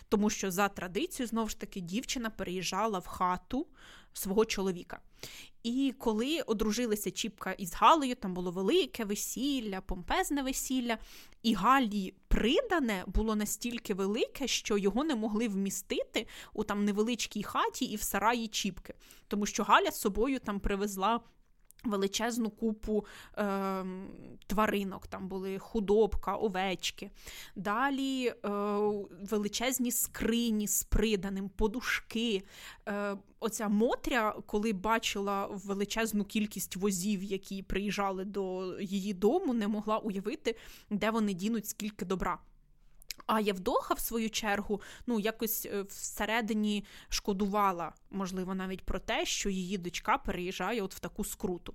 тому 0.10 0.30
що 0.30 0.52
за 0.52 0.68
традицією, 0.70 1.28
знову 1.28 1.50
ж 1.50 1.60
таки, 1.60 1.80
дівчина 1.80 2.30
переїжджала 2.30 3.00
в 3.00 3.08
хату 3.08 3.68
свого 4.20 4.46
чоловіка. 4.46 5.00
І 5.64 5.94
коли 5.98 6.42
одружилися 6.42 7.12
Чіпка 7.12 7.52
із 7.52 7.74
Галею, 7.74 8.16
там 8.16 8.34
було 8.34 8.52
велике 8.52 9.06
весілля, 9.06 9.82
помпезне 9.82 10.44
весілля, 10.44 10.98
і 11.44 11.54
Галі 11.54 12.14
придане 12.28 13.04
було 13.08 13.36
настільки 13.36 13.94
велике, 13.94 14.48
що 14.48 14.78
його 14.78 15.04
не 15.04 15.16
могли 15.16 15.48
вмістити 15.48 16.28
у 16.54 16.64
там 16.64 16.86
невеличкій 16.86 17.44
хаті 17.44 17.86
і 17.86 17.96
в 17.96 18.02
сараї 18.02 18.48
Чіпки, 18.48 18.94
тому 19.28 19.46
що 19.46 19.64
Галя 19.64 19.92
з 19.92 20.00
собою 20.00 20.40
там 20.40 20.60
привезла 20.60 21.20
величезну 21.84 22.50
купу 22.50 23.06
е, 23.38 23.86
тваринок, 24.48 25.08
там 25.08 25.28
були 25.28 25.60
худобка, 25.60 26.36
овечки. 26.36 27.12
Далі 27.56 28.28
е, 28.28 28.50
величезні 29.22 29.92
скрині 29.92 30.68
з 30.68 30.84
приданим, 30.84 31.50
подушки. 31.50 32.44
Е, 32.88 33.18
Оця 33.40 33.70
Мотря, 33.70 34.36
коли 34.46 34.74
бачила 34.74 35.46
величезну 35.46 36.24
кількість 36.24 36.76
возів, 36.76 37.24
які 37.24 37.64
приїжджали 37.64 38.26
до 38.26 38.76
її 38.82 39.14
дому, 39.14 39.54
не 39.54 39.68
могла 39.68 39.98
уявити, 39.98 40.56
де 40.90 41.12
вони 41.12 41.34
дінуть 41.34 41.68
скільки 41.68 42.06
добра. 42.06 42.38
А 43.26 43.40
Євдоха, 43.40 43.94
в 43.94 44.00
свою 44.00 44.30
чергу, 44.30 44.82
ну 45.08 45.20
якось 45.20 45.66
е, 45.66 45.82
всередині 45.82 46.86
шкодувала, 47.10 47.94
можливо, 48.12 48.56
навіть 48.56 48.86
про 48.86 49.00
те, 49.00 49.26
що 49.26 49.50
її 49.50 49.78
дочка 49.78 50.18
переїжджає 50.18 50.82
от 50.82 50.96
в 50.96 51.00
таку 51.00 51.24
скруту. 51.24 51.74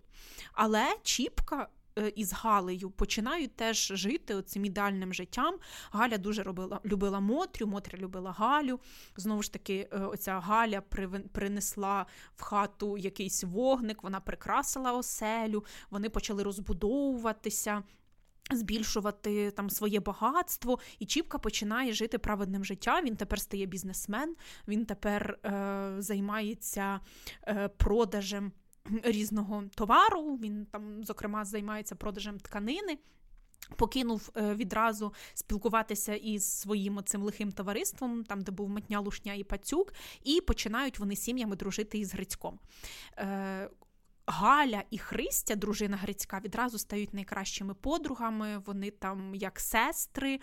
Але 0.52 0.96
Чіпка. 1.02 1.68
Е, 1.98 2.12
із 2.16 2.32
Галею 2.32 2.90
починають 2.90 3.56
теж 3.56 3.92
жити 3.94 4.42
цим 4.42 4.64
ідеальним 4.64 5.14
життям. 5.14 5.58
Галя 5.90 6.18
дуже 6.18 6.42
робила, 6.42 6.80
любила 6.84 7.20
Мотрю, 7.20 7.66
Мотря 7.66 7.98
любила 7.98 8.32
Галю. 8.32 8.80
Знову 9.16 9.42
ж 9.42 9.52
таки, 9.52 9.88
е, 9.92 9.98
оця 9.98 10.40
Галя 10.40 10.80
принесла 11.32 12.06
в 12.36 12.42
хату 12.42 12.98
якийсь 12.98 13.44
вогник, 13.44 14.02
вона 14.02 14.20
прикрасила 14.20 14.92
оселю, 14.92 15.64
вони 15.90 16.10
почали 16.10 16.42
розбудовуватися. 16.42 17.82
Збільшувати 18.52 19.50
там 19.50 19.70
своє 19.70 20.00
багатство, 20.00 20.78
і 20.98 21.06
Чіпка 21.06 21.38
починає 21.38 21.92
жити 21.92 22.18
праведним 22.18 22.64
життям. 22.64 23.04
Він 23.04 23.16
тепер 23.16 23.40
стає 23.40 23.66
бізнесмен, 23.66 24.36
він 24.68 24.86
тепер 24.86 25.38
е, 25.44 25.94
займається 25.98 27.00
е, 27.48 27.68
продажем 27.68 28.52
різного 29.02 29.64
товару. 29.74 30.36
Він 30.36 30.66
там, 30.66 31.04
зокрема, 31.04 31.44
займається 31.44 31.94
продажем 31.94 32.38
тканини. 32.38 32.98
Покинув 33.76 34.30
е, 34.36 34.54
відразу 34.54 35.14
спілкуватися 35.34 36.14
із 36.14 36.60
своїм 36.60 37.00
цим 37.04 37.22
лихим 37.22 37.52
товариством, 37.52 38.24
там 38.24 38.40
де 38.40 38.52
був 38.52 38.68
Матня 38.68 39.00
Лушня 39.00 39.34
і 39.34 39.44
Пацюк, 39.44 39.92
і 40.24 40.40
починають 40.40 40.98
вони 40.98 41.16
сім'ями 41.16 41.56
дружити 41.56 41.98
із 41.98 42.14
Грицьком. 42.14 42.58
Галя 44.26 44.82
і 44.90 44.98
Христя, 44.98 45.54
дружина 45.54 45.96
Грицька, 45.96 46.40
відразу 46.44 46.78
стають 46.78 47.14
найкращими 47.14 47.74
подругами. 47.74 48.58
Вони 48.66 48.90
там 48.90 49.34
як 49.34 49.60
сестри 49.60 50.40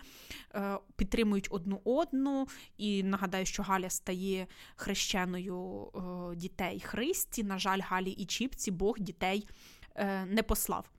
е, 0.54 0.78
підтримують 0.96 1.48
одну 1.50 1.80
одну. 1.84 2.48
І 2.76 3.02
нагадаю, 3.02 3.46
що 3.46 3.62
Галя 3.62 3.90
стає 3.90 4.46
хрещеною 4.76 5.90
е, 5.94 6.36
дітей 6.36 6.80
Христі. 6.80 7.44
На 7.44 7.58
жаль, 7.58 7.80
Галі 7.80 8.10
і 8.10 8.26
Чіпці 8.26 8.70
Бог 8.70 8.98
дітей 8.98 9.48
е, 9.94 10.24
не 10.24 10.42
послав. 10.42 10.90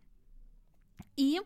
І 1.15 1.39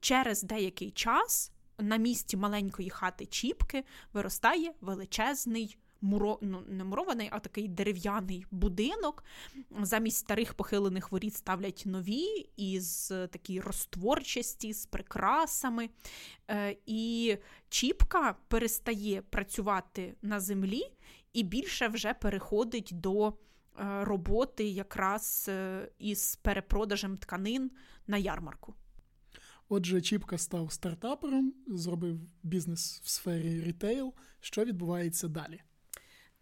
через 0.00 0.42
деякий 0.42 0.90
час 0.90 1.52
на 1.78 1.96
місці 1.96 2.36
маленької 2.36 2.90
хати 2.90 3.26
Чіпки 3.26 3.84
виростає 4.12 4.72
величезний 4.80 5.76
муро, 6.04 6.38
ну, 6.42 6.62
не 6.68 6.84
мурований, 6.84 7.28
а 7.32 7.38
такий 7.38 7.68
дерев'яний 7.68 8.46
будинок. 8.50 9.24
Замість 9.80 10.16
старих 10.16 10.54
похилених 10.54 11.12
воріт 11.12 11.34
ставлять 11.34 11.82
нові 11.86 12.48
із 12.56 13.06
такій 13.06 13.60
розтворчості, 13.60 14.72
з 14.72 14.86
прикрасами. 14.86 15.90
Е, 16.50 16.76
І 16.86 17.36
Чіпка 17.68 18.36
перестає 18.48 19.22
працювати 19.22 20.14
на 20.22 20.40
землі 20.40 20.82
і 21.32 21.42
більше 21.42 21.88
вже 21.88 22.14
переходить 22.14 22.90
до. 22.92 23.34
Е, 23.80 24.04
роботи 24.04 24.64
якраз 24.68 25.46
е, 25.48 25.88
із 25.98 26.36
перепродажем 26.36 27.16
тканин 27.16 27.70
на 28.06 28.16
ярмарку. 28.16 28.74
Отже, 29.68 30.00
Чіпка 30.00 30.38
став 30.38 30.72
стартапером, 30.72 31.54
зробив 31.66 32.20
бізнес 32.42 33.00
в 33.04 33.08
сфері 33.08 33.60
рітейл. 33.60 34.14
Що 34.40 34.64
відбувається 34.64 35.28
далі? 35.28 35.60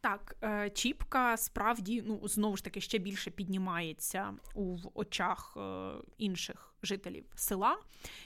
Так, 0.02 0.36
е, 0.42 0.70
Чіпка 0.70 1.36
справді 1.36 2.02
ну 2.06 2.28
знову 2.28 2.56
ж 2.56 2.64
таки 2.64 2.80
ще 2.80 2.98
більше 2.98 3.30
піднімається 3.30 4.34
у 4.54 4.76
очах 4.94 5.54
е, 5.56 5.90
інших 6.18 6.74
жителів 6.82 7.24
села. 7.34 7.78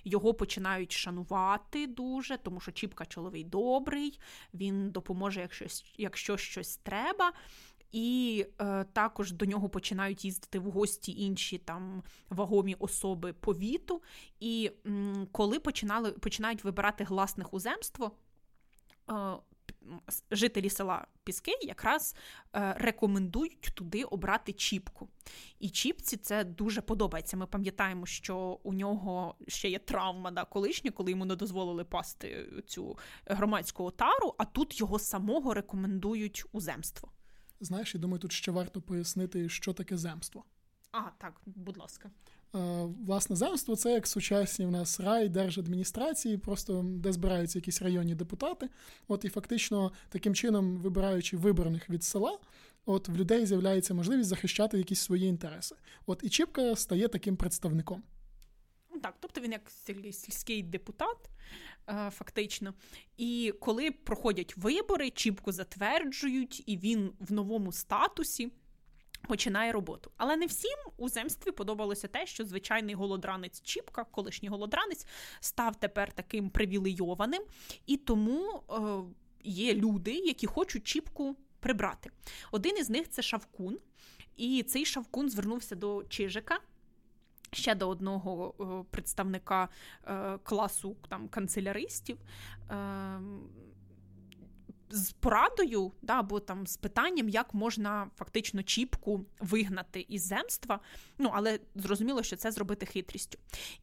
Його 0.05 0.35
починають 0.35 0.93
шанувати 0.93 1.87
дуже, 1.87 2.37
тому 2.37 2.61
що 2.61 2.73
Чіпка 2.73 3.07
чоловий 3.07 3.45
добрий, 3.45 4.21
він 4.55 4.91
допоможе, 4.91 5.41
якщо, 5.41 5.67
якщо 5.97 6.37
щось 6.37 6.77
треба. 6.77 7.33
І 7.93 8.47
е, 8.61 8.85
також 8.93 9.33
до 9.33 9.47
нього 9.47 9.69
починають 9.69 10.25
їздити 10.25 10.59
в 10.59 10.71
гості 10.71 11.13
інші 11.23 11.59
там 11.59 12.03
вагомі 12.31 12.77
особи 12.79 13.33
повіту. 13.33 14.03
І 14.41 14.71
м, 14.87 15.29
коли 15.33 15.59
починали 15.59 16.13
починають 16.13 16.65
вибирати 16.65 17.05
гласних 17.05 17.55
у 17.55 17.61
земство, 17.61 18.13
е, 19.11 19.15
жителі 20.31 20.71
села 20.71 21.07
Піски 21.25 21.53
якраз 21.63 22.15
е, 22.55 22.75
рекомендують 22.79 23.61
туди 23.75 24.05
обрати 24.05 24.53
Чіпку. 24.53 25.09
І 25.59 25.71
Чіпці 25.71 26.17
це 26.17 26.45
дуже 26.45 26.81
подобається. 26.81 27.37
Ми 27.37 27.47
пам'ятаємо, 27.47 28.07
що 28.07 28.61
у 28.63 28.73
нього 28.73 29.35
ще 29.49 29.71
є 29.71 29.79
травма 29.79 30.31
да, 30.31 30.45
колишня, 30.45 30.91
коли 30.91 31.11
йому 31.11 31.25
не 31.25 31.37
дозволили 31.37 31.85
пасти 31.85 32.53
цю 32.67 32.99
громадську 33.27 33.85
отару, 33.85 34.35
а 34.39 34.45
тут 34.45 34.81
його 34.81 34.99
самого 34.99 35.55
рекомендують 35.55 36.45
у 36.53 36.61
земство. 36.61 37.13
Знаєш, 37.61 37.95
я 37.95 38.01
думаю, 38.01 38.19
тут 38.19 38.33
ще 38.33 38.51
варто 38.51 38.81
пояснити, 38.81 39.49
що 39.49 39.73
таке 39.73 39.97
земство. 39.97 40.45
А, 40.93 41.01
так, 41.19 41.41
будь 41.47 41.77
ласка. 41.77 42.11
Е, 42.55 42.59
власне, 43.07 43.37
земство 43.37 43.77
це 43.77 43.93
як 43.93 44.07
сучасні 44.07 44.67
в 44.67 44.71
нас 44.71 45.01
рай 45.01 45.29
держадміністрації, 45.29 46.39
просто 46.39 46.83
де 46.87 47.13
збираються 47.13 47.59
якісь 47.59 47.83
районні 47.83 48.15
депутати. 48.15 48.69
От 49.09 49.25
і 49.25 49.29
фактично 49.29 49.93
таким 50.09 50.35
чином, 50.35 50.77
вибираючи 50.77 51.37
вибраних 51.37 51.91
від 51.91 52.05
села, 52.05 52.39
от 52.87 53.09
в 53.09 53.17
людей 53.17 53.47
з'являється 53.47 53.95
можливість 53.95 54.29
захищати 54.29 54.79
якісь 54.79 55.01
свої 55.01 55.27
інтереси. 55.27 55.77
От 56.07 56.21
і 56.23 56.29
Чіпка 56.29 56.77
стає 56.77 57.09
таким 57.09 57.37
представником. 57.37 58.03
Ну, 58.95 59.01
так, 59.01 59.15
тобто 59.21 59.41
він 59.41 59.53
як 59.53 59.71
сільський 60.13 60.63
депутат, 60.63 61.17
е, 61.89 62.11
фактично. 62.11 62.75
І 63.17 63.55
коли 63.61 63.91
проходять 63.91 64.57
вибори, 64.57 65.11
Чіпку 65.11 65.53
затверджують, 65.53 66.63
і 66.67 66.77
він 66.77 67.13
в 67.21 67.33
новому 67.33 67.73
статусі 67.73 68.53
починає 69.27 69.73
роботу. 69.73 70.11
Але 70.17 70.37
не 70.37 70.47
всім 70.47 70.79
у 70.97 71.09
земстві 71.09 71.51
подобалося 71.51 72.09
те, 72.09 72.27
що 72.27 72.45
звичайний 72.45 72.95
голодранець 72.95 73.63
Чіпка, 73.63 74.05
колишній 74.05 74.49
голодранець, 74.49 75.07
став 75.41 75.77
тепер 75.77 76.13
таким 76.13 76.51
привілейованим, 76.51 77.43
і 77.87 77.97
тому 77.97 78.63
е, 78.71 78.81
є 79.45 79.75
люди, 79.75 80.13
які 80.13 80.47
хочуть 80.47 80.85
Чіпку 80.85 81.37
прибрати. 81.61 82.11
Один 82.53 82.79
із 82.79 82.91
них 82.91 83.09
це 83.09 83.23
Шавкун, 83.23 83.79
і 84.37 84.63
цей 84.63 84.85
Шавкун 84.85 85.31
звернувся 85.31 85.75
до 85.75 86.05
Чижика. 86.09 86.59
ще 87.53 87.75
до 87.75 87.89
одного 87.89 88.87
представника 88.91 89.69
класу 90.43 90.97
там 91.09 91.29
канцеляристів. 91.29 92.19
З 94.91 95.13
порадою, 95.13 95.93
да, 96.03 96.19
або 96.19 96.41
там 96.41 96.67
з 96.67 96.77
питанням, 96.77 97.29
як 97.29 97.55
можна 97.55 98.11
фактично 98.17 98.63
чіпку 98.63 99.27
вигнати 99.41 100.07
із 100.09 100.27
земства. 100.27 100.81
Ну, 101.19 101.31
але 101.35 101.61
зрозуміло, 101.75 102.23
що 102.23 102.37
це 102.37 102.51
зробити 102.51 102.87
хитрістю. 102.87 103.39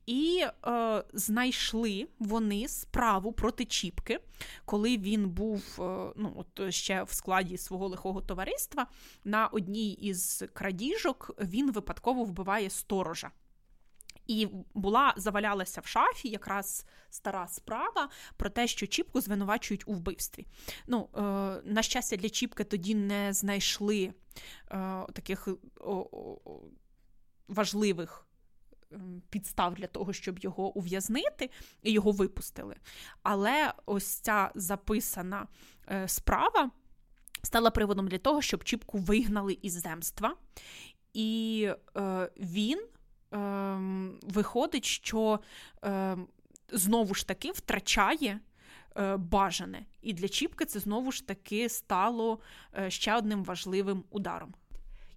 І 0.05 0.45
е, 0.67 1.03
знайшли 1.13 2.07
вони 2.19 2.67
справу 2.67 3.31
проти 3.31 3.65
Чіпки, 3.65 4.19
коли 4.65 4.97
він 4.97 5.29
був 5.29 5.63
е, 5.79 6.13
ну, 6.15 6.33
от 6.35 6.73
ще 6.73 7.03
в 7.03 7.11
складі 7.11 7.57
свого 7.57 7.87
лихого 7.87 8.21
товариства. 8.21 8.87
На 9.23 9.47
одній 9.47 9.91
із 9.91 10.43
крадіжок 10.53 11.31
він 11.39 11.71
випадково 11.71 12.23
вбиває 12.23 12.69
сторожа. 12.69 13.31
І 14.27 14.47
була 14.73 15.13
завалялася 15.17 15.81
в 15.81 15.85
шафі 15.85 16.29
якраз 16.29 16.85
стара 17.09 17.47
справа 17.47 18.09
про 18.37 18.49
те, 18.49 18.67
що 18.67 18.87
Чіпку 18.87 19.21
звинувачують 19.21 19.87
у 19.87 19.93
вбивстві. 19.93 20.47
Ну, 20.87 21.09
е, 21.15 21.21
На 21.65 21.81
щастя, 21.81 22.15
для 22.15 22.29
Чіпки 22.29 22.63
тоді 22.63 22.95
не 22.95 23.33
знайшли 23.33 24.03
е, 24.05 24.13
таких 25.13 25.47
о, 25.79 26.07
о, 26.11 26.61
важливих. 27.47 28.27
Ем, 28.93 29.21
підстав 29.29 29.73
для 29.73 29.87
того, 29.87 30.13
щоб 30.13 30.39
його 30.39 30.77
ув'язнити, 30.77 31.49
і 31.83 31.91
його 31.91 32.11
випустили. 32.11 32.75
Але 33.23 33.73
ось 33.85 34.05
ця 34.05 34.51
записана 34.55 35.47
е, 35.91 36.07
справа 36.07 36.71
стала 37.43 37.71
приводом 37.71 38.07
для 38.07 38.17
того, 38.17 38.41
щоб 38.41 38.63
Чіпку 38.63 38.97
вигнали 38.97 39.57
із 39.61 39.73
земства, 39.73 40.35
і 41.13 41.69
е, 41.97 42.29
він 42.37 42.87
ем, 43.33 44.19
виходить, 44.23 44.85
що 44.85 45.39
ем, 45.81 46.27
знову 46.71 47.13
ж 47.13 47.27
таки 47.27 47.51
втрачає. 47.51 48.39
Е, 48.97 49.17
бажане. 49.17 49.85
І 50.01 50.13
для 50.13 50.27
Чіпки 50.29 50.65
це 50.65 50.79
знову 50.79 51.11
ж 51.11 51.27
таки 51.27 51.69
стало 51.69 52.39
е, 52.77 52.89
ще 52.89 53.15
одним 53.15 53.43
важливим 53.43 54.03
ударом. 54.09 54.53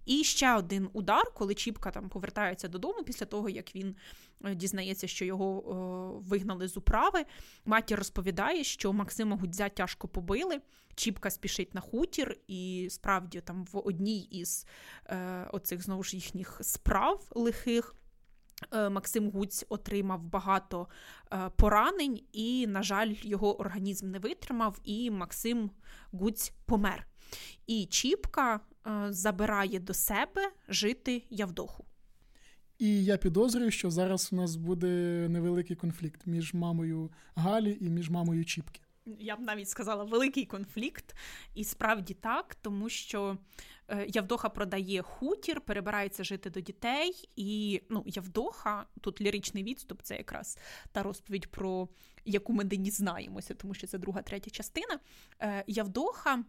І 0.05 0.23
ще 0.23 0.55
один 0.55 0.89
удар, 0.93 1.33
коли 1.33 1.55
Чіпка 1.55 1.91
там 1.91 2.09
повертається 2.09 2.67
додому 2.67 3.03
після 3.03 3.25
того, 3.25 3.49
як 3.49 3.75
він 3.75 3.95
е, 4.43 4.55
дізнається, 4.55 5.07
що 5.07 5.25
його 5.25 5.45
о, 5.45 6.19
вигнали 6.19 6.67
з 6.67 6.77
управи. 6.77 7.25
Матір 7.65 7.97
розповідає, 7.97 8.63
що 8.63 8.93
Максима 8.93 9.37
Гудзя 9.37 9.69
тяжко 9.69 10.07
побили. 10.07 10.61
Чіпка 10.95 11.29
спішить 11.29 11.73
на 11.73 11.81
хутір, 11.81 12.37
і 12.47 12.87
справді 12.91 13.41
там 13.41 13.65
в 13.65 13.77
одній 13.87 14.19
із 14.19 14.65
е, 15.05 15.49
оцих 15.53 15.83
знову 15.83 16.03
ж 16.03 16.15
їхніх 16.15 16.59
справ 16.61 17.31
лихих. 17.35 17.95
Е, 18.73 18.89
Максим 18.89 19.29
Гуць 19.29 19.65
отримав 19.69 20.23
багато 20.23 20.87
е, 21.31 21.49
поранень, 21.55 22.21
і, 22.31 22.67
на 22.67 22.83
жаль, 22.83 23.13
його 23.21 23.59
організм 23.59 24.11
не 24.11 24.19
витримав, 24.19 24.79
і 24.83 25.11
Максим 25.11 25.71
Гуць 26.11 26.53
помер. 26.65 27.07
І 27.67 27.85
Чіпка 27.85 28.59
е, 28.87 29.07
забирає 29.09 29.79
до 29.79 29.93
себе 29.93 30.51
жити 30.69 31.23
Явдоху. 31.29 31.85
І 32.79 33.03
я 33.03 33.17
підозрюю, 33.17 33.71
що 33.71 33.91
зараз 33.91 34.29
у 34.31 34.35
нас 34.35 34.55
буде 34.55 34.87
невеликий 35.29 35.75
конфлікт 35.75 36.27
між 36.27 36.53
мамою 36.53 37.11
Галі 37.35 37.77
і 37.81 37.89
між 37.89 38.09
мамою 38.09 38.45
Чіпки. 38.45 38.81
Я 39.19 39.35
б 39.35 39.39
навіть 39.39 39.69
сказала 39.69 40.03
великий 40.03 40.45
конфлікт, 40.45 41.15
і 41.55 41.63
справді 41.63 42.13
так, 42.13 42.55
тому 42.55 42.89
що 42.89 43.37
Е, 43.89 44.05
Явдоха 44.09 44.49
продає 44.49 45.01
хутір, 45.01 45.61
перебирається 45.61 46.23
жити 46.23 46.49
до 46.49 46.59
дітей, 46.61 47.29
і 47.35 47.81
ну, 47.89 48.03
Явдоха, 48.05 48.85
тут 49.01 49.21
ліричний 49.21 49.63
відступ, 49.63 50.01
це 50.01 50.15
якраз 50.15 50.57
та 50.91 51.03
розповідь, 51.03 51.47
про 51.47 51.87
яку 52.25 52.53
ми 52.53 52.63
дізнаємося, 52.63 53.53
тому 53.53 53.73
що 53.73 53.87
це 53.87 53.97
друга, 53.97 54.21
третя 54.21 54.51
частина. 54.51 54.99
Е, 55.41 55.63
Явдоха 55.67 56.43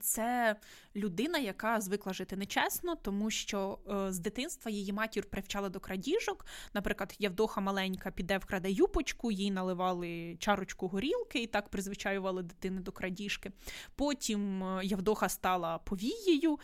це 0.00 0.56
людина, 0.96 1.38
яка 1.38 1.80
звикла 1.80 2.12
жити 2.12 2.36
нечесно, 2.36 2.96
тому 2.96 3.30
що 3.30 3.78
е, 3.90 4.12
з 4.12 4.18
дитинства 4.18 4.70
її 4.70 4.92
матір 4.92 5.24
привчала 5.24 5.68
до 5.68 5.80
крадіжок. 5.80 6.46
Наприклад, 6.74 7.14
Явдоха 7.18 7.60
маленька 7.60 8.10
піде 8.10 8.38
вкраде 8.38 8.70
юпочку, 8.70 9.30
їй 9.30 9.50
наливали 9.50 10.36
чарочку 10.38 10.88
горілки 10.88 11.42
і 11.42 11.46
так 11.46 11.68
призвичаювали 11.68 12.42
дитини 12.42 12.80
до 12.80 12.92
крадіжки. 12.92 13.52
Потім 13.94 14.64
е, 14.64 14.84
Явдоха 14.84 15.28
стала 15.28 15.78
повією, 15.78 16.58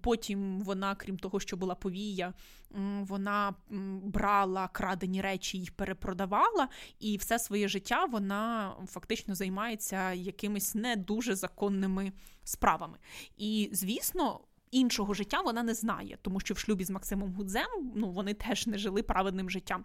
Потім 0.00 0.60
вона, 0.60 0.94
крім 0.94 1.18
того, 1.18 1.40
що 1.40 1.56
була 1.56 1.74
повія, 1.74 2.34
вона 3.00 3.54
брала 4.02 4.68
крадені 4.68 5.20
речі 5.20 5.58
і 5.58 5.70
перепродавала, 5.70 6.68
і 7.00 7.16
все 7.16 7.38
своє 7.38 7.68
життя 7.68 8.04
вона 8.04 8.74
фактично 8.86 9.34
займається 9.34 10.12
якимись 10.12 10.74
не 10.74 10.96
дуже 10.96 11.34
законними 11.34 12.12
справами. 12.44 12.98
І, 13.36 13.70
звісно. 13.72 14.40
Іншого 14.70 15.14
життя 15.14 15.40
вона 15.40 15.62
не 15.62 15.74
знає, 15.74 16.18
тому 16.22 16.40
що 16.40 16.54
в 16.54 16.58
шлюбі 16.58 16.84
з 16.84 16.90
Максимом 16.90 17.32
Гудзем 17.32 17.92
ну 17.94 18.10
вони 18.10 18.34
теж 18.34 18.66
не 18.66 18.78
жили 18.78 19.02
праведним 19.02 19.50
життям. 19.50 19.84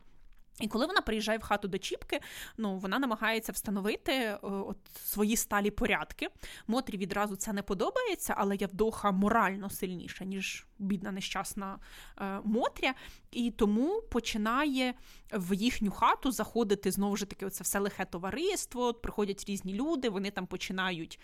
І 0.60 0.68
коли 0.68 0.86
вона 0.86 1.02
приїжджає 1.02 1.38
в 1.38 1.42
хату 1.42 1.68
до 1.68 1.78
Чіпки, 1.78 2.20
ну 2.58 2.78
вона 2.78 3.00
намагається 3.00 3.52
встановити 3.52 4.12
е, 4.12 4.38
от 4.42 4.78
свої 5.06 5.36
сталі 5.36 5.72
порядки. 5.72 6.30
Мотрі 6.68 6.98
відразу 6.98 7.36
це 7.36 7.54
не 7.54 7.62
подобається, 7.64 8.34
але 8.38 8.56
Явдоха 8.56 9.12
морально 9.12 9.70
сильніша, 9.70 10.26
ніж 10.26 10.66
бідна 10.80 11.12
нещасна 11.12 11.80
е, 12.18 12.40
Мотря, 12.44 12.94
і 13.32 13.52
тому 13.52 14.02
починає 14.02 14.94
в 15.34 15.54
їхню 15.54 15.92
хату 15.92 16.32
заходити 16.32 16.92
знову 16.92 17.18
ж 17.18 17.26
таки 17.26 17.46
оце 17.46 17.64
все 17.64 17.80
лихе 17.80 18.06
товариство. 18.06 18.94
Приходять 18.94 19.46
різні 19.48 19.74
люди, 19.74 20.10
вони 20.10 20.32
там 20.32 20.48
починають. 20.48 21.20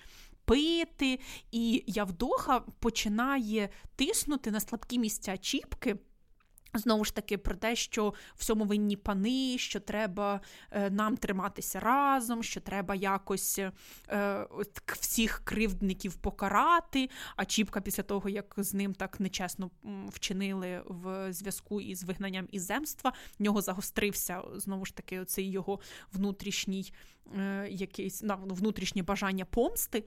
Пити, 0.45 1.19
і 1.51 1.83
Явдоха 1.87 2.59
починає 2.59 3.69
тиснути 3.95 4.51
на 4.51 4.59
слабкі 4.59 4.99
місця 4.99 5.37
Чіпки. 5.37 5.97
Знову 6.73 7.05
ж 7.05 7.15
таки, 7.15 7.37
про 7.37 7.55
те, 7.55 7.75
що 7.75 8.13
всьому 8.35 8.65
винні 8.65 8.95
пани, 8.95 9.57
що 9.57 9.79
треба 9.79 10.41
е, 10.71 10.89
нам 10.89 11.17
триматися 11.17 11.79
разом, 11.79 12.43
що 12.43 12.61
треба 12.61 12.95
якось 12.95 13.59
е, 13.59 14.47
всіх 14.85 15.41
кривдників 15.43 16.15
покарати. 16.15 17.09
А 17.35 17.45
Чіпка, 17.45 17.81
після 17.81 18.03
того, 18.03 18.29
як 18.29 18.53
з 18.57 18.73
ним 18.73 18.93
так 18.93 19.19
нечесно 19.19 19.71
вчинили 20.09 20.83
в 20.85 21.33
зв'язку 21.33 21.81
із 21.81 22.03
вигнанням 22.03 22.47
із 22.51 22.65
земства, 22.65 23.13
в 23.39 23.43
нього 23.43 23.61
загострився 23.61 24.41
знову 24.55 24.85
ж 24.85 24.95
таки 24.95 25.19
оцей 25.19 25.51
його 25.51 25.79
внутрішній 26.13 26.93
е, 27.37 27.67
якийсь 27.71 28.23
внутрішнє 28.47 29.03
бажання 29.03 29.45
помсти. 29.45 30.03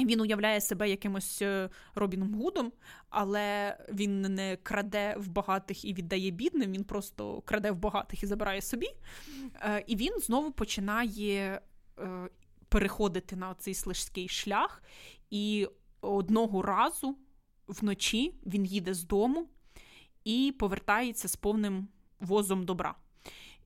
Він 0.00 0.20
уявляє 0.20 0.60
себе 0.60 0.90
якимось 0.90 1.42
е, 1.42 1.68
Робіном 1.94 2.34
Гудом, 2.34 2.72
але 3.10 3.76
він 3.92 4.20
не 4.20 4.56
краде 4.56 5.14
в 5.18 5.28
багатих 5.28 5.84
і 5.84 5.94
віддає 5.94 6.30
бідним, 6.30 6.72
він 6.72 6.84
просто 6.84 7.40
краде 7.40 7.70
в 7.70 7.76
багатих 7.76 8.22
і 8.22 8.26
забирає 8.26 8.62
собі. 8.62 8.86
Е, 9.60 9.84
і 9.86 9.96
він 9.96 10.18
знову 10.18 10.52
починає 10.52 11.60
е, 11.98 12.28
переходити 12.68 13.36
на 13.36 13.54
цей 13.54 13.74
служський 13.74 14.28
шлях. 14.28 14.82
І 15.30 15.68
одного 16.00 16.62
разу 16.62 17.16
вночі 17.66 18.34
він 18.46 18.64
їде 18.64 18.94
з 18.94 19.04
дому 19.04 19.48
і 20.24 20.54
повертається 20.58 21.28
з 21.28 21.36
повним 21.36 21.88
возом 22.20 22.64
добра. 22.64 22.94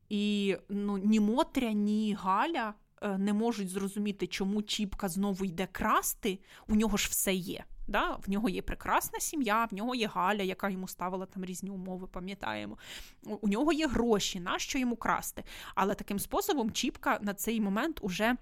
І 0.09 0.57
ну, 0.69 0.99
ні 0.99 1.21
Мотря, 1.21 1.73
ні 1.73 2.15
Галя 2.15 2.75
не 3.03 3.33
можуть 3.33 3.69
зрозуміти, 3.69 4.27
чому 4.27 4.63
Чіпка 4.63 5.09
знову 5.09 5.45
йде 5.45 5.69
красти, 5.73 6.39
у 6.69 6.75
нього 6.75 6.97
ж 6.97 7.09
все 7.11 7.35
є. 7.35 7.65
Да? 7.89 8.19
В 8.27 8.31
нього 8.31 8.49
є 8.49 8.63
прекрасна 8.63 9.21
сім'я, 9.21 9.65
в 9.65 9.75
нього 9.75 9.95
є 9.95 10.07
Галя, 10.07 10.43
яка 10.43 10.69
йому 10.69 10.89
ставила 10.89 11.27
там 11.27 11.45
різні 11.45 11.71
умови, 11.71 12.07
пам'ятаємо. 12.07 12.79
У 13.23 13.49
нього 13.49 13.73
є 13.73 13.87
гроші, 13.87 14.41
нащо 14.41 14.79
йому 14.79 14.97
красти? 14.97 15.45
Але 15.75 15.95
таким 15.95 16.19
способом 16.19 16.71
Чіпка 16.71 17.19
на 17.23 17.35
цей 17.35 17.61
момент 17.61 17.99
уже 18.03 18.37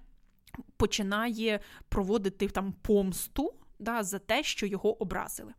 починає 0.77 1.59
проводити 1.89 2.47
там 2.47 2.73
помсту. 2.81 3.53
Да, 3.79 4.03
За 4.03 4.19
те, 4.19 4.43
що 4.43 4.65
його 4.65 5.01
образили. 5.01 5.53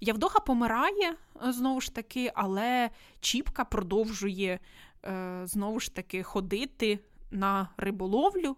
Явдоха 0.00 0.40
помирає 0.40 1.14
знову 1.42 1.80
ж 1.80 1.94
таки, 1.94 2.32
але 2.34 2.90
Чіпка 3.20 3.64
продовжує 3.64 4.60
е, 5.04 5.40
знову 5.44 5.80
ж 5.80 5.94
таки 5.94 6.22
ходити 6.22 6.98
на 7.30 7.68
риболовлю, 7.76 8.56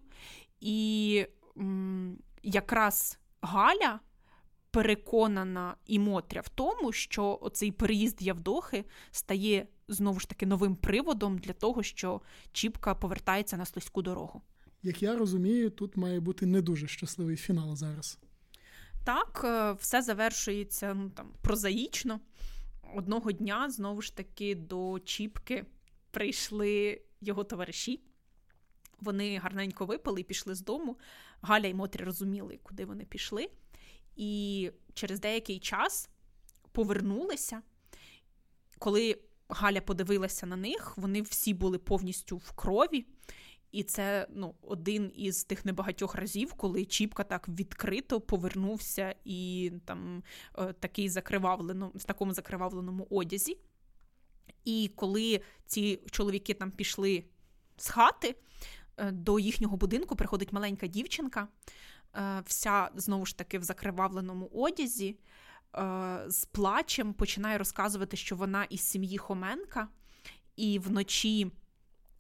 і 0.61 1.27
м, 1.57 2.18
якраз 2.43 3.18
Галя 3.43 4.01
переконана 4.71 5.77
і 5.87 5.99
Мотря 5.99 6.41
в 6.41 6.49
тому, 6.49 6.93
що 6.93 7.39
оцей 7.43 7.73
переїзд 7.73 8.23
Явдохи 8.23 8.85
стає 9.11 9.66
знову 9.89 10.21
ж 10.21 10.29
таки 10.29 10.47
новим 10.47 10.77
приводом 10.77 11.39
для 11.39 11.53
того, 11.53 11.83
що 11.83 12.21
Чіпка 12.53 12.95
повертається 12.95 13.57
на 13.57 13.64
слизьку 13.64 14.03
дорогу. 14.03 14.43
Як 14.83 15.03
я 15.03 15.16
розумію, 15.16 15.71
тут 15.71 15.97
має 15.97 16.21
бути 16.21 16.47
не 16.47 16.62
дуже 16.62 16.89
щасливий 16.89 17.37
фінал 17.37 17.77
зараз. 17.77 18.18
Так, 19.05 19.41
е, 19.45 19.73
все 19.73 20.03
завершується 20.03 20.95
ну, 20.95 21.11
там, 21.11 21.33
прозаїчно. 21.43 22.21
одного 22.97 23.33
дня 23.33 23.71
знову 23.71 24.03
ж 24.03 24.16
таки 24.16 24.55
до 24.55 24.99
Чіпки 25.05 25.66
прийшли 26.11 27.01
його 27.21 27.45
товариші. 27.45 28.01
Вони 29.01 29.38
гарненько 29.38 29.86
випали 29.86 30.20
і 30.20 30.24
пішли 30.24 30.55
з 30.55 30.61
дому. 30.61 30.98
Галя 31.42 31.66
і 31.66 31.74
Мотрі 31.74 32.05
розуміли, 32.05 32.59
куди 32.62 32.84
вони 32.84 33.05
пішли. 33.05 33.51
І 34.16 34.70
через 34.94 35.20
деякий 35.20 35.59
час 35.59 36.09
повернулися. 36.72 37.62
Коли 38.78 39.18
Галя 39.48 39.80
подивилася 39.80 40.46
на 40.46 40.57
них, 40.57 40.94
вони 40.96 41.22
всі 41.22 41.55
були 41.55 41.78
повністю 41.78 42.36
в 42.36 42.53
крові. 42.53 43.07
І 43.72 43.82
це 43.82 44.26
ну, 44.30 44.55
один 44.62 45.12
із 45.14 45.44
тих 45.44 45.64
небагатьох 45.64 46.14
разів, 46.14 46.53
коли 46.53 46.84
Чіпка 46.84 47.24
так 47.24 47.48
відкрито 47.48 48.20
повернувся 48.20 49.14
і 49.24 49.72
там 49.84 50.22
е, 50.59 50.72
такий 50.72 51.09
закривавлено, 51.09 51.92
в 51.94 52.05
такому 52.05 52.34
закривавленому 52.34 53.07
одязі. 53.11 53.59
І 54.64 54.90
коли 54.96 55.40
ці 55.66 56.01
чоловіки 56.11 56.55
там 56.55 56.70
пішли 56.70 57.24
з 57.76 57.88
хати, 57.88 58.34
до 59.12 59.38
їхнього 59.38 59.76
будинку 59.76 60.16
приходить 60.16 60.53
маленька 60.53 60.86
дівчинка, 60.86 61.48
е, 62.16 62.42
вся 62.46 62.90
знову 62.94 63.26
ж 63.26 63.38
таки 63.38 63.59
в 63.59 63.62
закривавленому 63.62 64.51
одязі, 64.55 65.16
з 66.26 66.44
плачем 66.44 67.12
починає 67.12 67.59
розказувати, 67.59 68.16
що 68.16 68.36
вона 68.36 68.64
із 68.64 68.80
сім'ї 68.80 69.18
Хоменка, 69.18 69.88
і 70.57 70.78
вночі. 70.78 71.51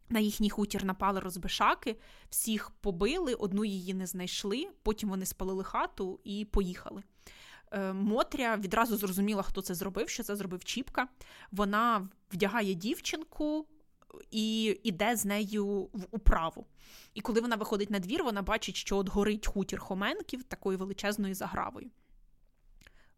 На 0.08 0.20
їхній 0.20 0.50
хутір 0.50 0.84
напали 0.84 1.20
розбишаки, 1.20 1.96
всіх 2.30 2.70
побили, 2.70 3.34
одну 3.34 3.64
її 3.64 3.94
не 3.94 4.06
знайшли. 4.06 4.68
Потім 4.82 5.08
вони 5.08 5.26
спалили 5.26 5.64
хату 5.64 6.20
і 6.24 6.44
поїхали. 6.44 7.02
Е, 7.72 7.92
Мотря 7.92 8.56
відразу 8.56 8.96
зрозуміла, 8.96 9.42
хто 9.42 9.62
це 9.62 9.74
зробив, 9.74 10.08
що 10.08 10.22
це 10.22 10.36
зробив 10.36 10.64
Чіпка. 10.64 11.08
Вона 11.52 12.08
вдягає 12.32 12.74
дівчинку 12.74 13.66
і 14.30 14.64
йде 14.82 15.16
з 15.16 15.24
нею 15.24 15.66
в 15.92 16.06
управу. 16.10 16.66
І 17.14 17.20
коли 17.20 17.40
вона 17.40 17.56
виходить 17.56 17.90
на 17.90 17.98
двір, 17.98 18.24
вона 18.24 18.42
бачить, 18.42 18.76
що 18.76 18.96
от 18.96 19.08
горить 19.08 19.46
хутір 19.46 19.80
Хоменків 19.80 20.42
такою 20.42 20.78
величезною 20.78 21.34
загравою. 21.34 21.90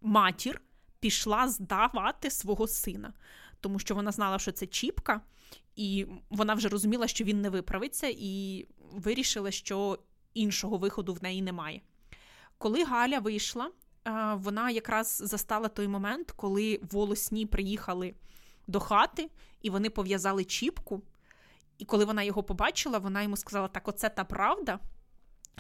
Матір 0.00 0.60
пішла 1.00 1.48
здавати 1.48 2.30
свого 2.30 2.66
сина, 2.66 3.12
тому 3.60 3.78
що 3.78 3.94
вона 3.94 4.12
знала, 4.12 4.38
що 4.38 4.52
це 4.52 4.66
Чіпка. 4.66 5.20
І 5.76 6.06
вона 6.30 6.54
вже 6.54 6.68
розуміла, 6.68 7.06
що 7.06 7.24
він 7.24 7.40
не 7.40 7.50
виправиться, 7.50 8.06
і 8.18 8.66
вирішила, 8.92 9.50
що 9.50 9.98
іншого 10.34 10.78
виходу 10.78 11.14
в 11.14 11.22
неї 11.22 11.42
немає. 11.42 11.80
Коли 12.58 12.84
Галя 12.84 13.18
вийшла, 13.18 13.70
вона 14.34 14.70
якраз 14.70 15.22
застала 15.24 15.68
той 15.68 15.88
момент, 15.88 16.30
коли 16.30 16.80
волосні 16.82 17.46
приїхали 17.46 18.14
до 18.66 18.80
хати, 18.80 19.30
і 19.62 19.70
вони 19.70 19.90
пов'язали 19.90 20.44
чіпку. 20.44 21.02
І 21.78 21.84
коли 21.84 22.04
вона 22.04 22.22
його 22.22 22.42
побачила, 22.42 22.98
вона 22.98 23.22
йому 23.22 23.36
сказала: 23.36 23.68
так, 23.68 23.88
оце 23.88 24.08
та 24.08 24.24
правда. 24.24 24.78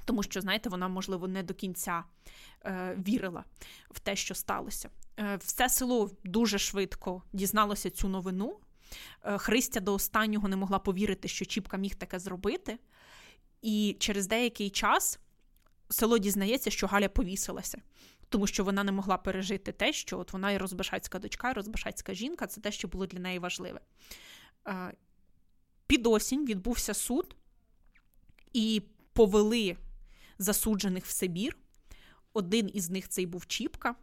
Тому 0.04 0.22
що, 0.22 0.40
знаєте, 0.40 0.68
вона, 0.68 0.88
можливо, 0.88 1.28
не 1.28 1.42
до 1.42 1.54
кінця 1.54 2.04
е, 2.64 2.96
вірила 3.08 3.44
в 3.90 4.00
те, 4.00 4.16
що 4.16 4.34
сталося. 4.34 4.90
Е, 5.18 5.36
Все 5.36 5.68
село 5.68 6.10
дуже 6.24 6.58
швидко 6.58 7.22
дізналося 7.32 7.90
цю 7.90 8.08
новину. 8.08 8.60
Е, 9.24 9.38
Христя 9.38 9.80
до 9.80 9.94
останнього 9.94 10.48
не 10.48 10.56
могла 10.56 10.78
повірити, 10.78 11.28
що 11.28 11.44
Чіпка 11.44 11.76
міг 11.76 11.94
таке 11.94 12.18
зробити. 12.18 12.78
І 13.62 13.96
через 13.98 14.26
деякий 14.26 14.70
час 14.70 15.18
село 15.88 16.18
дізнається, 16.18 16.70
що 16.70 16.86
Галя 16.86 17.08
повісилася, 17.08 17.78
тому 18.32 18.46
що 18.46 18.64
вона 18.64 18.84
не 18.84 18.92
могла 18.92 19.16
пережити 19.16 19.72
те, 19.72 19.92
що 19.92 20.18
от 20.18 20.32
вона 20.32 20.52
і 20.52 20.58
розбашацька 20.58 21.18
дочка, 21.18 21.50
і 21.50 21.52
розбашацька 21.52 22.14
жінка 22.14 22.46
це 22.46 22.60
те, 22.60 22.72
що 22.72 22.88
було 22.88 23.06
для 23.06 23.18
неї 23.18 23.38
важливе. 23.38 23.80
Е, 24.68 24.92
під 25.86 26.06
осінь 26.06 26.46
відбувся 26.46 26.94
суд, 26.94 27.36
і 28.52 28.82
повели 29.12 29.76
засуджених 30.38 31.06
в 31.06 31.10
Сибір. 31.10 31.56
Один 32.32 32.70
із 32.74 32.90
них 32.90 33.08
цей 33.08 33.26
був 33.26 33.46
Чіпка. 33.46 33.94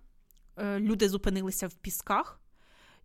Е, 0.58 0.80
люди 0.80 1.10
зупинилися 1.10 1.68
в 1.68 1.74
пісках. 1.74 2.42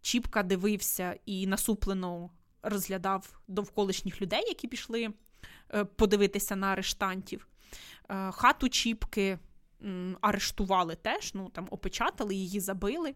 Чіпка 0.00 0.42
дивився 0.42 1.18
і 1.26 1.46
насуплено 1.46 2.30
розглядав 2.62 3.40
довколишніх 3.48 4.22
людей, 4.22 4.44
які 4.48 4.68
пішли 4.68 5.12
е, 5.74 5.84
подивитися 5.84 6.56
на 6.56 6.66
арештантів. 6.66 7.48
Хату 8.30 8.68
Чіпки 8.68 9.38
арештували 10.20 10.94
теж, 10.94 11.34
ну 11.34 11.48
там 11.48 11.68
опечатали, 11.70 12.34
її 12.34 12.60
забили. 12.60 13.14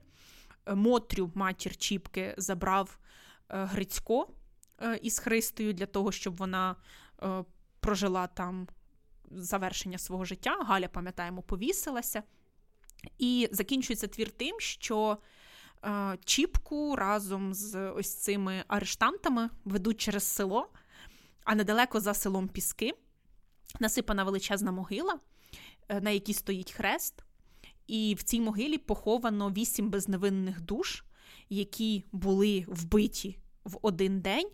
Е, 0.66 0.74
Мотрю, 0.74 1.30
матір 1.34 1.76
Чіпки, 1.76 2.34
забрав 2.38 2.98
Грицько 3.50 4.28
із 5.02 5.18
Христою 5.18 5.72
для 5.72 5.86
того, 5.86 6.12
щоб 6.12 6.36
вона 6.36 6.76
прожила 7.80 8.26
там 8.26 8.68
завершення 9.30 9.98
свого 9.98 10.24
життя. 10.24 10.58
Галя, 10.60 10.88
пам'ятаємо, 10.88 11.42
повісилася. 11.42 12.22
І 13.18 13.48
закінчується 13.52 14.06
твір 14.06 14.30
тим, 14.30 14.60
що 14.60 15.18
Чіпку 16.24 16.96
разом 16.96 17.54
з 17.54 17.90
ось 17.90 18.14
цими 18.14 18.64
арештантами 18.68 19.50
ведуть 19.64 20.00
через 20.00 20.22
село, 20.22 20.68
а 21.44 21.54
недалеко 21.54 22.00
за 22.00 22.14
селом 22.14 22.48
Піски 22.48 22.94
насипана 23.80 24.24
величезна 24.24 24.72
могила, 24.72 25.14
е, 25.14 25.18
на 25.88 26.10
якій 26.10 26.34
стоїть 26.34 26.72
хрест. 26.72 27.24
І 27.86 28.16
в 28.18 28.22
цій 28.22 28.40
могилі 28.40 28.78
поховано 28.78 29.50
вісім 29.50 29.90
безневинних 29.90 30.60
душ, 30.60 31.04
які 31.48 32.04
були 32.12 32.64
вбиті 32.68 33.38
в 33.64 33.78
один 33.82 34.20
день 34.20 34.48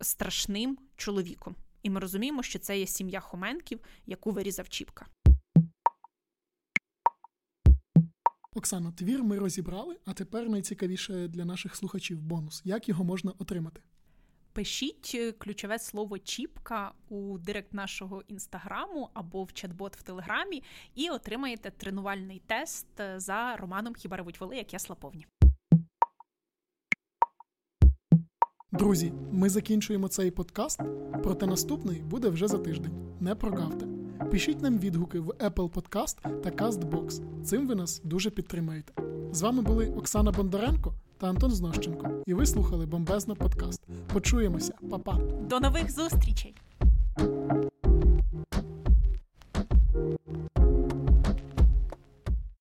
страшним 0.00 0.78
чоловіком. 0.96 1.56
І 1.82 1.90
ми 1.90 2.00
розуміємо, 2.00 2.42
що 2.42 2.58
це 2.58 2.78
є 2.78 2.86
сім'я 2.86 3.20
Хоменків, 3.20 3.80
яку 4.06 4.30
вирізав 4.30 4.68
Чіпка. 4.68 5.06
Оксано, 8.54 8.92
твір 8.92 9.24
ми 9.24 9.38
розібрали, 9.38 9.96
а 10.04 10.12
тепер 10.12 10.48
найцікавіше 10.48 11.28
для 11.28 11.44
наших 11.44 11.76
слухачів 11.76 12.22
бонус. 12.22 12.62
Як 12.64 12.88
його 12.88 13.04
можна 13.04 13.32
отримати? 13.38 13.80
Пишіть 14.54 15.12
е, 15.14 15.32
ключове 15.32 15.78
слово 15.78 16.18
Чіпка 16.18 16.92
у 17.08 17.38
директ 17.38 17.74
нашого 17.74 18.22
інстаграму 18.28 19.08
або 19.14 19.44
в 19.44 19.48
чат-бот 19.48 19.96
в 19.98 20.02
Телеграмі 20.02 20.62
і 20.94 21.10
отримаєте 21.10 21.70
тренувальний 21.70 22.42
тест 22.46 23.00
е, 23.00 23.20
за 23.20 23.56
романом 23.56 23.94
Хіба 23.94 24.16
ревуть 24.16 24.40
воли, 24.40 24.56
як 24.56 24.72
я 24.72 24.78
слаповні. 24.78 25.26
Друзі, 28.72 29.12
ми 29.32 29.48
закінчуємо 29.50 30.08
цей 30.08 30.30
подкаст, 30.30 30.80
проте 31.22 31.46
наступний 31.46 32.02
буде 32.02 32.28
вже 32.28 32.48
за 32.48 32.58
тиждень. 32.58 33.16
Не 33.20 33.34
прогавте. 33.34 34.03
Пишіть 34.30 34.62
нам 34.62 34.78
відгуки 34.78 35.20
в 35.20 35.28
Apple 35.28 35.70
Podcast 35.70 36.40
та 36.40 36.50
CastBox. 36.50 37.22
Цим 37.44 37.68
ви 37.68 37.74
нас 37.74 38.00
дуже 38.04 38.30
підтримаєте. 38.30 38.92
З 39.32 39.42
вами 39.42 39.62
були 39.62 39.86
Оксана 39.86 40.30
Бондаренко 40.32 40.94
та 41.18 41.28
Антон 41.28 41.50
Знощенко. 41.50 42.10
І 42.26 42.34
ви 42.34 42.46
слухали 42.46 42.86
бомбезно 42.86 43.36
подкаст. 43.36 43.82
Почуємося, 44.12 44.74
Па-па! 44.90 45.18
До 45.48 45.60
нових 45.60 45.90
зустрічей! 45.90 46.54